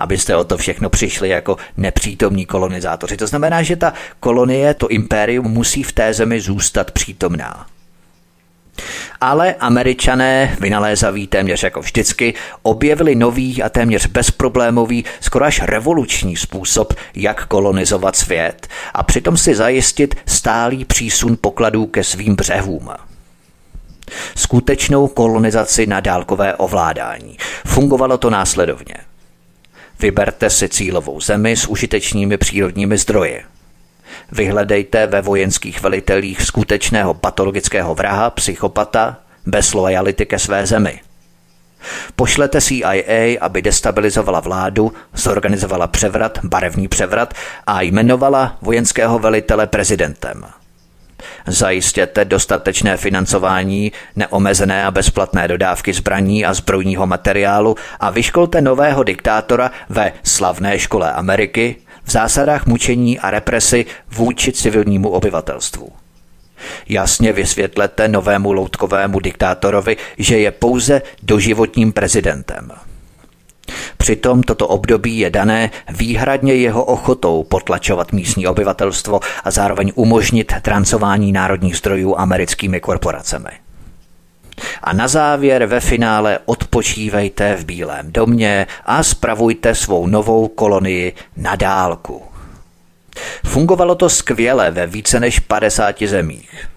abyste 0.00 0.36
o 0.36 0.44
to 0.44 0.56
všechno 0.56 0.90
přišli 0.90 1.28
jako 1.28 1.56
nepřítomní 1.76 2.46
kolonizátoři. 2.46 3.16
To 3.16 3.26
znamená, 3.26 3.62
že 3.62 3.76
ta 3.76 3.92
kolonie, 4.20 4.74
to 4.74 4.88
impérium 4.88 5.50
musí 5.50 5.82
v 5.82 5.92
té 5.92 6.14
zemi 6.14 6.40
zůstat 6.40 6.90
přítomná. 6.90 7.66
Ale 9.20 9.54
američané, 9.54 10.56
vynalézaví 10.60 11.26
téměř 11.26 11.62
jako 11.62 11.80
vždycky, 11.80 12.34
objevili 12.62 13.14
nový 13.14 13.62
a 13.62 13.68
téměř 13.68 14.06
bezproblémový, 14.06 15.04
skoro 15.20 15.44
až 15.44 15.62
revoluční 15.62 16.36
způsob, 16.36 16.94
jak 17.14 17.46
kolonizovat 17.46 18.16
svět 18.16 18.68
a 18.94 19.02
přitom 19.02 19.36
si 19.36 19.54
zajistit 19.54 20.14
stálý 20.26 20.84
přísun 20.84 21.38
pokladů 21.40 21.86
ke 21.86 22.04
svým 22.04 22.34
břehům 22.34 22.90
skutečnou 24.36 25.08
kolonizaci 25.08 25.86
na 25.86 26.00
dálkové 26.00 26.54
ovládání. 26.54 27.36
Fungovalo 27.66 28.18
to 28.18 28.30
následovně. 28.30 28.94
Vyberte 30.00 30.50
si 30.50 30.68
cílovou 30.68 31.20
zemi 31.20 31.56
s 31.56 31.66
užitečnými 31.66 32.36
přírodními 32.36 32.98
zdroji. 32.98 33.42
Vyhledejte 34.32 35.06
ve 35.06 35.22
vojenských 35.22 35.82
velitelích 35.82 36.42
skutečného 36.42 37.14
patologického 37.14 37.94
vraha, 37.94 38.30
psychopata, 38.30 39.16
bez 39.46 39.74
lojality 39.74 40.26
ke 40.26 40.38
své 40.38 40.66
zemi. 40.66 41.00
Pošlete 42.16 42.60
CIA, 42.60 43.38
aby 43.40 43.62
destabilizovala 43.62 44.40
vládu, 44.40 44.92
zorganizovala 45.14 45.86
převrat, 45.86 46.38
barevný 46.44 46.88
převrat 46.88 47.34
a 47.66 47.80
jmenovala 47.80 48.56
vojenského 48.62 49.18
velitele 49.18 49.66
prezidentem. 49.66 50.59
Zajistěte 51.46 52.24
dostatečné 52.24 52.96
financování, 52.96 53.92
neomezené 54.16 54.84
a 54.84 54.90
bezplatné 54.90 55.48
dodávky 55.48 55.92
zbraní 55.92 56.44
a 56.44 56.54
zbrojního 56.54 57.06
materiálu 57.06 57.76
a 58.00 58.10
vyškolte 58.10 58.60
nového 58.60 59.02
diktátora 59.02 59.70
ve 59.88 60.12
slavné 60.22 60.78
škole 60.78 61.12
Ameriky 61.12 61.76
v 62.04 62.10
zásadách 62.10 62.66
mučení 62.66 63.18
a 63.18 63.30
represi 63.30 63.86
vůči 64.10 64.52
civilnímu 64.52 65.08
obyvatelstvu. 65.08 65.92
Jasně 66.88 67.32
vysvětlete 67.32 68.08
novému 68.08 68.52
loutkovému 68.52 69.20
diktátorovi, 69.20 69.96
že 70.18 70.38
je 70.38 70.50
pouze 70.50 71.02
doživotním 71.22 71.92
prezidentem. 71.92 72.72
Přitom 74.00 74.42
toto 74.42 74.68
období 74.68 75.18
je 75.18 75.30
dané 75.30 75.70
výhradně 75.88 76.54
jeho 76.54 76.84
ochotou 76.84 77.44
potlačovat 77.44 78.12
místní 78.12 78.46
obyvatelstvo 78.46 79.20
a 79.44 79.50
zároveň 79.50 79.92
umožnit 79.94 80.52
trancování 80.62 81.32
národních 81.32 81.76
zdrojů 81.76 82.16
americkými 82.16 82.80
korporacemi. 82.80 83.50
A 84.82 84.92
na 84.92 85.08
závěr 85.08 85.66
ve 85.66 85.80
finále 85.80 86.38
odpočívejte 86.46 87.56
v 87.56 87.64
Bílém 87.64 88.12
domě 88.12 88.66
a 88.86 89.02
spravujte 89.02 89.74
svou 89.74 90.06
novou 90.06 90.48
kolonii 90.48 91.12
na 91.36 91.56
dálku. 91.56 92.22
Fungovalo 93.44 93.94
to 93.94 94.08
skvěle 94.08 94.70
ve 94.70 94.86
více 94.86 95.20
než 95.20 95.40
50 95.40 96.02
zemích. 96.02 96.68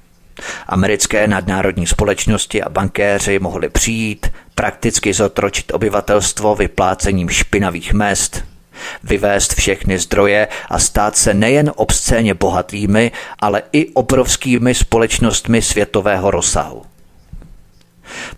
Americké 0.67 1.27
nadnárodní 1.27 1.87
společnosti 1.87 2.63
a 2.63 2.69
bankéři 2.69 3.39
mohli 3.39 3.69
přijít, 3.69 4.31
prakticky 4.55 5.13
zotročit 5.13 5.73
obyvatelstvo 5.73 6.55
vyplácením 6.55 7.29
špinavých 7.29 7.93
mest, 7.93 8.43
vyvést 9.03 9.53
všechny 9.53 9.99
zdroje 9.99 10.47
a 10.69 10.79
stát 10.79 11.17
se 11.17 11.33
nejen 11.33 11.71
obscéně 11.75 12.33
bohatými, 12.33 13.11
ale 13.39 13.63
i 13.71 13.87
obrovskými 13.87 14.75
společnostmi 14.75 15.61
světového 15.61 16.31
rozsahu. 16.31 16.85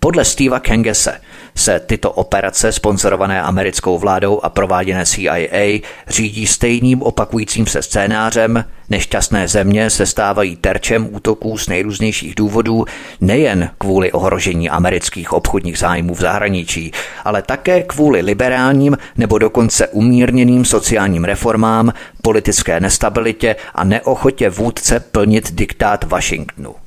Podle 0.00 0.24
Steva 0.24 0.60
Kengese 0.60 1.20
se 1.56 1.80
tyto 1.80 2.10
operace 2.10 2.72
sponzorované 2.72 3.42
americkou 3.42 3.98
vládou 3.98 4.40
a 4.42 4.48
prováděné 4.48 5.06
CIA 5.06 5.80
řídí 6.08 6.46
stejným 6.46 7.02
opakujícím 7.02 7.66
se 7.66 7.82
scénářem, 7.82 8.64
nešťastné 8.90 9.48
země 9.48 9.90
se 9.90 10.06
stávají 10.06 10.56
terčem 10.56 11.08
útoků 11.14 11.58
z 11.58 11.68
nejrůznějších 11.68 12.34
důvodů 12.34 12.84
nejen 13.20 13.70
kvůli 13.78 14.12
ohrožení 14.12 14.70
amerických 14.70 15.32
obchodních 15.32 15.78
zájmů 15.78 16.14
v 16.14 16.20
zahraničí, 16.20 16.92
ale 17.24 17.42
také 17.42 17.82
kvůli 17.82 18.20
liberálním 18.20 18.98
nebo 19.16 19.38
dokonce 19.38 19.88
umírněným 19.88 20.64
sociálním 20.64 21.24
reformám, 21.24 21.92
politické 22.22 22.80
nestabilitě 22.80 23.56
a 23.74 23.84
neochotě 23.84 24.50
vůdce 24.50 25.00
plnit 25.00 25.54
diktát 25.54 26.04
Washingtonu. 26.04 26.85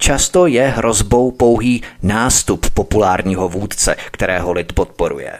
Často 0.00 0.46
je 0.46 0.68
hrozbou 0.68 1.30
pouhý 1.30 1.82
nástup 2.02 2.70
populárního 2.70 3.48
vůdce, 3.48 3.96
kterého 4.10 4.52
lid 4.52 4.72
podporuje. 4.72 5.32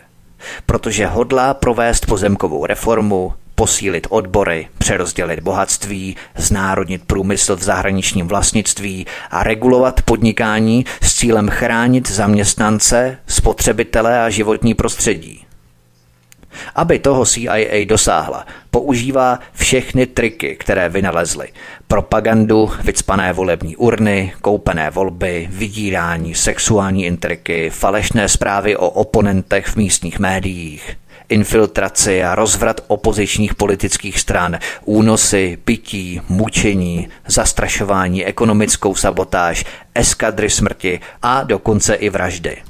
Protože 0.66 1.06
hodlá 1.06 1.54
provést 1.54 2.06
pozemkovou 2.06 2.66
reformu, 2.66 3.32
posílit 3.54 4.06
odbory, 4.10 4.68
přerozdělit 4.78 5.40
bohatství, 5.40 6.16
znárodnit 6.36 7.02
průmysl 7.06 7.56
v 7.56 7.62
zahraničním 7.62 8.28
vlastnictví 8.28 9.06
a 9.30 9.42
regulovat 9.42 10.02
podnikání 10.02 10.84
s 11.02 11.14
cílem 11.14 11.48
chránit 11.48 12.10
zaměstnance, 12.10 13.18
spotřebitele 13.26 14.20
a 14.24 14.30
životní 14.30 14.74
prostředí. 14.74 15.44
Aby 16.74 16.98
toho 16.98 17.26
CIA 17.26 17.84
dosáhla, 17.84 18.46
používá 18.70 19.38
všechny 19.52 20.06
triky, 20.06 20.56
které 20.56 20.88
vynalezly. 20.88 21.48
Propagandu, 21.88 22.70
vycpané 22.84 23.32
volební 23.32 23.76
urny, 23.76 24.32
koupené 24.42 24.90
volby, 24.90 25.48
vydírání, 25.50 26.34
sexuální 26.34 27.04
intriky, 27.04 27.70
falešné 27.70 28.28
zprávy 28.28 28.76
o 28.76 28.90
oponentech 28.90 29.66
v 29.66 29.76
místních 29.76 30.18
médiích, 30.18 30.96
infiltraci 31.28 32.24
a 32.24 32.34
rozvrat 32.34 32.80
opozičních 32.86 33.54
politických 33.54 34.20
stran, 34.20 34.58
únosy, 34.84 35.58
pití, 35.64 36.20
mučení, 36.28 37.08
zastrašování, 37.26 38.26
ekonomickou 38.26 38.94
sabotáž, 38.94 39.64
eskadry 39.94 40.50
smrti 40.50 41.00
a 41.22 41.42
dokonce 41.42 41.94
i 41.94 42.10
vraždy. 42.10 42.69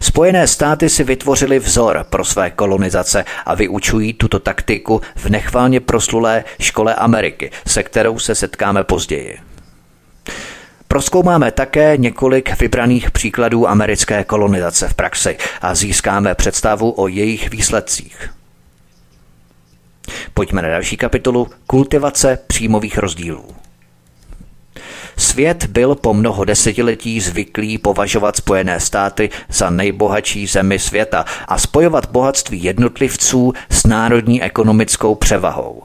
Spojené 0.00 0.46
státy 0.46 0.88
si 0.88 1.04
vytvořili 1.04 1.58
vzor 1.58 2.06
pro 2.10 2.24
své 2.24 2.50
kolonizace 2.50 3.24
a 3.46 3.54
vyučují 3.54 4.12
tuto 4.12 4.38
taktiku 4.38 5.00
v 5.16 5.30
nechválně 5.30 5.80
proslulé 5.80 6.44
škole 6.60 6.94
Ameriky, 6.94 7.50
se 7.66 7.82
kterou 7.82 8.18
se 8.18 8.34
setkáme 8.34 8.84
později. 8.84 9.38
Proskoumáme 10.88 11.50
také 11.50 11.96
několik 11.96 12.60
vybraných 12.60 13.10
příkladů 13.10 13.68
americké 13.68 14.24
kolonizace 14.24 14.88
v 14.88 14.94
praxi 14.94 15.36
a 15.60 15.74
získáme 15.74 16.34
představu 16.34 16.94
o 16.96 17.08
jejich 17.08 17.50
výsledcích. 17.50 18.30
Pojďme 20.34 20.62
na 20.62 20.68
další 20.68 20.96
kapitolu 20.96 21.50
Kultivace 21.66 22.38
příjmových 22.46 22.98
rozdílů. 22.98 23.63
Svět 25.16 25.66
byl 25.66 25.94
po 25.94 26.14
mnoho 26.14 26.44
desetiletí 26.44 27.20
zvyklý 27.20 27.78
považovat 27.78 28.36
Spojené 28.36 28.80
státy 28.80 29.30
za 29.48 29.70
nejbohatší 29.70 30.46
zemi 30.46 30.78
světa 30.78 31.24
a 31.48 31.58
spojovat 31.58 32.10
bohatství 32.10 32.64
jednotlivců 32.64 33.52
s 33.70 33.86
národní 33.86 34.42
ekonomickou 34.42 35.14
převahou. 35.14 35.82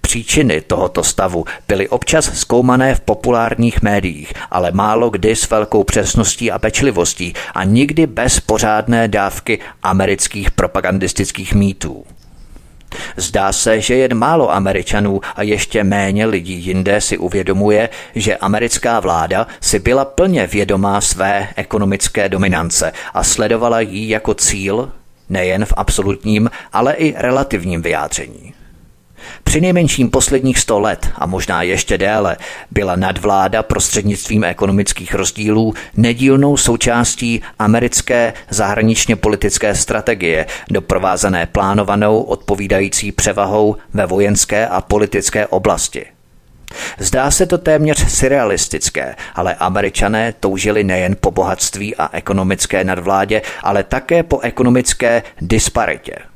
Příčiny 0.00 0.60
tohoto 0.60 1.04
stavu 1.04 1.44
byly 1.68 1.88
občas 1.88 2.38
zkoumané 2.38 2.94
v 2.94 3.00
populárních 3.00 3.82
médiích, 3.82 4.32
ale 4.50 4.72
málo 4.72 5.10
kdy 5.10 5.36
s 5.36 5.50
velkou 5.50 5.84
přesností 5.84 6.50
a 6.50 6.58
pečlivostí 6.58 7.34
a 7.54 7.64
nikdy 7.64 8.06
bez 8.06 8.40
pořádné 8.40 9.08
dávky 9.08 9.58
amerických 9.82 10.50
propagandistických 10.50 11.54
mýtů. 11.54 12.04
Zdá 13.16 13.52
se, 13.52 13.80
že 13.80 13.94
jen 13.94 14.14
málo 14.14 14.52
Američanů 14.52 15.20
a 15.36 15.42
ještě 15.42 15.84
méně 15.84 16.26
lidí 16.26 16.54
jinde 16.54 17.00
si 17.00 17.18
uvědomuje, 17.18 17.88
že 18.14 18.36
americká 18.36 19.00
vláda 19.00 19.46
si 19.60 19.78
byla 19.78 20.04
plně 20.04 20.46
vědomá 20.46 21.00
své 21.00 21.48
ekonomické 21.56 22.28
dominance 22.28 22.92
a 23.14 23.24
sledovala 23.24 23.80
ji 23.80 24.08
jako 24.08 24.34
cíl 24.34 24.92
nejen 25.28 25.64
v 25.64 25.72
absolutním, 25.76 26.50
ale 26.72 26.92
i 26.94 27.14
relativním 27.16 27.82
vyjádření. 27.82 28.54
Při 29.44 29.60
nejmenším 29.60 30.10
posledních 30.10 30.58
sto 30.58 30.80
let 30.80 31.10
a 31.14 31.26
možná 31.26 31.62
ještě 31.62 31.98
déle 31.98 32.36
byla 32.70 32.96
nadvláda 32.96 33.62
prostřednictvím 33.62 34.44
ekonomických 34.44 35.14
rozdílů 35.14 35.74
nedílnou 35.96 36.56
součástí 36.56 37.42
americké 37.58 38.32
zahraničně 38.50 39.16
politické 39.16 39.74
strategie, 39.74 40.46
doprovázené 40.70 41.46
plánovanou 41.46 42.20
odpovídající 42.22 43.12
převahou 43.12 43.76
ve 43.94 44.06
vojenské 44.06 44.66
a 44.66 44.80
politické 44.80 45.46
oblasti. 45.46 46.06
Zdá 46.98 47.30
se 47.30 47.46
to 47.46 47.58
téměř 47.58 48.12
surrealistické, 48.12 49.16
ale 49.34 49.54
američané 49.54 50.34
toužili 50.40 50.84
nejen 50.84 51.16
po 51.20 51.30
bohatství 51.30 51.96
a 51.96 52.08
ekonomické 52.12 52.84
nadvládě, 52.84 53.42
ale 53.62 53.82
také 53.82 54.22
po 54.22 54.40
ekonomické 54.40 55.22
disparitě. 55.40 56.31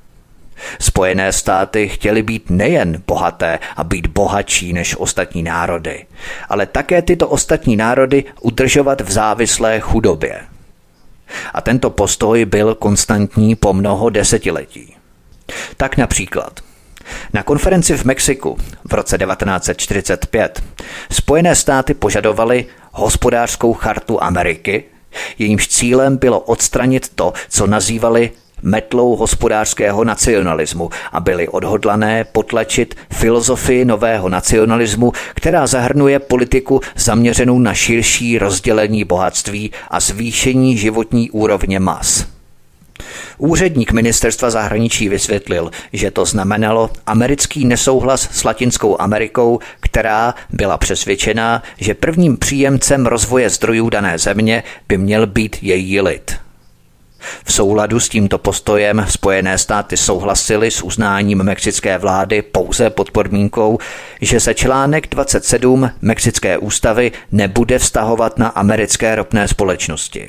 Spojené 0.80 1.32
státy 1.32 1.88
chtěly 1.88 2.22
být 2.22 2.50
nejen 2.50 3.02
bohaté 3.06 3.58
a 3.76 3.84
být 3.84 4.06
bohatší 4.06 4.72
než 4.72 4.96
ostatní 4.98 5.42
národy, 5.42 6.06
ale 6.48 6.66
také 6.66 7.02
tyto 7.02 7.28
ostatní 7.28 7.76
národy 7.76 8.24
udržovat 8.40 9.00
v 9.00 9.10
závislé 9.10 9.80
chudobě. 9.80 10.40
A 11.54 11.60
tento 11.60 11.90
postoj 11.90 12.44
byl 12.44 12.74
konstantní 12.74 13.56
po 13.56 13.72
mnoho 13.72 14.10
desetiletí. 14.10 14.96
Tak 15.76 15.96
například 15.96 16.60
na 17.32 17.42
konferenci 17.42 17.96
v 17.96 18.04
Mexiku 18.04 18.58
v 18.90 18.92
roce 18.92 19.18
1945 19.18 20.62
Spojené 21.10 21.54
státy 21.54 21.94
požadovaly 21.94 22.66
hospodářskou 22.92 23.72
chartu 23.72 24.22
Ameriky, 24.22 24.84
jejímž 25.38 25.68
cílem 25.68 26.16
bylo 26.16 26.40
odstranit 26.40 27.08
to, 27.14 27.32
co 27.48 27.66
nazývali 27.66 28.30
metlou 28.66 29.16
hospodářského 29.16 30.04
nacionalismu 30.04 30.90
a 31.12 31.20
byly 31.20 31.48
odhodlané 31.48 32.24
potlačit 32.24 32.94
filozofii 33.12 33.84
nového 33.84 34.28
nacionalismu, 34.28 35.12
která 35.34 35.66
zahrnuje 35.66 36.18
politiku 36.18 36.80
zaměřenou 36.96 37.58
na 37.58 37.74
širší 37.74 38.38
rozdělení 38.38 39.04
bohatství 39.04 39.70
a 39.90 40.00
zvýšení 40.00 40.76
životní 40.76 41.30
úrovně 41.30 41.80
mas. 41.80 42.26
Úředník 43.38 43.92
ministerstva 43.92 44.50
zahraničí 44.50 45.08
vysvětlil, 45.08 45.70
že 45.92 46.10
to 46.10 46.24
znamenalo 46.24 46.90
americký 47.06 47.64
nesouhlas 47.64 48.28
s 48.32 48.44
Latinskou 48.44 49.00
Amerikou, 49.00 49.58
která 49.80 50.34
byla 50.50 50.78
přesvědčená, 50.78 51.62
že 51.78 51.94
prvním 51.94 52.36
příjemcem 52.36 53.06
rozvoje 53.06 53.50
zdrojů 53.50 53.90
dané 53.90 54.18
země 54.18 54.62
by 54.88 54.98
měl 54.98 55.26
být 55.26 55.56
její 55.62 56.00
lid. 56.00 56.45
V 57.44 57.52
souladu 57.52 58.00
s 58.00 58.08
tímto 58.08 58.38
postojem 58.38 59.04
Spojené 59.08 59.58
státy 59.58 59.96
souhlasily 59.96 60.70
s 60.70 60.82
uznáním 60.82 61.42
mexické 61.42 61.98
vlády 61.98 62.42
pouze 62.42 62.90
pod 62.90 63.10
podmínkou, 63.10 63.78
že 64.20 64.40
se 64.40 64.54
článek 64.54 65.08
27 65.08 65.90
Mexické 66.02 66.58
ústavy 66.58 67.12
nebude 67.32 67.78
vztahovat 67.78 68.38
na 68.38 68.48
americké 68.48 69.14
ropné 69.14 69.48
společnosti. 69.48 70.28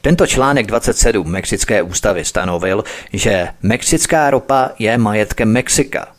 Tento 0.00 0.26
článek 0.26 0.66
27 0.66 1.30
Mexické 1.30 1.82
ústavy 1.82 2.24
stanovil, 2.24 2.84
že 3.12 3.48
mexická 3.62 4.30
ropa 4.30 4.70
je 4.78 4.98
majetkem 4.98 5.52
Mexika– 5.52 6.08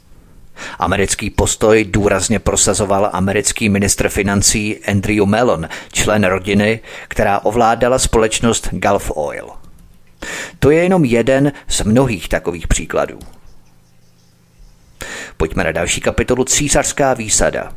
Americký 0.80 1.30
postoj 1.30 1.86
důrazně 1.86 2.39
prosazoval 2.39 3.10
americký 3.14 3.70
ministr 3.70 4.10
financí 4.10 4.86
Andrew 4.86 5.26
Mellon, 5.26 5.68
člen 5.91 6.24
rodiny, 6.24 6.80
která 7.08 7.39
ovládala 7.39 7.99
společnost 7.99 8.70
Gulf 8.72 9.12
Oil. 9.16 9.49
To 10.60 10.72
je 10.72 10.84
jenom 10.84 11.05
jeden 11.05 11.51
z 11.68 11.82
mnohých 11.82 12.30
takových 12.30 12.68
příkladů. 12.68 13.20
Pojďme 15.38 15.64
na 15.64 15.72
další 15.72 16.01
kapitolu 16.01 16.43
Císařská 16.43 17.14
výsada. 17.14 17.74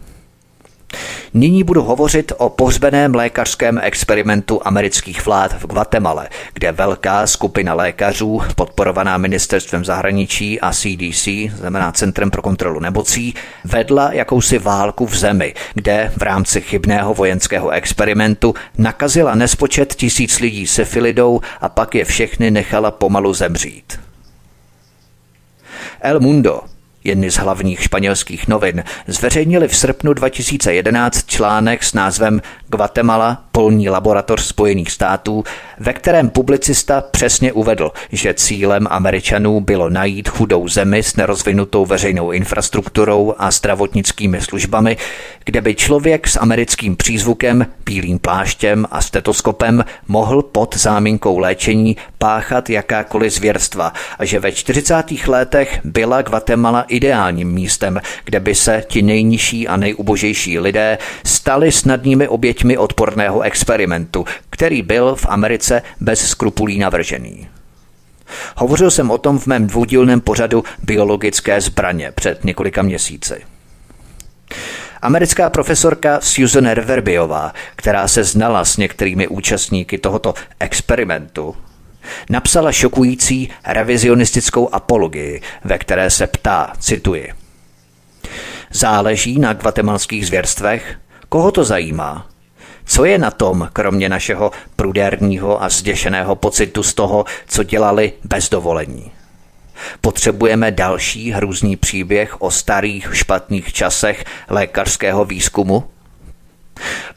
Nyní 1.34 1.64
budu 1.64 1.82
hovořit 1.82 2.32
o 2.36 2.48
pohřbeném 2.48 3.14
lékařském 3.14 3.80
experimentu 3.82 4.60
amerických 4.64 5.26
vlád 5.26 5.52
v 5.62 5.66
Guatemala, 5.66 6.26
kde 6.54 6.72
velká 6.72 7.26
skupina 7.26 7.74
lékařů, 7.74 8.40
podporovaná 8.54 9.18
ministerstvem 9.18 9.84
zahraničí 9.84 10.60
a 10.60 10.72
CDC, 10.72 11.28
znamená 11.54 11.92
Centrem 11.92 12.30
pro 12.30 12.42
kontrolu 12.42 12.80
nemocí, 12.80 13.34
vedla 13.64 14.12
jakousi 14.12 14.58
válku 14.58 15.06
v 15.06 15.16
zemi, 15.16 15.54
kde 15.74 16.12
v 16.16 16.22
rámci 16.22 16.60
chybného 16.60 17.14
vojenského 17.14 17.70
experimentu 17.70 18.54
nakazila 18.78 19.34
nespočet 19.34 19.94
tisíc 19.94 20.40
lidí 20.40 20.66
syfilidou 20.66 21.40
a 21.60 21.68
pak 21.68 21.94
je 21.94 22.04
všechny 22.04 22.50
nechala 22.50 22.90
pomalu 22.90 23.34
zemřít. 23.34 24.00
El 26.00 26.20
Mundo, 26.20 26.60
Jedny 27.04 27.30
z 27.30 27.36
hlavních 27.36 27.82
španělských 27.82 28.48
novin 28.48 28.84
zveřejnili 29.06 29.68
v 29.68 29.76
srpnu 29.76 30.12
2011 30.12 31.26
článek 31.26 31.84
s 31.84 31.94
názvem 31.94 32.42
Guatemala, 32.68 33.44
polní 33.52 33.88
laboratoř 33.88 34.42
Spojených 34.42 34.90
států, 34.90 35.44
ve 35.78 35.92
kterém 35.92 36.30
publicista 36.30 37.00
přesně 37.00 37.52
uvedl, 37.52 37.90
že 38.12 38.34
cílem 38.34 38.86
Američanů 38.90 39.60
bylo 39.60 39.90
najít 39.90 40.28
chudou 40.28 40.68
zemi 40.68 41.02
s 41.02 41.16
nerozvinutou 41.16 41.86
veřejnou 41.86 42.30
infrastrukturou 42.30 43.34
a 43.38 43.50
zdravotnickými 43.50 44.40
službami, 44.40 44.96
kde 45.44 45.60
by 45.60 45.74
člověk 45.74 46.28
s 46.28 46.40
americkým 46.40 46.96
přízvukem, 46.96 47.66
bílým 47.84 48.18
pláštěm 48.18 48.86
a 48.90 49.02
stetoskopem 49.02 49.84
mohl 50.08 50.42
pod 50.42 50.76
záminkou 50.76 51.38
léčení 51.38 51.96
páchat 52.18 52.70
jakákoliv 52.70 53.32
zvěrstva 53.32 53.92
a 54.18 54.24
že 54.24 54.40
ve 54.40 54.52
40. 54.52 55.04
letech 55.26 55.80
byla 55.84 56.22
Guatemala 56.22 56.82
ideálním 56.90 57.52
místem, 57.52 58.00
kde 58.24 58.40
by 58.40 58.54
se 58.54 58.84
ti 58.88 59.02
nejnižší 59.02 59.68
a 59.68 59.76
nejubožejší 59.76 60.58
lidé 60.58 60.98
stali 61.24 61.72
snadnými 61.72 62.28
oběťmi 62.28 62.78
odporného 62.78 63.40
experimentu, 63.40 64.24
který 64.50 64.82
byl 64.82 65.14
v 65.14 65.26
Americe 65.28 65.82
bez 66.00 66.28
skrupulí 66.28 66.78
navržený. 66.78 67.48
Hovořil 68.56 68.90
jsem 68.90 69.10
o 69.10 69.18
tom 69.18 69.38
v 69.38 69.46
mém 69.46 69.66
dvoudílném 69.66 70.20
pořadu 70.20 70.64
Biologické 70.82 71.60
zbraně 71.60 72.12
před 72.14 72.44
několika 72.44 72.82
měsíci. 72.82 73.42
Americká 75.02 75.50
profesorka 75.50 76.20
Susan 76.20 76.66
Reverbiová, 76.66 77.52
která 77.76 78.08
se 78.08 78.24
znala 78.24 78.64
s 78.64 78.76
některými 78.76 79.28
účastníky 79.28 79.98
tohoto 79.98 80.34
experimentu, 80.60 81.56
napsala 82.30 82.72
šokující 82.72 83.50
revizionistickou 83.66 84.74
apologii, 84.74 85.40
ve 85.64 85.78
které 85.78 86.10
se 86.10 86.26
ptá, 86.26 86.72
cituji. 86.78 87.32
Záleží 88.70 89.38
na 89.38 89.52
guatemalských 89.52 90.26
zvěrstvech? 90.26 90.94
Koho 91.28 91.50
to 91.50 91.64
zajímá? 91.64 92.26
Co 92.84 93.04
je 93.04 93.18
na 93.18 93.30
tom, 93.30 93.68
kromě 93.72 94.08
našeho 94.08 94.50
prudérního 94.76 95.62
a 95.62 95.68
zděšeného 95.68 96.36
pocitu 96.36 96.82
z 96.82 96.94
toho, 96.94 97.24
co 97.46 97.62
dělali 97.62 98.12
bez 98.24 98.48
dovolení? 98.48 99.12
Potřebujeme 100.00 100.70
další 100.70 101.30
hrůzný 101.30 101.76
příběh 101.76 102.42
o 102.42 102.50
starých 102.50 103.08
špatných 103.12 103.72
časech 103.72 104.24
lékařského 104.48 105.24
výzkumu? 105.24 105.84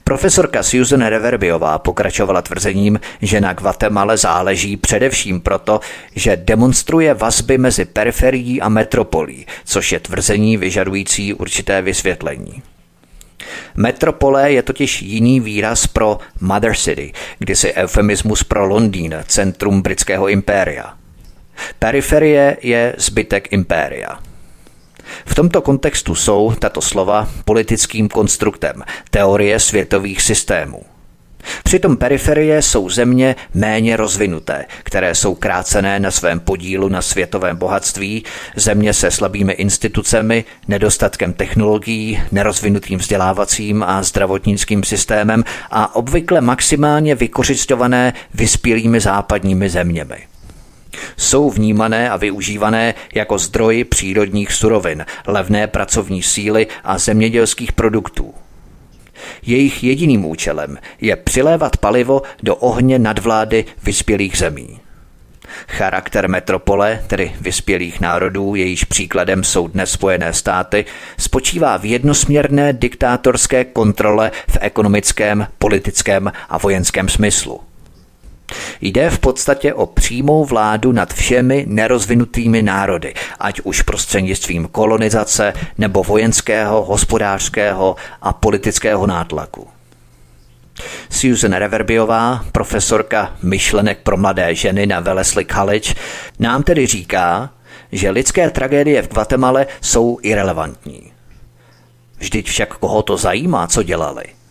Profesorka 0.03 0.63
Susan 0.63 1.01
Reverbiová 1.01 1.79
pokračovala 1.79 2.41
tvrzením, 2.41 2.99
že 3.21 3.41
na 3.41 3.53
Guatemala 3.53 4.17
záleží 4.17 4.77
především 4.77 5.41
proto, 5.41 5.79
že 6.15 6.35
demonstruje 6.35 7.13
vazby 7.13 7.57
mezi 7.57 7.85
periferií 7.85 8.61
a 8.61 8.69
metropolí, 8.69 9.45
což 9.65 9.91
je 9.91 9.99
tvrzení 9.99 10.57
vyžadující 10.57 11.33
určité 11.33 11.81
vysvětlení. 11.81 12.63
Metropole 13.75 14.51
je 14.51 14.63
totiž 14.63 15.01
jiný 15.01 15.39
výraz 15.39 15.87
pro 15.87 16.17
Mother 16.41 16.75
City, 16.75 17.13
kdysi 17.39 17.73
eufemismus 17.73 18.43
pro 18.43 18.65
Londýn, 18.65 19.15
centrum 19.27 19.81
britského 19.81 20.27
impéria. 20.27 20.93
Periferie 21.79 22.57
je 22.61 22.95
zbytek 22.97 23.53
impéria. 23.53 24.19
V 25.25 25.35
tomto 25.35 25.61
kontextu 25.61 26.15
jsou 26.15 26.53
tato 26.59 26.81
slova 26.81 27.29
politickým 27.45 28.09
konstruktem 28.09 28.83
teorie 29.09 29.59
světových 29.59 30.21
systémů. 30.21 30.81
Přitom 31.63 31.97
periferie 31.97 32.61
jsou 32.61 32.89
země 32.89 33.35
méně 33.53 33.97
rozvinuté, 33.97 34.65
které 34.83 35.15
jsou 35.15 35.35
krácené 35.35 35.99
na 35.99 36.11
svém 36.11 36.39
podílu 36.39 36.89
na 36.89 37.01
světovém 37.01 37.57
bohatství, 37.57 38.23
země 38.55 38.93
se 38.93 39.11
slabými 39.11 39.53
institucemi, 39.53 40.45
nedostatkem 40.67 41.33
technologií, 41.33 42.21
nerozvinutým 42.31 42.99
vzdělávacím 42.99 43.83
a 43.83 44.03
zdravotnickým 44.03 44.83
systémem 44.83 45.43
a 45.71 45.95
obvykle 45.95 46.41
maximálně 46.41 47.15
vykořišťované 47.15 48.13
vyspělými 48.33 48.99
západními 48.99 49.69
zeměmi 49.69 50.32
jsou 51.17 51.49
vnímané 51.49 52.09
a 52.09 52.17
využívané 52.17 52.93
jako 53.15 53.37
zdroj 53.37 53.83
přírodních 53.83 54.53
surovin, 54.53 55.05
levné 55.27 55.67
pracovní 55.67 56.23
síly 56.23 56.67
a 56.83 56.97
zemědělských 56.97 57.71
produktů. 57.71 58.33
Jejich 59.45 59.83
jediným 59.83 60.25
účelem 60.25 60.77
je 61.01 61.15
přilévat 61.15 61.77
palivo 61.77 62.21
do 62.43 62.55
ohně 62.55 62.99
nadvlády 62.99 63.65
vyspělých 63.83 64.37
zemí. 64.37 64.79
Charakter 65.67 66.29
metropole, 66.29 67.03
tedy 67.07 67.35
vyspělých 67.41 68.01
národů, 68.01 68.55
jejíž 68.55 68.83
příkladem 68.83 69.43
jsou 69.43 69.67
dnes 69.67 69.91
Spojené 69.91 70.33
státy, 70.33 70.85
spočívá 71.17 71.77
v 71.77 71.85
jednosměrné 71.85 72.73
diktátorské 72.73 73.65
kontrole 73.65 74.31
v 74.49 74.57
ekonomickém, 74.61 75.47
politickém 75.57 76.31
a 76.49 76.57
vojenském 76.57 77.09
smyslu– 77.09 77.61
Jde 78.81 79.09
v 79.09 79.19
podstatě 79.19 79.73
o 79.73 79.85
přímou 79.85 80.45
vládu 80.45 80.91
nad 80.91 81.13
všemi 81.13 81.65
nerozvinutými 81.67 82.61
národy, 82.61 83.13
ať 83.39 83.61
už 83.61 83.81
prostřednictvím 83.81 84.67
kolonizace 84.67 85.53
nebo 85.77 86.03
vojenského, 86.03 86.83
hospodářského 86.83 87.95
a 88.21 88.33
politického 88.33 89.07
nátlaku. 89.07 89.67
Susan 91.09 91.53
Reverbiová, 91.53 92.45
profesorka 92.51 93.35
myšlenek 93.43 93.99
pro 94.03 94.17
mladé 94.17 94.55
ženy 94.55 94.85
na 94.85 94.99
Wellesley 94.99 95.45
College, 95.45 95.93
nám 96.39 96.63
tedy 96.63 96.85
říká, 96.85 97.49
že 97.91 98.09
lidské 98.09 98.49
tragédie 98.49 99.01
v 99.01 99.13
Guatemala 99.13 99.59
jsou 99.81 100.19
irrelevantní. 100.21 101.11
Vždyť 102.17 102.47
však 102.47 102.77
koho 102.77 103.01
to 103.01 103.17
zajímá, 103.17 103.67
co 103.67 103.83
dělali– 103.83 104.23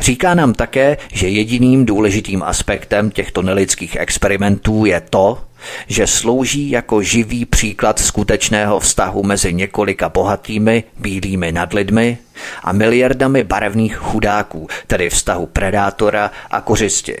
Říká 0.00 0.34
nám 0.34 0.54
také, 0.54 0.96
že 1.12 1.28
jediným 1.28 1.86
důležitým 1.86 2.42
aspektem 2.42 3.10
těchto 3.10 3.42
nelidských 3.42 3.96
experimentů 3.96 4.84
je 4.84 5.00
to, 5.10 5.38
že 5.86 6.06
slouží 6.06 6.70
jako 6.70 7.02
živý 7.02 7.44
příklad 7.44 7.98
skutečného 7.98 8.80
vztahu 8.80 9.22
mezi 9.22 9.54
několika 9.54 10.08
bohatými 10.08 10.84
bílými 10.98 11.52
nadlidmi 11.52 12.18
a 12.62 12.72
miliardami 12.72 13.44
barevných 13.44 13.96
chudáků, 13.96 14.68
tedy 14.86 15.10
vztahu 15.10 15.46
predátora 15.46 16.30
a 16.50 16.60
kořisti. 16.60 17.18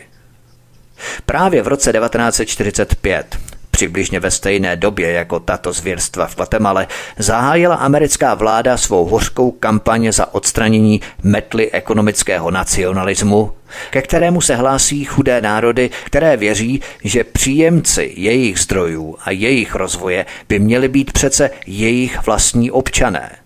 Právě 1.26 1.62
v 1.62 1.68
roce 1.68 1.92
1945 1.92 3.38
Přibližně 3.82 4.20
ve 4.20 4.30
stejné 4.30 4.76
době 4.76 5.12
jako 5.12 5.40
tato 5.40 5.72
zvěrstva 5.72 6.26
v 6.26 6.36
Guatemala 6.36 6.86
zahájila 7.18 7.74
americká 7.74 8.34
vláda 8.34 8.76
svou 8.76 9.04
hořkou 9.04 9.50
kampaň 9.50 10.12
za 10.12 10.34
odstranění 10.34 11.00
metly 11.22 11.72
ekonomického 11.72 12.50
nacionalismu, 12.50 13.52
ke 13.90 14.02
kterému 14.02 14.40
se 14.40 14.56
hlásí 14.56 15.04
chudé 15.04 15.40
národy, 15.40 15.90
které 16.04 16.36
věří, 16.36 16.80
že 17.04 17.24
příjemci 17.24 18.12
jejich 18.16 18.58
zdrojů 18.58 19.16
a 19.24 19.30
jejich 19.30 19.74
rozvoje 19.74 20.26
by 20.48 20.58
měli 20.58 20.88
být 20.88 21.12
přece 21.12 21.50
jejich 21.66 22.26
vlastní 22.26 22.70
občané– 22.70 23.30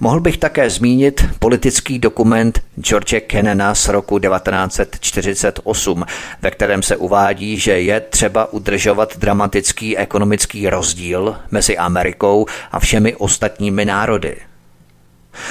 Mohl 0.00 0.20
bych 0.20 0.38
také 0.38 0.70
zmínit 0.70 1.24
politický 1.38 1.98
dokument 1.98 2.60
George 2.80 3.20
Kennena 3.26 3.74
z 3.74 3.88
roku 3.88 4.18
1948, 4.18 6.04
ve 6.42 6.50
kterém 6.50 6.82
se 6.82 6.96
uvádí, 6.96 7.58
že 7.58 7.80
je 7.80 8.00
třeba 8.00 8.52
udržovat 8.52 9.16
dramatický 9.18 9.96
ekonomický 9.98 10.68
rozdíl 10.68 11.36
mezi 11.50 11.78
Amerikou 11.78 12.46
a 12.72 12.80
všemi 12.80 13.16
ostatními 13.16 13.84
národy. 13.84 14.36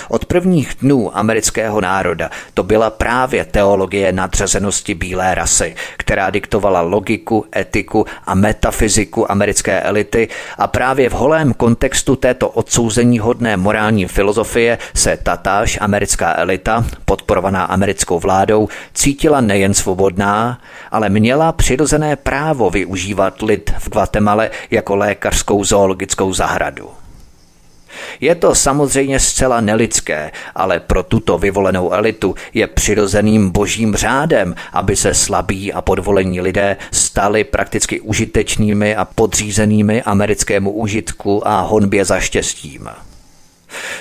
Od 0.09 0.25
prvních 0.25 0.75
dnů 0.81 1.17
amerického 1.17 1.81
národa 1.81 2.29
to 2.53 2.63
byla 2.63 2.89
právě 2.89 3.45
teologie 3.45 4.11
nadřazenosti 4.11 4.93
bílé 4.93 5.35
rasy, 5.35 5.75
která 5.97 6.29
diktovala 6.29 6.81
logiku, 6.81 7.45
etiku 7.55 8.05
a 8.25 8.35
metafyziku 8.35 9.31
americké 9.31 9.81
elity 9.81 10.27
a 10.57 10.67
právě 10.67 11.09
v 11.09 11.13
holém 11.13 11.53
kontextu 11.53 12.15
této 12.15 12.49
odsouzení 12.49 13.19
hodné 13.19 13.57
morální 13.57 14.05
filozofie 14.05 14.77
se 14.93 15.17
tatáž 15.17 15.77
americká 15.81 16.33
elita, 16.37 16.85
podporovaná 17.05 17.63
americkou 17.63 18.19
vládou, 18.19 18.67
cítila 18.93 19.41
nejen 19.41 19.73
svobodná, 19.73 20.59
ale 20.91 21.09
měla 21.09 21.51
přirozené 21.51 22.15
právo 22.15 22.69
využívat 22.69 23.41
lid 23.41 23.73
v 23.79 23.89
Guatemala 23.89 24.43
jako 24.71 24.95
lékařskou 24.95 25.63
zoologickou 25.63 26.33
zahradu. 26.33 27.04
Je 28.21 28.35
to 28.35 28.55
samozřejmě 28.55 29.19
zcela 29.19 29.61
nelidské, 29.61 30.31
ale 30.55 30.79
pro 30.79 31.03
tuto 31.03 31.37
vyvolenou 31.37 31.91
elitu 31.91 32.35
je 32.53 32.67
přirozeným 32.67 33.49
božím 33.49 33.95
řádem, 33.95 34.55
aby 34.73 34.95
se 34.95 35.13
slabí 35.13 35.73
a 35.73 35.81
podvolení 35.81 36.41
lidé 36.41 36.77
stali 36.91 37.43
prakticky 37.43 38.01
užitečnými 38.01 38.95
a 38.95 39.05
podřízenými 39.05 40.03
americkému 40.03 40.71
užitku 40.71 41.47
a 41.47 41.61
honbě 41.61 42.05
za 42.05 42.19
štěstím. 42.19 42.89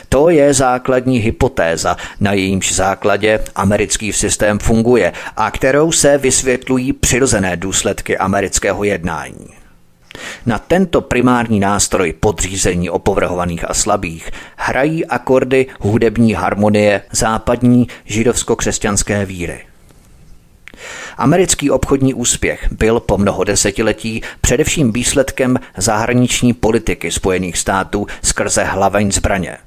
To 0.08 0.30
je 0.30 0.54
základní 0.54 1.18
hypotéza, 1.18 1.96
na 2.20 2.32
jejímž 2.32 2.74
základě 2.74 3.40
americký 3.54 4.12
systém 4.12 4.58
funguje 4.58 5.12
a 5.36 5.50
kterou 5.50 5.92
se 5.92 6.18
vysvětlují 6.18 6.92
přirozené 6.92 7.56
důsledky 7.56 8.18
amerického 8.18 8.84
jednání. 8.84 9.63
Na 10.46 10.58
tento 10.58 11.00
primární 11.00 11.60
nástroj 11.60 12.12
podřízení 12.12 12.90
opovrhovaných 12.90 13.70
a 13.70 13.74
slabých 13.74 14.30
hrají 14.56 15.06
akordy 15.06 15.66
hudební 15.80 16.32
harmonie 16.32 17.02
západní 17.12 17.88
židovsko-křesťanské 18.04 19.26
víry. 19.26 19.60
Americký 21.16 21.70
obchodní 21.70 22.14
úspěch 22.14 22.72
byl 22.72 23.00
po 23.00 23.18
mnoho 23.18 23.44
desetiletí 23.44 24.22
především 24.40 24.92
výsledkem 24.92 25.58
zahraniční 25.76 26.52
politiky 26.52 27.10
Spojených 27.10 27.58
států 27.58 28.06
skrze 28.22 28.64
hlaveň 28.64 29.12
zbraně– 29.12 29.56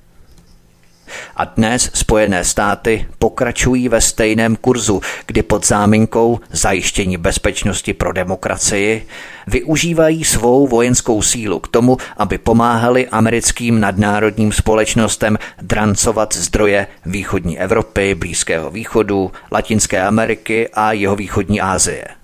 a 1.36 1.46
dnes 1.46 1.92
Spojené 1.94 2.44
státy 2.44 3.06
pokračují 3.20 3.90
ve 3.90 4.02
stejném 4.02 4.56
kurzu, 4.56 5.02
kdy 5.26 5.44
pod 5.44 5.66
záminkou 5.66 6.40
zajištění 6.52 7.18
bezpečnosti 7.18 7.94
pro 7.94 8.14
demokracii 8.14 9.08
využívají 9.48 10.24
svou 10.24 10.68
vojenskou 10.68 11.22
sílu 11.22 11.60
k 11.60 11.68
tomu, 11.68 11.98
aby 12.18 12.38
pomáhali 12.38 13.08
americkým 13.08 13.80
nadnárodním 13.80 14.52
společnostem 14.52 15.38
drancovat 15.62 16.36
zdroje 16.36 16.88
východní 17.06 17.60
Evropy, 17.60 18.16
Blízkého 18.16 18.70
východu, 18.70 19.32
Latinské 19.52 20.02
Ameriky 20.02 20.70
a 20.74 20.92
jeho 20.92 21.16
východní 21.16 21.62
Asie. 21.62 22.17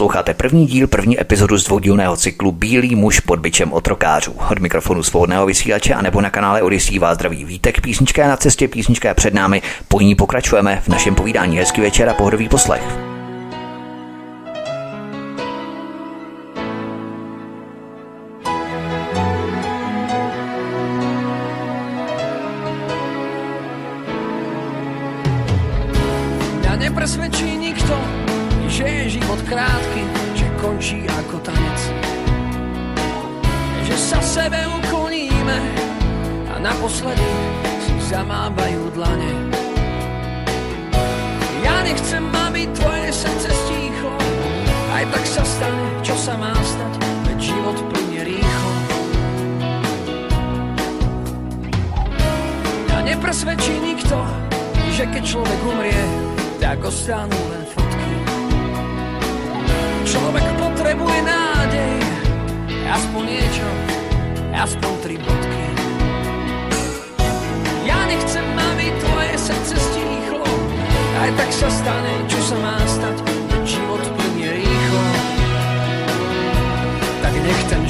Posloucháte 0.00 0.34
první 0.34 0.66
díl, 0.66 0.86
první 0.86 1.20
epizodu 1.20 1.58
z 1.58 1.64
dvoudílného 1.64 2.16
cyklu 2.16 2.52
Bílý 2.52 2.96
muž 2.96 3.20
pod 3.20 3.38
byčem 3.38 3.72
otrokářů. 3.72 4.34
Od 4.50 4.58
mikrofonu 4.58 5.02
svobodného 5.02 5.46
vysílače 5.46 5.94
a 5.94 6.02
nebo 6.02 6.20
na 6.20 6.30
kanále 6.30 6.62
Odisí 6.62 6.98
vás 6.98 7.14
zdraví 7.14 7.44
vítek. 7.44 7.80
Písnička 7.80 8.22
je 8.22 8.28
na 8.28 8.36
cestě, 8.36 8.68
písnička 8.68 9.08
je 9.08 9.14
před 9.14 9.34
námi. 9.34 9.62
Po 9.88 10.00
ní 10.00 10.14
pokračujeme 10.14 10.80
v 10.84 10.88
našem 10.88 11.14
povídání. 11.14 11.56
Hezký 11.56 11.80
večer 11.80 12.08
a 12.08 12.14
pohodový 12.14 12.48
poslech. 12.48 12.82
Sa 46.20 46.36
má 46.36 46.52
stať, 46.52 47.00
veď 47.24 47.38
život 47.40 47.78
plynie 47.88 48.20
rýchlo. 48.28 48.72
Mňa 52.84 52.98
nepresvedčí 53.08 53.80
nikto, 53.80 54.20
že 54.92 55.08
keď 55.08 55.22
človek 55.24 55.60
umrie, 55.64 56.04
tak 56.60 56.84
ostanú 56.84 57.40
len 57.48 57.64
fotky. 57.72 58.12
Človek 60.04 60.44
potrebuje 60.60 61.18
nádej, 61.24 61.96
aspoň 62.84 63.22
niečo, 63.24 63.68
aspoň 64.52 64.92
tri 65.00 65.16
bodky. 65.24 65.64
Ja 67.88 67.96
nechcem, 68.04 68.44
aby 68.44 68.92
tvoje 69.00 69.34
srdce 69.40 69.72
stíchlo, 69.72 70.44
aj 71.16 71.30
tak 71.32 71.48
sa 71.48 71.68
stane, 71.72 72.12
čo 72.28 72.40
sa 72.44 72.56
má 72.60 72.76
stať, 72.84 73.16
život 73.64 74.19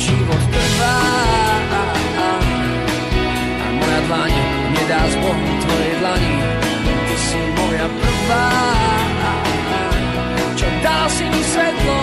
život 0.01 0.42
trvá 0.48 1.01
a 3.61 3.66
moja 3.76 4.01
dlaň 4.09 4.32
nedá 4.72 5.01
s 5.12 5.14
Bohom 5.20 5.53
tvojej 5.61 5.94
dlani. 6.01 6.36
Ty 6.80 7.16
si 7.20 7.40
moja 7.53 7.86
prvá, 8.01 8.48
čo 10.57 10.66
dala 10.80 11.09
si 11.12 11.24
mi 11.28 11.42
svetlo, 11.44 12.01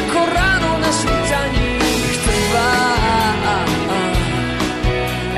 ako 0.00 0.18
ráno 0.32 0.70
na 0.80 0.90
svítaní 0.96 1.76
trvá. 2.24 2.74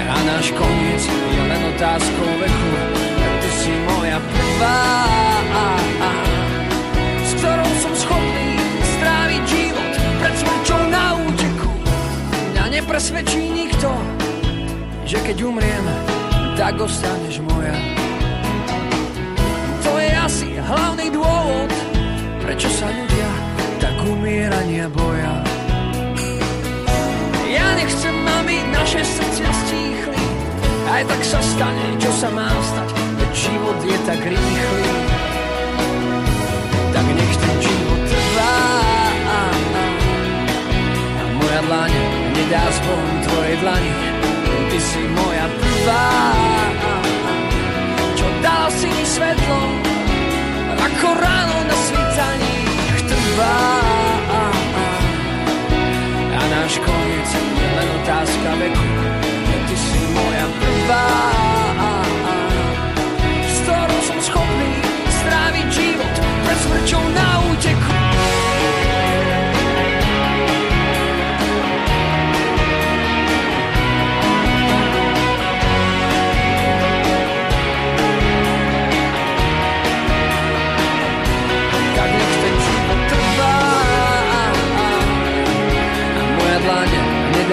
A 0.06 0.16
náš 0.22 0.46
koniec 0.54 1.02
je 1.10 1.42
len 1.50 1.62
otázkou 1.74 2.30
veku, 2.38 2.70
ty 3.42 3.50
si 3.58 3.72
moja 3.90 4.22
prvá, 4.22 4.82
s 5.50 6.33
nepresvedčí 12.94 13.50
nikto, 13.50 13.90
že 15.02 15.18
keď 15.26 15.42
umriem, 15.42 15.82
tak 16.54 16.78
ostaneš 16.78 17.42
moja. 17.42 17.74
To 19.82 19.98
je 19.98 20.10
asi 20.14 20.54
hlavný 20.62 21.10
dôvod, 21.10 21.74
prečo 22.38 22.70
sa 22.70 22.86
ľudia 22.86 23.30
tak 23.82 23.98
umierania 23.98 24.86
boja. 24.94 25.42
Ja 27.50 27.66
nechcem, 27.74 28.14
aby 28.14 28.62
naše 28.70 29.02
srdcia 29.02 29.50
stíchli, 29.66 30.22
aj 30.86 31.02
tak 31.10 31.20
sa 31.26 31.42
stane, 31.42 31.98
čo 31.98 32.14
sa 32.14 32.30
má 32.30 32.46
stať, 32.46 32.94
veď 32.94 33.30
život 33.34 33.78
je 33.82 33.98
tak 34.06 34.20
rýchly. 34.22 34.86
Tak 36.94 37.06
nech 37.10 37.34
ten 37.42 37.56
život 37.58 38.00
trvá 38.06 38.54
a 39.26 39.40
moja 41.42 41.60
dlaň 41.66 42.13
nedá 42.44 42.68
s 42.68 42.78
Bohom 42.84 43.16
tvojej 43.24 43.56
dlani. 43.56 43.92
Ty 44.68 44.78
si 44.80 45.02
moja 45.16 45.46
prvá, 45.48 46.12
čo 48.12 48.26
dala 48.44 48.68
si 48.68 48.88
mi 48.92 49.04
svetlo, 49.06 49.60
ako 50.76 51.08
ráno 51.16 51.56
na 51.64 51.76
svítaní 51.88 52.56
trvá. 53.08 53.60
A 56.36 56.42
náš 56.52 56.72
koniec 56.84 57.28
je 57.32 57.68
len 57.80 57.88
otázka 58.04 58.50
veku, 58.60 58.88
ty 59.64 59.76
si 59.80 60.00
moja 60.12 60.46
prvá, 60.60 61.08
s 63.48 63.58
som 64.04 64.18
schopný 64.20 64.72
stráviť 65.08 65.66
život 65.72 66.14
pred 66.44 66.58
smrťou 66.60 67.04
na 67.16 67.28
úteku. 67.48 67.83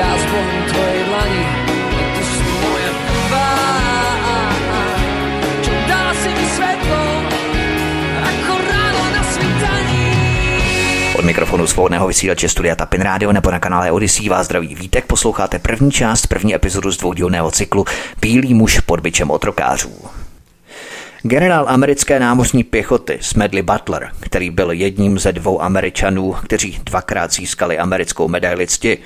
S 0.02 0.26
Bohom 0.34 0.62
tvojej 0.66 1.02
dlani, 1.06 1.44
ty 2.18 2.24
si 2.26 2.42
moja 2.42 2.92
prvá. 3.06 3.50
Čo 5.62 5.74
dala 5.86 6.14
si 6.18 6.30
mi 6.34 6.48
svetlo, 6.50 7.02
ako 8.18 8.54
ráno 8.66 9.04
na 9.14 9.22
svítaní. 9.30 10.06
Od 11.22 11.26
mikrofonu 11.26 11.68
svobodného 11.70 12.08
vysílače 12.10 12.50
Studia 12.50 12.74
Tapin 12.76 13.02
Radio 13.06 13.30
nebo 13.30 13.52
na 13.52 13.62
kanále 13.62 13.92
Odisí 13.94 14.26
vás 14.26 14.50
zdraví 14.50 14.76
vítek. 14.76 15.06
Posloucháte 15.06 15.60
první 15.60 15.92
část, 15.92 16.28
první 16.28 16.56
epizodu 16.56 16.92
z 16.92 16.98
dvoudílného 16.98 17.52
cyklu 17.52 17.86
Bílý 18.22 18.54
muž 18.54 18.80
pod 18.80 19.00
byčem 19.00 19.32
otrokářů. 19.32 19.94
Generál 21.24 21.66
americké 21.70 22.20
námořní 22.20 22.64
pěchoty 22.64 23.18
Smedley 23.22 23.62
Butler, 23.62 24.12
který 24.20 24.50
byl 24.50 24.72
jedním 24.72 25.20
ze 25.20 25.32
dvou 25.32 25.62
Američanů, 25.62 26.34
kteří 26.44 26.80
dvakrát 26.84 27.34
získali 27.34 27.78
americkou 27.78 28.28
medaili 28.28 28.68
cti, 28.68 28.98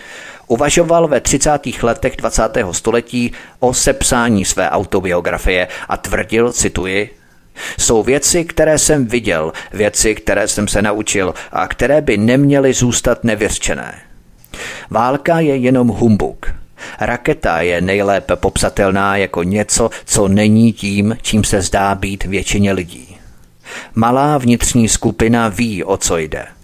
uvažoval 0.47 1.07
ve 1.07 1.21
30. 1.21 1.83
letech 1.83 2.15
20. 2.17 2.41
století 2.71 3.31
o 3.59 3.73
sepsání 3.73 4.45
své 4.45 4.69
autobiografie 4.69 5.67
a 5.89 5.97
tvrdil, 5.97 6.51
cituji, 6.51 7.09
jsou 7.79 8.03
věci, 8.03 8.45
které 8.45 8.77
jsem 8.77 9.05
viděl, 9.05 9.53
věci, 9.73 10.15
které 10.15 10.47
jsem 10.47 10.67
se 10.67 10.81
naučil 10.81 11.33
a 11.51 11.67
které 11.67 12.01
by 12.01 12.17
neměly 12.17 12.73
zůstat 12.73 13.23
nevyřčené. 13.23 14.01
Válka 14.89 15.39
je 15.39 15.55
jenom 15.55 15.87
humbuk. 15.87 16.53
Raketa 16.99 17.61
je 17.61 17.81
nejlépe 17.81 18.35
popsatelná 18.35 19.17
jako 19.17 19.43
něco, 19.43 19.89
co 20.05 20.27
není 20.27 20.73
tím, 20.73 21.17
čím 21.21 21.43
se 21.43 21.61
zdá 21.61 21.95
být 21.95 22.23
většině 22.23 22.71
lidí. 22.71 23.17
Malá 23.95 24.37
vnitřní 24.37 24.87
skupina 24.89 25.47
ví, 25.47 25.83
o 25.83 25.97
co 25.97 26.17
jde. 26.17 26.54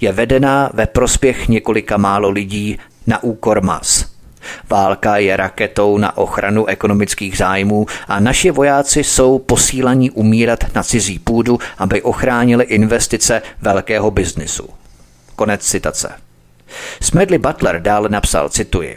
Je 0.00 0.12
vedená 0.12 0.70
ve 0.74 0.86
prospěch 0.86 1.48
několika 1.48 1.96
málo 1.96 2.30
lidí 2.30 2.78
na 3.06 3.22
úkor 3.22 3.62
mas. 3.62 4.14
Válka 4.70 5.16
je 5.16 5.36
raketou 5.36 5.98
na 5.98 6.16
ochranu 6.16 6.66
ekonomických 6.66 7.36
zájmů 7.36 7.86
a 8.08 8.20
naši 8.20 8.50
vojáci 8.50 9.04
jsou 9.04 9.38
posílaní 9.38 10.10
umírat 10.10 10.64
na 10.74 10.82
cizí 10.82 11.18
půdu, 11.18 11.58
aby 11.78 12.02
ochránili 12.02 12.64
investice 12.64 13.42
velkého 13.62 14.10
biznisu. 14.10 14.68
Konec 15.36 15.62
citace. 15.62 16.12
Smedley 17.02 17.38
Butler 17.38 17.82
dále 17.82 18.08
napsal, 18.08 18.48
cituji, 18.48 18.96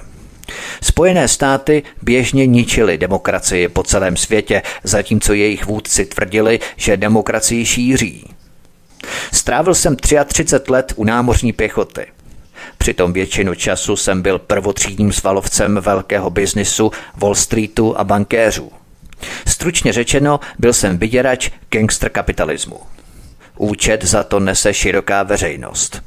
Spojené 0.82 1.28
státy 1.28 1.84
běžně 2.02 2.46
ničily 2.46 2.98
demokracii 2.98 3.68
po 3.68 3.84
celém 3.84 4.18
světě, 4.18 4.62
zatímco 4.84 5.34
jejich 5.34 5.66
vůdci 5.66 6.06
tvrdili, 6.06 6.60
že 6.76 6.98
demokracii 6.98 7.66
šíří. 7.66 8.37
Strávil 9.34 9.76
jsem 9.76 9.96
33 9.96 10.72
let 10.72 10.94
u 10.96 11.04
námořní 11.04 11.54
pěchoty. 11.54 12.06
Přitom 12.78 13.14
většinu 13.14 13.56
času 13.56 13.96
jsem 13.96 14.22
byl 14.22 14.40
prvotřídním 14.40 15.14
svalovcem 15.14 15.78
velkého 15.82 16.30
biznisu, 16.30 16.92
Wall 17.16 17.36
Streetu 17.36 18.00
a 18.00 18.04
bankéřů. 18.04 18.72
Stručně 19.48 19.94
řečeno, 19.94 20.40
byl 20.60 20.74
jsem 20.74 20.98
vyděrač 20.98 21.50
gangster 21.70 22.10
kapitalismu. 22.10 22.80
Účet 23.58 24.04
za 24.04 24.24
to 24.24 24.40
nese 24.40 24.74
široká 24.74 25.24
veřejnost. 25.24 26.02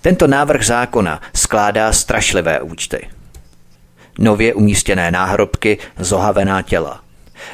Tento 0.00 0.26
návrh 0.26 0.66
zákona 0.66 1.20
skládá 1.34 1.92
strašlivé 1.92 2.60
účty. 2.60 3.08
Nově 4.18 4.54
umístěné 4.54 5.10
náhrobky, 5.10 5.78
zohavená 5.98 6.62
těla. 6.62 7.00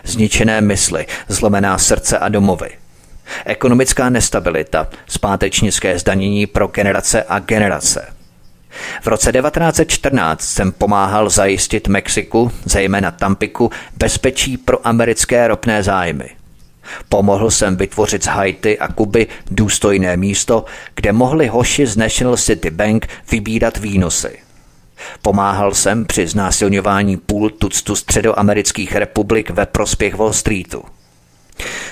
Zničené 0.04 0.60
mysli, 0.60 1.06
zlomená 1.28 1.78
srdce 1.78 2.18
a 2.18 2.28
domovy. 2.28 2.70
Ekonomická 3.44 4.10
nestabilita, 4.10 4.88
zpátečnické 5.08 5.98
zdanění 5.98 6.46
pro 6.46 6.66
generace 6.66 7.22
a 7.28 7.38
generace. 7.38 8.06
V 9.02 9.06
roce 9.06 9.32
1914 9.32 10.40
jsem 10.40 10.72
pomáhal 10.72 11.30
zajistit 11.30 11.88
Mexiku, 11.88 12.52
zejména 12.64 13.10
Tampiku, 13.10 13.70
bezpečí 13.96 14.56
pro 14.56 14.86
americké 14.86 15.48
ropné 15.48 15.82
zájmy. 15.82 16.30
Pomohl 17.08 17.50
jsem 17.50 17.76
vytvořit 17.76 18.24
z 18.24 18.26
Haiti 18.26 18.78
a 18.78 18.88
Kuby 18.88 19.26
důstojné 19.50 20.16
místo, 20.16 20.64
kde 20.94 21.12
mohli 21.12 21.46
hoši 21.46 21.86
z 21.86 21.96
National 21.96 22.36
City 22.36 22.70
Bank 22.70 23.06
vybírat 23.30 23.78
výnosy. 23.78 24.38
Pomáhal 25.22 25.74
jsem 25.74 26.04
při 26.04 26.26
znásilňování 26.26 27.16
půl 27.16 27.50
tuctu 27.50 27.96
středoamerických 27.96 28.96
republik 28.96 29.50
ve 29.50 29.66
prospěch 29.66 30.14
Wall 30.14 30.32
Streetu. 30.32 30.84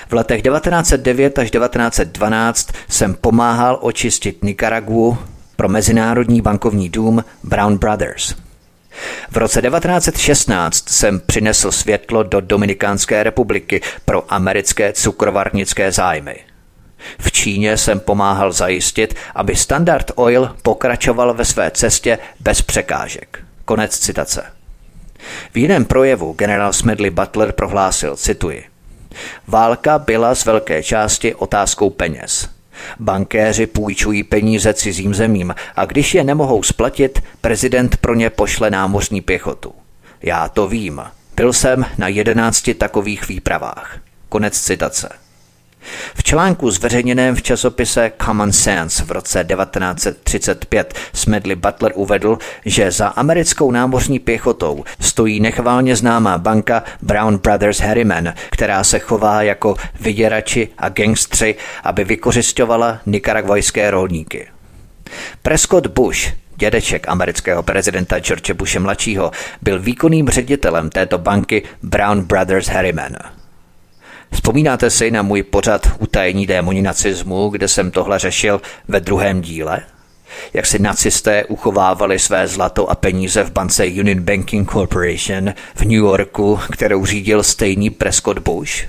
V 0.09 0.13
letech 0.13 0.41
1909 0.41 1.39
až 1.39 1.51
1912 1.51 2.69
jsem 2.89 3.15
pomáhal 3.15 3.77
očistit 3.81 4.43
Nikaragu 4.43 5.17
pro 5.55 5.69
Mezinárodní 5.69 6.41
bankovní 6.41 6.89
dům 6.89 7.23
Brown 7.43 7.77
Brothers. 7.77 8.35
V 9.31 9.37
roce 9.37 9.61
1916 9.61 10.89
jsem 10.89 11.19
přinesl 11.19 11.71
světlo 11.71 12.23
do 12.23 12.41
Dominikánské 12.41 13.23
republiky 13.23 13.81
pro 14.05 14.33
americké 14.33 14.93
cukrovarnické 14.93 15.91
zájmy. 15.91 16.35
V 17.19 17.31
Číně 17.31 17.77
jsem 17.77 17.99
pomáhal 17.99 18.51
zajistit, 18.51 19.15
aby 19.35 19.55
Standard 19.55 20.11
Oil 20.15 20.55
pokračoval 20.61 21.33
ve 21.33 21.45
své 21.45 21.71
cestě 21.71 22.19
bez 22.39 22.61
překážek. 22.61 23.39
Konec 23.65 23.99
citace. 23.99 24.43
V 25.53 25.57
jiném 25.57 25.85
projevu 25.85 26.33
generál 26.33 26.73
Smedley 26.73 27.09
Butler 27.09 27.51
prohlásil, 27.51 28.15
cituji, 28.15 28.63
Válka 29.47 29.99
byla 29.99 30.35
z 30.35 30.45
velké 30.45 30.83
části 30.83 31.35
otázkou 31.35 31.89
peněz. 31.89 32.49
Bankéři 32.99 33.67
půjčují 33.67 34.23
peníze 34.23 34.73
cizím 34.73 35.13
zemím 35.13 35.55
a 35.75 35.85
když 35.85 36.15
je 36.15 36.23
nemohou 36.23 36.63
splatit, 36.63 37.23
prezident 37.41 37.97
pro 37.97 38.15
ně 38.15 38.29
pošle 38.29 38.69
námořní 38.69 39.21
pěchotu. 39.21 39.73
Já 40.23 40.49
to 40.49 40.67
vím. 40.67 41.01
Byl 41.35 41.53
jsem 41.53 41.85
na 41.97 42.07
jedenácti 42.07 42.73
takových 42.73 43.27
výpravách. 43.27 43.99
Konec 44.29 44.59
citace. 44.59 45.09
V 46.15 46.23
článku 46.23 46.71
zveřejněném 46.71 47.35
v 47.35 47.41
časopise 47.41 48.11
Common 48.25 48.51
Sense 48.51 49.03
v 49.03 49.11
roce 49.11 49.43
1935 49.43 50.93
Smedley 51.13 51.55
Butler 51.55 51.91
uvedl, 51.95 52.37
že 52.65 52.91
za 52.91 53.07
americkou 53.07 53.71
námořní 53.71 54.19
pěchotou 54.19 54.83
stojí 54.99 55.39
nechválně 55.39 55.95
známá 55.95 56.37
banka 56.37 56.83
Brown 57.01 57.37
Brothers 57.37 57.79
Harriman, 57.79 58.33
která 58.51 58.83
se 58.83 58.99
chová 58.99 59.41
jako 59.41 59.75
vyděrači 59.99 60.69
a 60.77 60.89
gangstři, 60.89 61.55
aby 61.83 62.03
vykořišťovala 62.03 62.99
nikaragvajské 63.05 63.91
rolníky. 63.91 64.47
Prescott 65.41 65.87
Bush, 65.87 66.33
dědeček 66.55 67.07
amerického 67.07 67.63
prezidenta 67.63 68.19
George 68.19 68.51
Bushe 68.51 68.79
mladšího, 68.79 69.31
byl 69.61 69.79
výkonným 69.79 70.29
ředitelem 70.29 70.89
této 70.89 71.17
banky 71.17 71.63
Brown 71.83 72.21
Brothers 72.21 72.67
Harriman. 72.67 73.36
Vzpomínáte 74.31 74.89
si 74.89 75.11
na 75.11 75.21
můj 75.21 75.43
pořad 75.43 75.87
utajení 75.99 76.47
démoni 76.47 76.81
nacismu, 76.81 77.49
kde 77.49 77.67
jsem 77.67 77.91
tohle 77.91 78.19
řešil 78.19 78.61
ve 78.87 78.99
druhém 78.99 79.41
díle? 79.41 79.81
Jak 80.53 80.65
si 80.65 80.79
nacisté 80.79 81.45
uchovávali 81.45 82.19
své 82.19 82.47
zlato 82.47 82.89
a 82.89 82.95
peníze 82.95 83.43
v 83.43 83.51
bance 83.51 83.85
Union 83.85 84.19
Banking 84.19 84.71
Corporation 84.71 85.53
v 85.75 85.81
New 85.81 85.91
Yorku, 85.91 86.59
kterou 86.71 87.05
řídil 87.05 87.43
stejný 87.43 87.89
Prescott 87.89 88.39
Bush? 88.39 88.85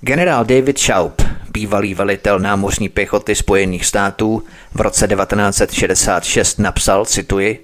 Generál 0.00 0.44
David 0.44 0.80
Shaup, 0.80 1.22
bývalý 1.50 1.94
velitel 1.94 2.38
námořní 2.38 2.88
pěchoty 2.88 3.34
Spojených 3.34 3.86
států, 3.86 4.42
v 4.74 4.80
roce 4.80 5.08
1966 5.08 6.58
napsal, 6.58 7.04
cituji, 7.04 7.63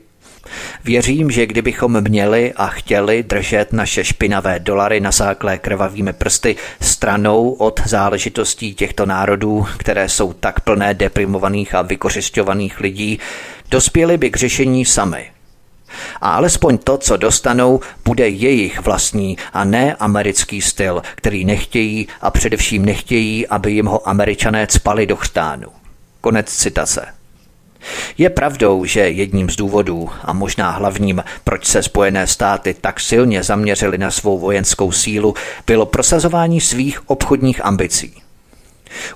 Věřím, 0.84 1.30
že 1.30 1.46
kdybychom 1.46 2.00
měli 2.00 2.52
a 2.56 2.66
chtěli 2.66 3.22
držet 3.22 3.72
naše 3.72 4.04
špinavé 4.04 4.58
dolary 4.58 5.00
nasáklé 5.00 5.58
krvavými 5.58 6.12
prsty 6.12 6.56
stranou 6.80 7.50
od 7.50 7.80
záležitostí 7.86 8.74
těchto 8.74 9.06
národů, 9.06 9.66
které 9.76 10.08
jsou 10.08 10.32
tak 10.32 10.60
plné 10.60 10.94
deprimovaných 10.94 11.74
a 11.74 11.82
vykořišťovaných 11.82 12.80
lidí, 12.80 13.18
dospěli 13.70 14.18
by 14.18 14.30
k 14.30 14.36
řešení 14.36 14.84
sami. 14.84 15.30
A 16.20 16.30
alespoň 16.34 16.78
to, 16.78 16.98
co 16.98 17.16
dostanou, 17.16 17.80
bude 18.04 18.28
jejich 18.28 18.80
vlastní 18.80 19.36
a 19.52 19.64
ne 19.64 19.94
americký 19.94 20.62
styl, 20.62 21.02
který 21.14 21.44
nechtějí 21.44 22.08
a 22.20 22.30
především 22.30 22.84
nechtějí, 22.84 23.46
aby 23.46 23.72
jim 23.72 23.86
ho 23.86 24.08
američané 24.08 24.66
cpali 24.66 25.06
do 25.06 25.16
chřtánu. 25.16 25.68
Konec 26.20 26.52
citace. 26.52 27.19
Je 28.18 28.30
pravdou, 28.30 28.84
že 28.84 29.00
jedním 29.00 29.50
z 29.50 29.56
důvodů 29.56 30.10
a 30.22 30.32
možná 30.32 30.70
hlavním, 30.70 31.24
proč 31.44 31.66
se 31.66 31.82
Spojené 31.82 32.26
státy 32.26 32.74
tak 32.80 33.00
silně 33.00 33.42
zaměřily 33.42 33.98
na 33.98 34.10
svou 34.10 34.38
vojenskou 34.38 34.92
sílu, 34.92 35.34
bylo 35.66 35.86
prosazování 35.86 36.60
svých 36.60 37.10
obchodních 37.10 37.64
ambicí. 37.64 38.14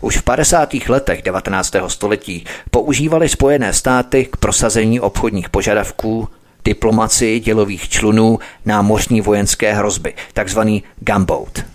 Už 0.00 0.16
v 0.16 0.22
50. 0.22 0.74
letech 0.88 1.22
19. 1.22 1.72
století 1.88 2.44
používaly 2.70 3.28
Spojené 3.28 3.72
státy 3.72 4.24
k 4.24 4.36
prosazení 4.36 5.00
obchodních 5.00 5.48
požadavků 5.48 6.28
diplomacii 6.64 7.40
dělových 7.40 7.88
člunů 7.88 8.38
námořní 8.64 9.20
vojenské 9.20 9.72
hrozby, 9.72 10.14
takzvaný 10.32 10.82
gunboat– 11.00 11.64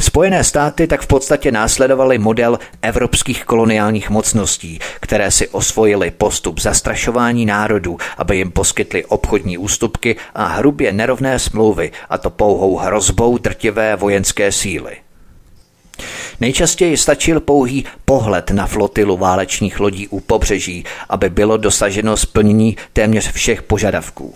Spojené 0.00 0.44
státy 0.44 0.86
tak 0.86 1.02
v 1.02 1.06
podstatě 1.06 1.52
následovaly 1.52 2.18
model 2.18 2.58
evropských 2.82 3.44
koloniálních 3.44 4.10
mocností, 4.10 4.78
které 5.00 5.30
si 5.30 5.48
osvojily 5.48 6.10
postup 6.10 6.60
zastrašování 6.60 7.46
národů, 7.46 7.98
aby 8.18 8.36
jim 8.36 8.50
poskytly 8.50 9.04
obchodní 9.04 9.58
ústupky 9.58 10.16
a 10.34 10.46
hrubě 10.46 10.92
nerovné 10.92 11.38
smlouvy, 11.38 11.92
a 12.10 12.18
to 12.18 12.30
pouhou 12.30 12.76
hrozbou 12.76 13.38
drtivé 13.38 13.96
vojenské 13.96 14.52
síly. 14.52 14.96
Nejčastěji 16.40 16.96
stačil 16.96 17.40
pouhý 17.40 17.84
pohled 18.04 18.50
na 18.50 18.66
flotilu 18.66 19.16
válečných 19.16 19.80
lodí 19.80 20.08
u 20.08 20.20
pobřeží, 20.20 20.84
aby 21.08 21.30
bylo 21.30 21.56
dosaženo 21.56 22.16
splnění 22.16 22.76
téměř 22.92 23.32
všech 23.32 23.62
požadavků. 23.62 24.34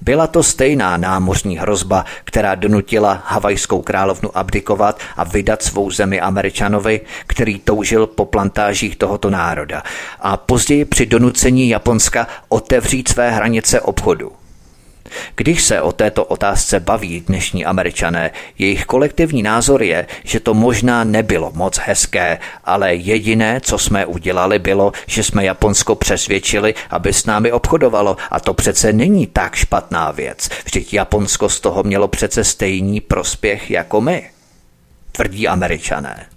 Byla 0.00 0.26
to 0.26 0.42
stejná 0.42 0.96
námořní 0.96 1.58
hrozba, 1.58 2.04
která 2.24 2.54
donutila 2.54 3.22
havajskou 3.26 3.82
královnu 3.82 4.36
abdikovat 4.38 4.98
a 5.16 5.24
vydat 5.24 5.62
svou 5.62 5.90
zemi 5.90 6.20
Američanovi, 6.20 7.00
který 7.26 7.58
toužil 7.58 8.06
po 8.06 8.24
plantážích 8.24 8.96
tohoto 8.96 9.30
národa 9.30 9.82
a 10.20 10.36
později 10.36 10.84
při 10.84 11.06
donucení 11.06 11.68
Japonska 11.68 12.26
otevřít 12.48 13.08
své 13.08 13.30
hranice 13.30 13.80
obchodu. 13.80 14.41
Když 15.36 15.62
se 15.62 15.82
o 15.82 15.92
této 15.92 16.24
otázce 16.24 16.80
baví 16.80 17.20
dnešní 17.20 17.64
američané, 17.64 18.30
jejich 18.58 18.84
kolektivní 18.84 19.42
názor 19.42 19.82
je, 19.82 20.06
že 20.24 20.40
to 20.40 20.54
možná 20.54 21.04
nebylo 21.04 21.52
moc 21.54 21.78
hezké, 21.78 22.38
ale 22.64 22.94
jediné, 22.94 23.60
co 23.60 23.78
jsme 23.78 24.06
udělali, 24.06 24.58
bylo, 24.58 24.92
že 25.06 25.24
jsme 25.24 25.44
Japonsko 25.44 25.94
přesvědčili, 25.94 26.74
aby 26.90 27.12
s 27.12 27.26
námi 27.26 27.52
obchodovalo 27.52 28.16
a 28.30 28.40
to 28.40 28.54
přece 28.54 28.92
není 28.92 29.26
tak 29.26 29.54
špatná 29.54 30.10
věc. 30.10 30.48
Vždyť 30.64 30.94
Japonsko 30.94 31.48
z 31.48 31.60
toho 31.60 31.82
mělo 31.82 32.08
přece 32.08 32.44
stejný 32.44 33.00
prospěch 33.00 33.70
jako 33.70 34.00
my, 34.00 34.30
tvrdí 35.12 35.48
američané. 35.48 36.31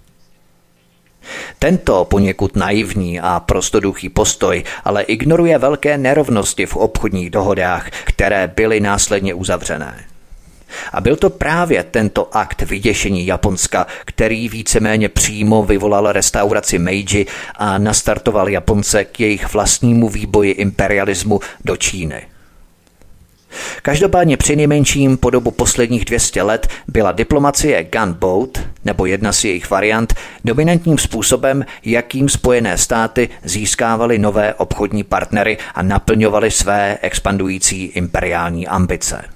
Tento 1.58 2.04
poněkud 2.04 2.56
naivní 2.56 3.20
a 3.20 3.40
prostoduchý 3.40 4.08
postoj 4.08 4.64
ale 4.84 5.02
ignoruje 5.02 5.58
velké 5.58 5.98
nerovnosti 5.98 6.66
v 6.66 6.76
obchodních 6.76 7.30
dohodách, 7.30 7.90
které 8.04 8.52
byly 8.56 8.80
následně 8.80 9.34
uzavřené. 9.34 10.04
A 10.92 11.00
byl 11.00 11.16
to 11.16 11.30
právě 11.30 11.82
tento 11.82 12.36
akt 12.36 12.62
vyděšení 12.62 13.26
Japonska, 13.26 13.86
který 14.04 14.48
víceméně 14.48 15.08
přímo 15.08 15.62
vyvolal 15.62 16.12
restauraci 16.12 16.78
Meiji 16.78 17.26
a 17.56 17.78
nastartoval 17.78 18.48
Japonce 18.48 19.04
k 19.04 19.20
jejich 19.20 19.52
vlastnímu 19.52 20.08
výboji 20.08 20.50
imperialismu 20.50 21.40
do 21.64 21.76
Číny. 21.76 22.22
Každopádně 23.82 24.36
při 24.36 24.56
nejmenším 24.56 25.16
po 25.16 25.30
dobu 25.30 25.50
posledních 25.50 26.04
200 26.04 26.42
let 26.42 26.68
byla 26.88 27.12
diplomacie 27.12 27.84
gunboat, 27.84 28.58
nebo 28.84 29.06
jedna 29.06 29.32
z 29.32 29.44
jejich 29.44 29.70
variant, 29.70 30.14
dominantním 30.44 30.98
způsobem, 30.98 31.64
jakým 31.84 32.28
Spojené 32.28 32.78
státy 32.78 33.28
získávaly 33.44 34.18
nové 34.18 34.54
obchodní 34.54 35.04
partnery 35.04 35.58
a 35.74 35.82
naplňovaly 35.82 36.50
své 36.50 36.98
expandující 37.02 37.84
imperiální 37.84 38.66
ambice. 38.68 39.35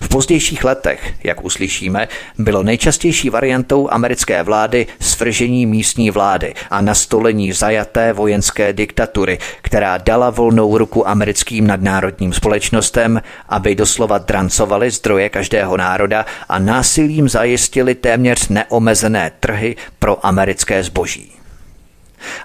V 0.00 0.08
pozdějších 0.08 0.64
letech, 0.64 1.14
jak 1.24 1.44
uslyšíme, 1.44 2.08
bylo 2.38 2.62
nejčastější 2.62 3.30
variantou 3.30 3.88
americké 3.90 4.42
vlády 4.42 4.86
svržení 5.00 5.66
místní 5.66 6.10
vlády 6.10 6.54
a 6.70 6.80
nastolení 6.80 7.52
zajaté 7.52 8.12
vojenské 8.12 8.72
diktatury, 8.72 9.38
která 9.62 9.98
dala 9.98 10.30
volnou 10.30 10.78
ruku 10.78 11.08
americkým 11.08 11.66
nadnárodním 11.66 12.32
společnostem, 12.32 13.22
aby 13.48 13.74
doslova 13.74 14.18
drancovali 14.18 14.90
zdroje 14.90 15.28
každého 15.28 15.76
národa 15.76 16.26
a 16.48 16.58
násilím 16.58 17.28
zajistili 17.28 17.94
téměř 17.94 18.48
neomezené 18.48 19.32
trhy 19.40 19.76
pro 19.98 20.26
americké 20.26 20.82
zboží. 20.82 21.35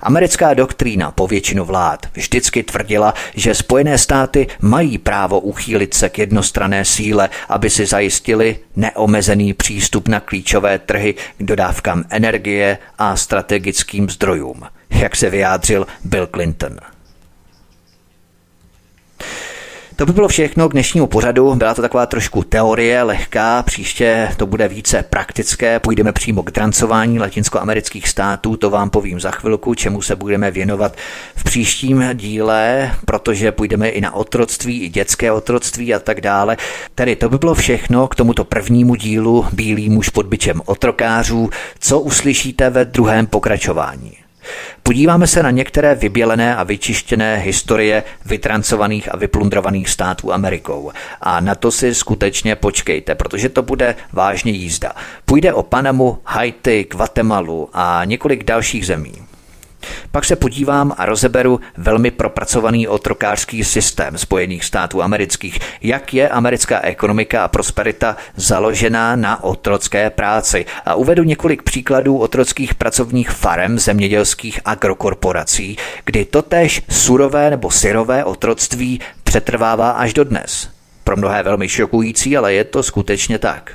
Americká 0.01 0.53
doktrína 0.53 1.11
po 1.11 1.27
většinu 1.27 1.65
vlád 1.65 2.07
vždycky 2.13 2.63
tvrdila, 2.63 3.13
že 3.35 3.55
Spojené 3.55 3.97
státy 3.97 4.47
mají 4.59 4.97
právo 4.97 5.39
uchýlit 5.39 5.93
se 5.93 6.09
k 6.09 6.19
jednostrané 6.19 6.85
síle, 6.85 7.29
aby 7.49 7.69
si 7.69 7.85
zajistili 7.85 8.59
neomezený 8.75 9.53
přístup 9.53 10.07
na 10.07 10.19
klíčové 10.19 10.79
trhy 10.79 11.13
k 11.13 11.43
dodávkám 11.43 12.03
energie 12.09 12.77
a 12.97 13.15
strategickým 13.15 14.09
zdrojům, 14.09 14.63
jak 14.89 15.15
se 15.15 15.29
vyjádřil 15.29 15.87
Bill 16.03 16.27
Clinton. 16.27 16.90
To 20.01 20.05
by 20.05 20.13
bylo 20.13 20.27
všechno 20.27 20.69
k 20.69 20.71
dnešnímu 20.71 21.07
pořadu. 21.07 21.55
Byla 21.55 21.73
to 21.73 21.81
taková 21.81 22.05
trošku 22.05 22.43
teorie, 22.43 23.03
lehká, 23.03 23.63
příště 23.63 24.29
to 24.37 24.45
bude 24.45 24.67
více 24.67 25.03
praktické. 25.09 25.79
Půjdeme 25.79 26.11
přímo 26.11 26.43
k 26.43 26.51
drancování 26.51 27.19
latinskoamerických 27.19 28.07
států, 28.07 28.57
to 28.57 28.69
vám 28.69 28.89
povím 28.89 29.19
za 29.19 29.31
chvilku, 29.31 29.75
čemu 29.75 30.01
se 30.01 30.15
budeme 30.15 30.51
věnovat 30.51 30.95
v 31.35 31.43
příštím 31.43 32.03
díle, 32.13 32.91
protože 33.05 33.51
půjdeme 33.51 33.89
i 33.89 34.01
na 34.01 34.15
otroctví, 34.15 34.81
i 34.81 34.89
dětské 34.89 35.31
otroctví 35.31 35.93
a 35.93 35.99
tak 35.99 36.21
dále. 36.21 36.57
Tedy 36.95 37.15
to 37.15 37.29
by 37.29 37.37
bylo 37.37 37.53
všechno 37.53 38.07
k 38.07 38.15
tomuto 38.15 38.43
prvnímu 38.43 38.95
dílu 38.95 39.45
Bílý 39.53 39.89
muž 39.89 40.09
pod 40.09 40.25
byčem 40.25 40.61
otrokářů, 40.65 41.49
co 41.79 41.99
uslyšíte 41.99 42.69
ve 42.69 42.85
druhém 42.85 43.27
pokračování. 43.27 44.20
Podíváme 44.83 45.27
se 45.27 45.43
na 45.43 45.51
některé 45.51 45.95
vybělené 45.95 46.55
a 46.55 46.63
vyčištěné 46.63 47.37
historie 47.37 48.03
vytrancovaných 48.25 49.13
a 49.13 49.17
vyplundrovaných 49.17 49.89
států 49.89 50.33
Amerikou. 50.33 50.91
A 51.21 51.39
na 51.39 51.55
to 51.55 51.71
si 51.71 51.95
skutečně 51.95 52.55
počkejte, 52.55 53.15
protože 53.15 53.49
to 53.49 53.61
bude 53.61 53.95
vážně 54.13 54.51
jízda. 54.51 54.91
Půjde 55.25 55.53
o 55.53 55.63
Panamu, 55.63 56.17
Haiti, 56.25 56.87
Guatemalu 56.91 57.69
a 57.73 58.01
několik 58.05 58.43
dalších 58.43 58.85
zemí. 58.85 59.30
Pak 60.11 60.25
se 60.25 60.35
podívám 60.35 60.93
a 60.97 61.05
rozeberu 61.05 61.59
velmi 61.77 62.11
propracovaný 62.11 62.87
otrokářský 62.87 63.63
systém 63.63 64.17
Spojených 64.17 64.65
států 64.65 65.03
amerických, 65.03 65.59
jak 65.81 66.13
je 66.13 66.29
americká 66.29 66.81
ekonomika 66.81 67.43
a 67.43 67.47
prosperita 67.47 68.15
založená 68.35 69.15
na 69.15 69.43
otrocké 69.43 70.09
práci 70.09 70.65
a 70.85 70.95
uvedu 70.95 71.23
několik 71.23 71.63
příkladů 71.63 72.17
otrockých 72.17 72.75
pracovních 72.75 73.29
farem 73.29 73.79
zemědělských 73.79 74.59
agrokorporací, 74.65 75.77
kdy 76.05 76.25
totéž 76.25 76.81
surové 76.89 77.49
nebo 77.49 77.71
syrové 77.71 78.23
otroctví 78.23 78.99
přetrvává 79.23 79.91
až 79.91 80.13
do 80.13 80.23
dnes. 80.23 80.69
Pro 81.03 81.17
mnohé 81.17 81.43
velmi 81.43 81.69
šokující, 81.69 82.37
ale 82.37 82.53
je 82.53 82.63
to 82.63 82.83
skutečně 82.83 83.39
tak. 83.39 83.71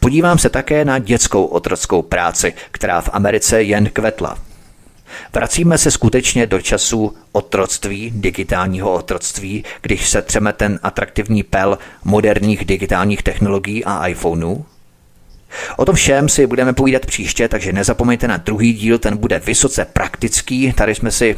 Podívám 0.00 0.38
se 0.38 0.48
také 0.48 0.84
na 0.84 0.98
dětskou 0.98 1.44
otrockou 1.44 2.02
práci, 2.02 2.54
která 2.70 3.00
v 3.00 3.10
Americe 3.12 3.62
jen 3.62 3.90
kvetla. 3.90 4.38
Vracíme 5.34 5.78
se 5.78 5.90
skutečně 5.90 6.46
do 6.46 6.60
času 6.60 7.14
otroctví, 7.32 8.12
digitálního 8.14 8.92
otroctví, 8.92 9.64
když 9.82 10.08
se 10.08 10.22
třeme 10.22 10.52
ten 10.52 10.80
atraktivní 10.82 11.42
pel 11.42 11.78
moderních 12.04 12.64
digitálních 12.64 13.22
technologií 13.22 13.84
a 13.84 14.06
iPhoneů? 14.06 14.64
O 15.76 15.84
tom 15.84 15.94
všem 15.94 16.28
si 16.28 16.46
budeme 16.46 16.72
povídat 16.72 17.06
příště, 17.06 17.48
takže 17.48 17.72
nezapomeňte 17.72 18.28
na 18.28 18.36
druhý 18.36 18.72
díl, 18.72 18.98
ten 18.98 19.16
bude 19.16 19.38
vysoce 19.38 19.84
praktický. 19.84 20.72
Tady 20.72 20.94
jsme 20.94 21.10
si 21.10 21.36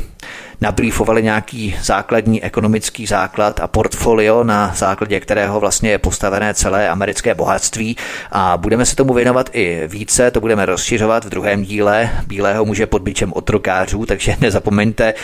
nabrýfovali 0.60 1.22
nějaký 1.22 1.76
základní 1.82 2.42
ekonomický 2.42 3.06
základ 3.06 3.60
a 3.60 3.68
portfolio, 3.68 4.44
na 4.44 4.72
základě 4.74 5.20
kterého 5.20 5.60
vlastně 5.60 5.90
je 5.90 5.98
postavené 5.98 6.54
celé 6.54 6.88
americké 6.88 7.34
bohatství. 7.34 7.96
A 8.32 8.56
budeme 8.56 8.86
se 8.86 8.96
tomu 8.96 9.14
věnovat 9.14 9.50
i 9.52 9.82
více, 9.86 10.30
to 10.30 10.40
budeme 10.40 10.66
rozšiřovat 10.66 11.24
v 11.24 11.28
druhém 11.28 11.62
díle. 11.62 12.10
Bílého 12.26 12.64
muže 12.64 12.86
pod 12.86 13.02
bičem 13.02 13.32
otrokářů, 13.32 14.06
takže 14.06 14.36
nezapomeňte, 14.40 15.14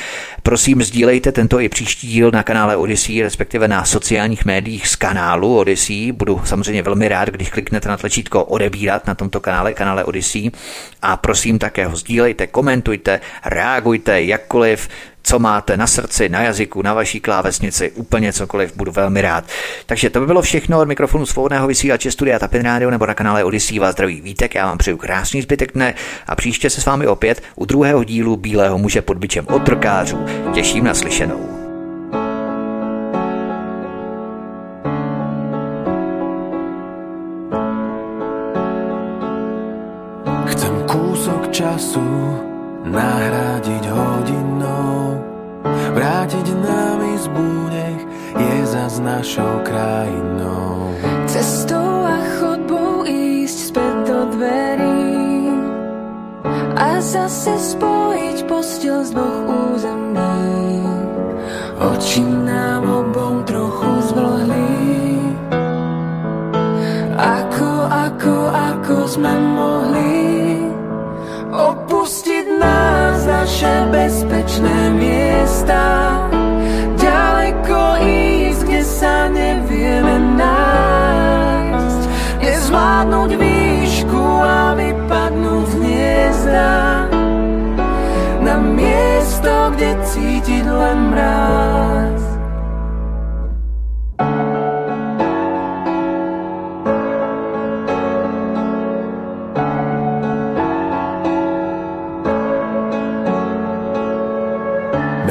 prosím 0.43 0.83
sdílejte 0.83 1.33
tento 1.33 1.61
i 1.61 1.69
příští 1.69 2.09
díl 2.09 2.31
na 2.31 2.43
kanále 2.43 2.77
Odyssey, 2.77 3.23
respektive 3.23 3.69
na 3.69 3.85
sociálních 3.85 4.45
médiích 4.45 4.89
z 4.89 4.97
kanálu 4.97 5.59
Odyssey. 5.59 6.13
Budu 6.13 6.41
samozřejmě 6.45 6.83
velmi 6.83 7.09
rád, 7.09 7.29
když 7.29 7.51
kliknete 7.51 7.89
na 7.89 7.97
tlačítko 7.97 8.45
odebírat 8.45 9.07
na 9.07 9.15
tomto 9.15 9.41
kanále, 9.41 9.75
kanále 9.75 10.05
Odyssey. 10.05 10.51
A 11.03 11.17
prosím 11.17 11.59
také 11.59 11.87
ho 11.87 11.97
sdílejte, 11.97 12.47
komentujte, 12.47 13.21
reagujte 13.45 14.23
jakkoliv, 14.23 14.89
co 15.27 15.39
máte 15.39 15.77
na 15.77 15.87
srdci, 15.87 16.29
na 16.29 16.43
jazyku, 16.43 16.83
na 16.83 16.95
vaší 16.95 17.21
klávesnici, 17.21 17.91
úplně 17.91 18.33
cokoliv, 18.33 18.77
budu 18.77 18.93
velmi 18.93 19.23
rád. 19.23 19.45
Takže 19.87 20.11
to 20.11 20.21
by 20.21 20.27
bylo 20.27 20.43
všechno 20.43 20.81
od 20.81 20.89
mikrofonu 20.89 21.27
svobodného 21.27 21.67
vysílače 21.67 22.11
Studia 22.11 22.39
Tapin 22.39 22.63
Radio 22.63 22.91
nebo 22.91 23.07
na 23.07 23.15
kanále 23.15 23.45
Odyssey 23.45 23.79
vás 23.79 23.93
zdraví 23.93 24.21
vítek, 24.21 24.55
já 24.55 24.67
vám 24.67 24.79
přeju 24.79 24.97
krásný 24.97 25.43
zbytek 25.43 25.73
dne 25.73 25.95
a 26.27 26.35
příště 26.35 26.71
se 26.71 26.81
s 26.81 26.87
vámi 26.87 27.07
opět 27.07 27.43
u 27.57 27.65
druhého 27.65 28.05
dílu 28.05 28.37
Bílého 28.37 28.79
muže 28.79 29.03
pod 29.03 29.19
bičem 29.19 29.47
otrokářů. 29.49 30.25
Těším 30.55 30.85
na 30.85 30.95
slyšenou. 30.95 31.49
Chcem 40.47 40.85
kúsok 40.91 41.53
času 41.53 42.39
nahradiť 42.87 43.85
hodinou, 43.91 44.46
vrátiť 45.97 46.47
nám 46.61 47.01
izbu, 47.17 47.49
nech 47.73 48.03
je 48.37 48.57
za 48.69 48.87
našou 49.01 49.65
krajinou. 49.65 50.93
Cestou 51.25 52.05
a 52.05 52.17
chodbou 52.37 53.09
ísť 53.09 53.59
späť 53.73 53.95
do 54.05 54.19
dverí 54.37 55.17
a 56.77 57.01
zase 57.01 57.57
spojiť 57.57 58.45
postel 58.45 59.01
z 59.09 59.17
dvoch 59.17 59.41
území. 59.73 60.85
Oči 61.77 62.21
nám 62.25 62.85
obom 62.85 63.41
trochu 63.49 63.91
zvlhli. 64.13 64.73
Ako, 67.17 67.71
ako, 67.89 68.35
ako 68.53 68.97
sme 69.09 69.33
mohli 69.57 70.36
opustiť 71.57 72.47
nás 72.61 73.25
naše 73.25 73.75
bezpečné 73.89 74.77
miesta. 74.93 75.83
Ďaleko 77.01 77.81
ísť, 78.05 78.61
kde 78.69 78.83
sa 78.85 79.33
nevieme 79.33 80.17
nájsť. 80.37 82.03
Nezvládnuť 82.45 83.31
výšku 83.41 84.25
a 84.45 84.77
vypadnúť 84.77 85.67
z 85.67 85.75
hniezda. 85.81 86.75
Na 88.45 88.57
miesto, 88.61 89.73
kde 89.75 89.91
cítiť 90.05 90.65
len 90.69 90.99
mráz. 91.11 92.16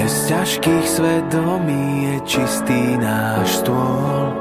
Bez 0.05 0.29
ťažkých 0.29 0.85
svedomí 0.85 2.05
je 2.05 2.15
čistý 2.29 2.93
náš 3.01 3.65
stôl. 3.65 4.37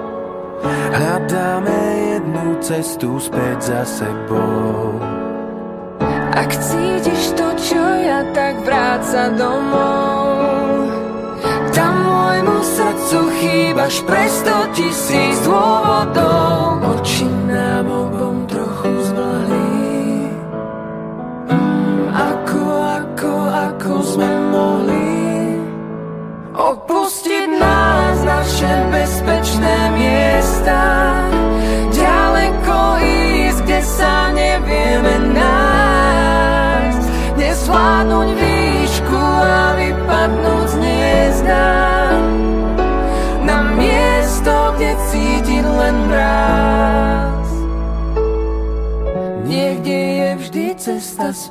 Hľadáme 0.92 1.80
jednu 2.04 2.60
cestu 2.60 3.16
späť 3.16 3.72
za 3.72 3.82
sebou. 3.88 5.00
Ak 6.36 6.52
cítiš 6.52 7.32
to, 7.32 7.48
čo 7.56 7.80
ja, 7.80 8.28
tak 8.36 8.60
vráť 8.60 9.00
sa 9.08 9.24
domov. 9.32 10.84
Tam 11.72 11.96
môjmu 11.96 12.58
srdcu 12.60 13.20
chýbaš 13.40 13.94
pre 14.04 14.24
sto 14.28 14.68
tisíc 14.76 15.36
dôvodov. 15.48 16.92
Oči 16.92 17.24
nám 17.24 17.88
obom 17.88 18.33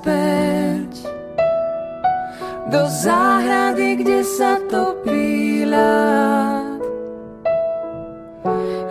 späť 0.03 1.07
do 2.67 2.83
záhrady, 2.91 4.03
kde 4.03 4.19
sa 4.27 4.59
topí 4.67 5.63
ľad. 5.63 6.83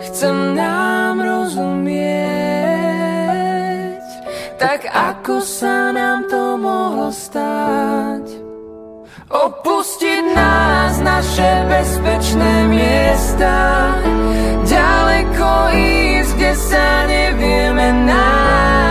Chcem 0.09 0.57
nám 0.57 1.21
rozumieť, 1.21 1.93
tak 4.57 4.89
ako 4.89 5.37
sa 5.37 5.93
nám 5.93 6.25
to 6.33 6.57
mohlo 6.57 7.13
stať. 7.13 8.25
Opustiť 9.29 10.33
nás 10.33 10.97
naše 10.97 11.51
bezpečné 11.69 12.73
miesta, 12.73 13.53
ďaleko 14.65 15.49
ísť, 15.77 16.33
kde 16.41 16.53
sa 16.57 17.05
nevieme 17.05 18.09
nájsť, 18.09 18.82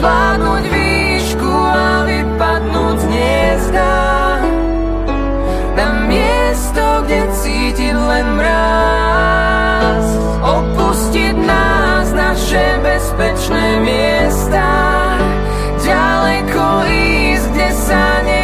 nezvládnuť 0.00 0.64
výšku 0.72 1.52
a 1.52 2.08
vypadnúť 2.08 2.96
z 2.96 3.04
hniezda. 3.04 3.92
Na 5.76 5.88
miesto, 6.08 7.04
kde 7.04 7.20
cítiť 7.36 7.92
len 7.92 8.26
mráz. 8.40 10.06
Opustiť 10.40 11.36
nás 11.44 12.16
naše 12.16 12.80
bezpečné 12.80 13.84
miesta. 13.84 14.64
Ďaleko 15.84 16.64
ísť, 16.88 17.46
kde 17.52 17.68
sa 17.76 18.04
nevieme 18.24 18.39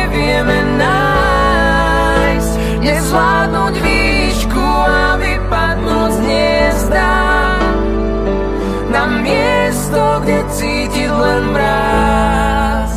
len 11.19 11.45
mráz. 11.51 12.93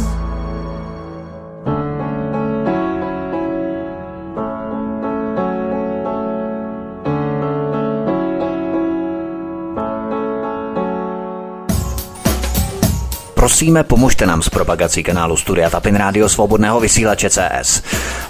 Prosíme, 13.34 13.84
pomožte 13.84 14.26
nám 14.26 14.42
s 14.42 14.50
propagací 14.50 15.04
kanálu 15.04 15.38
Studia 15.38 15.70
Tapin 15.70 15.96
Rádio 15.96 16.30
Svobodného 16.30 16.80
vysílače 16.80 17.30
CS. 17.30 17.84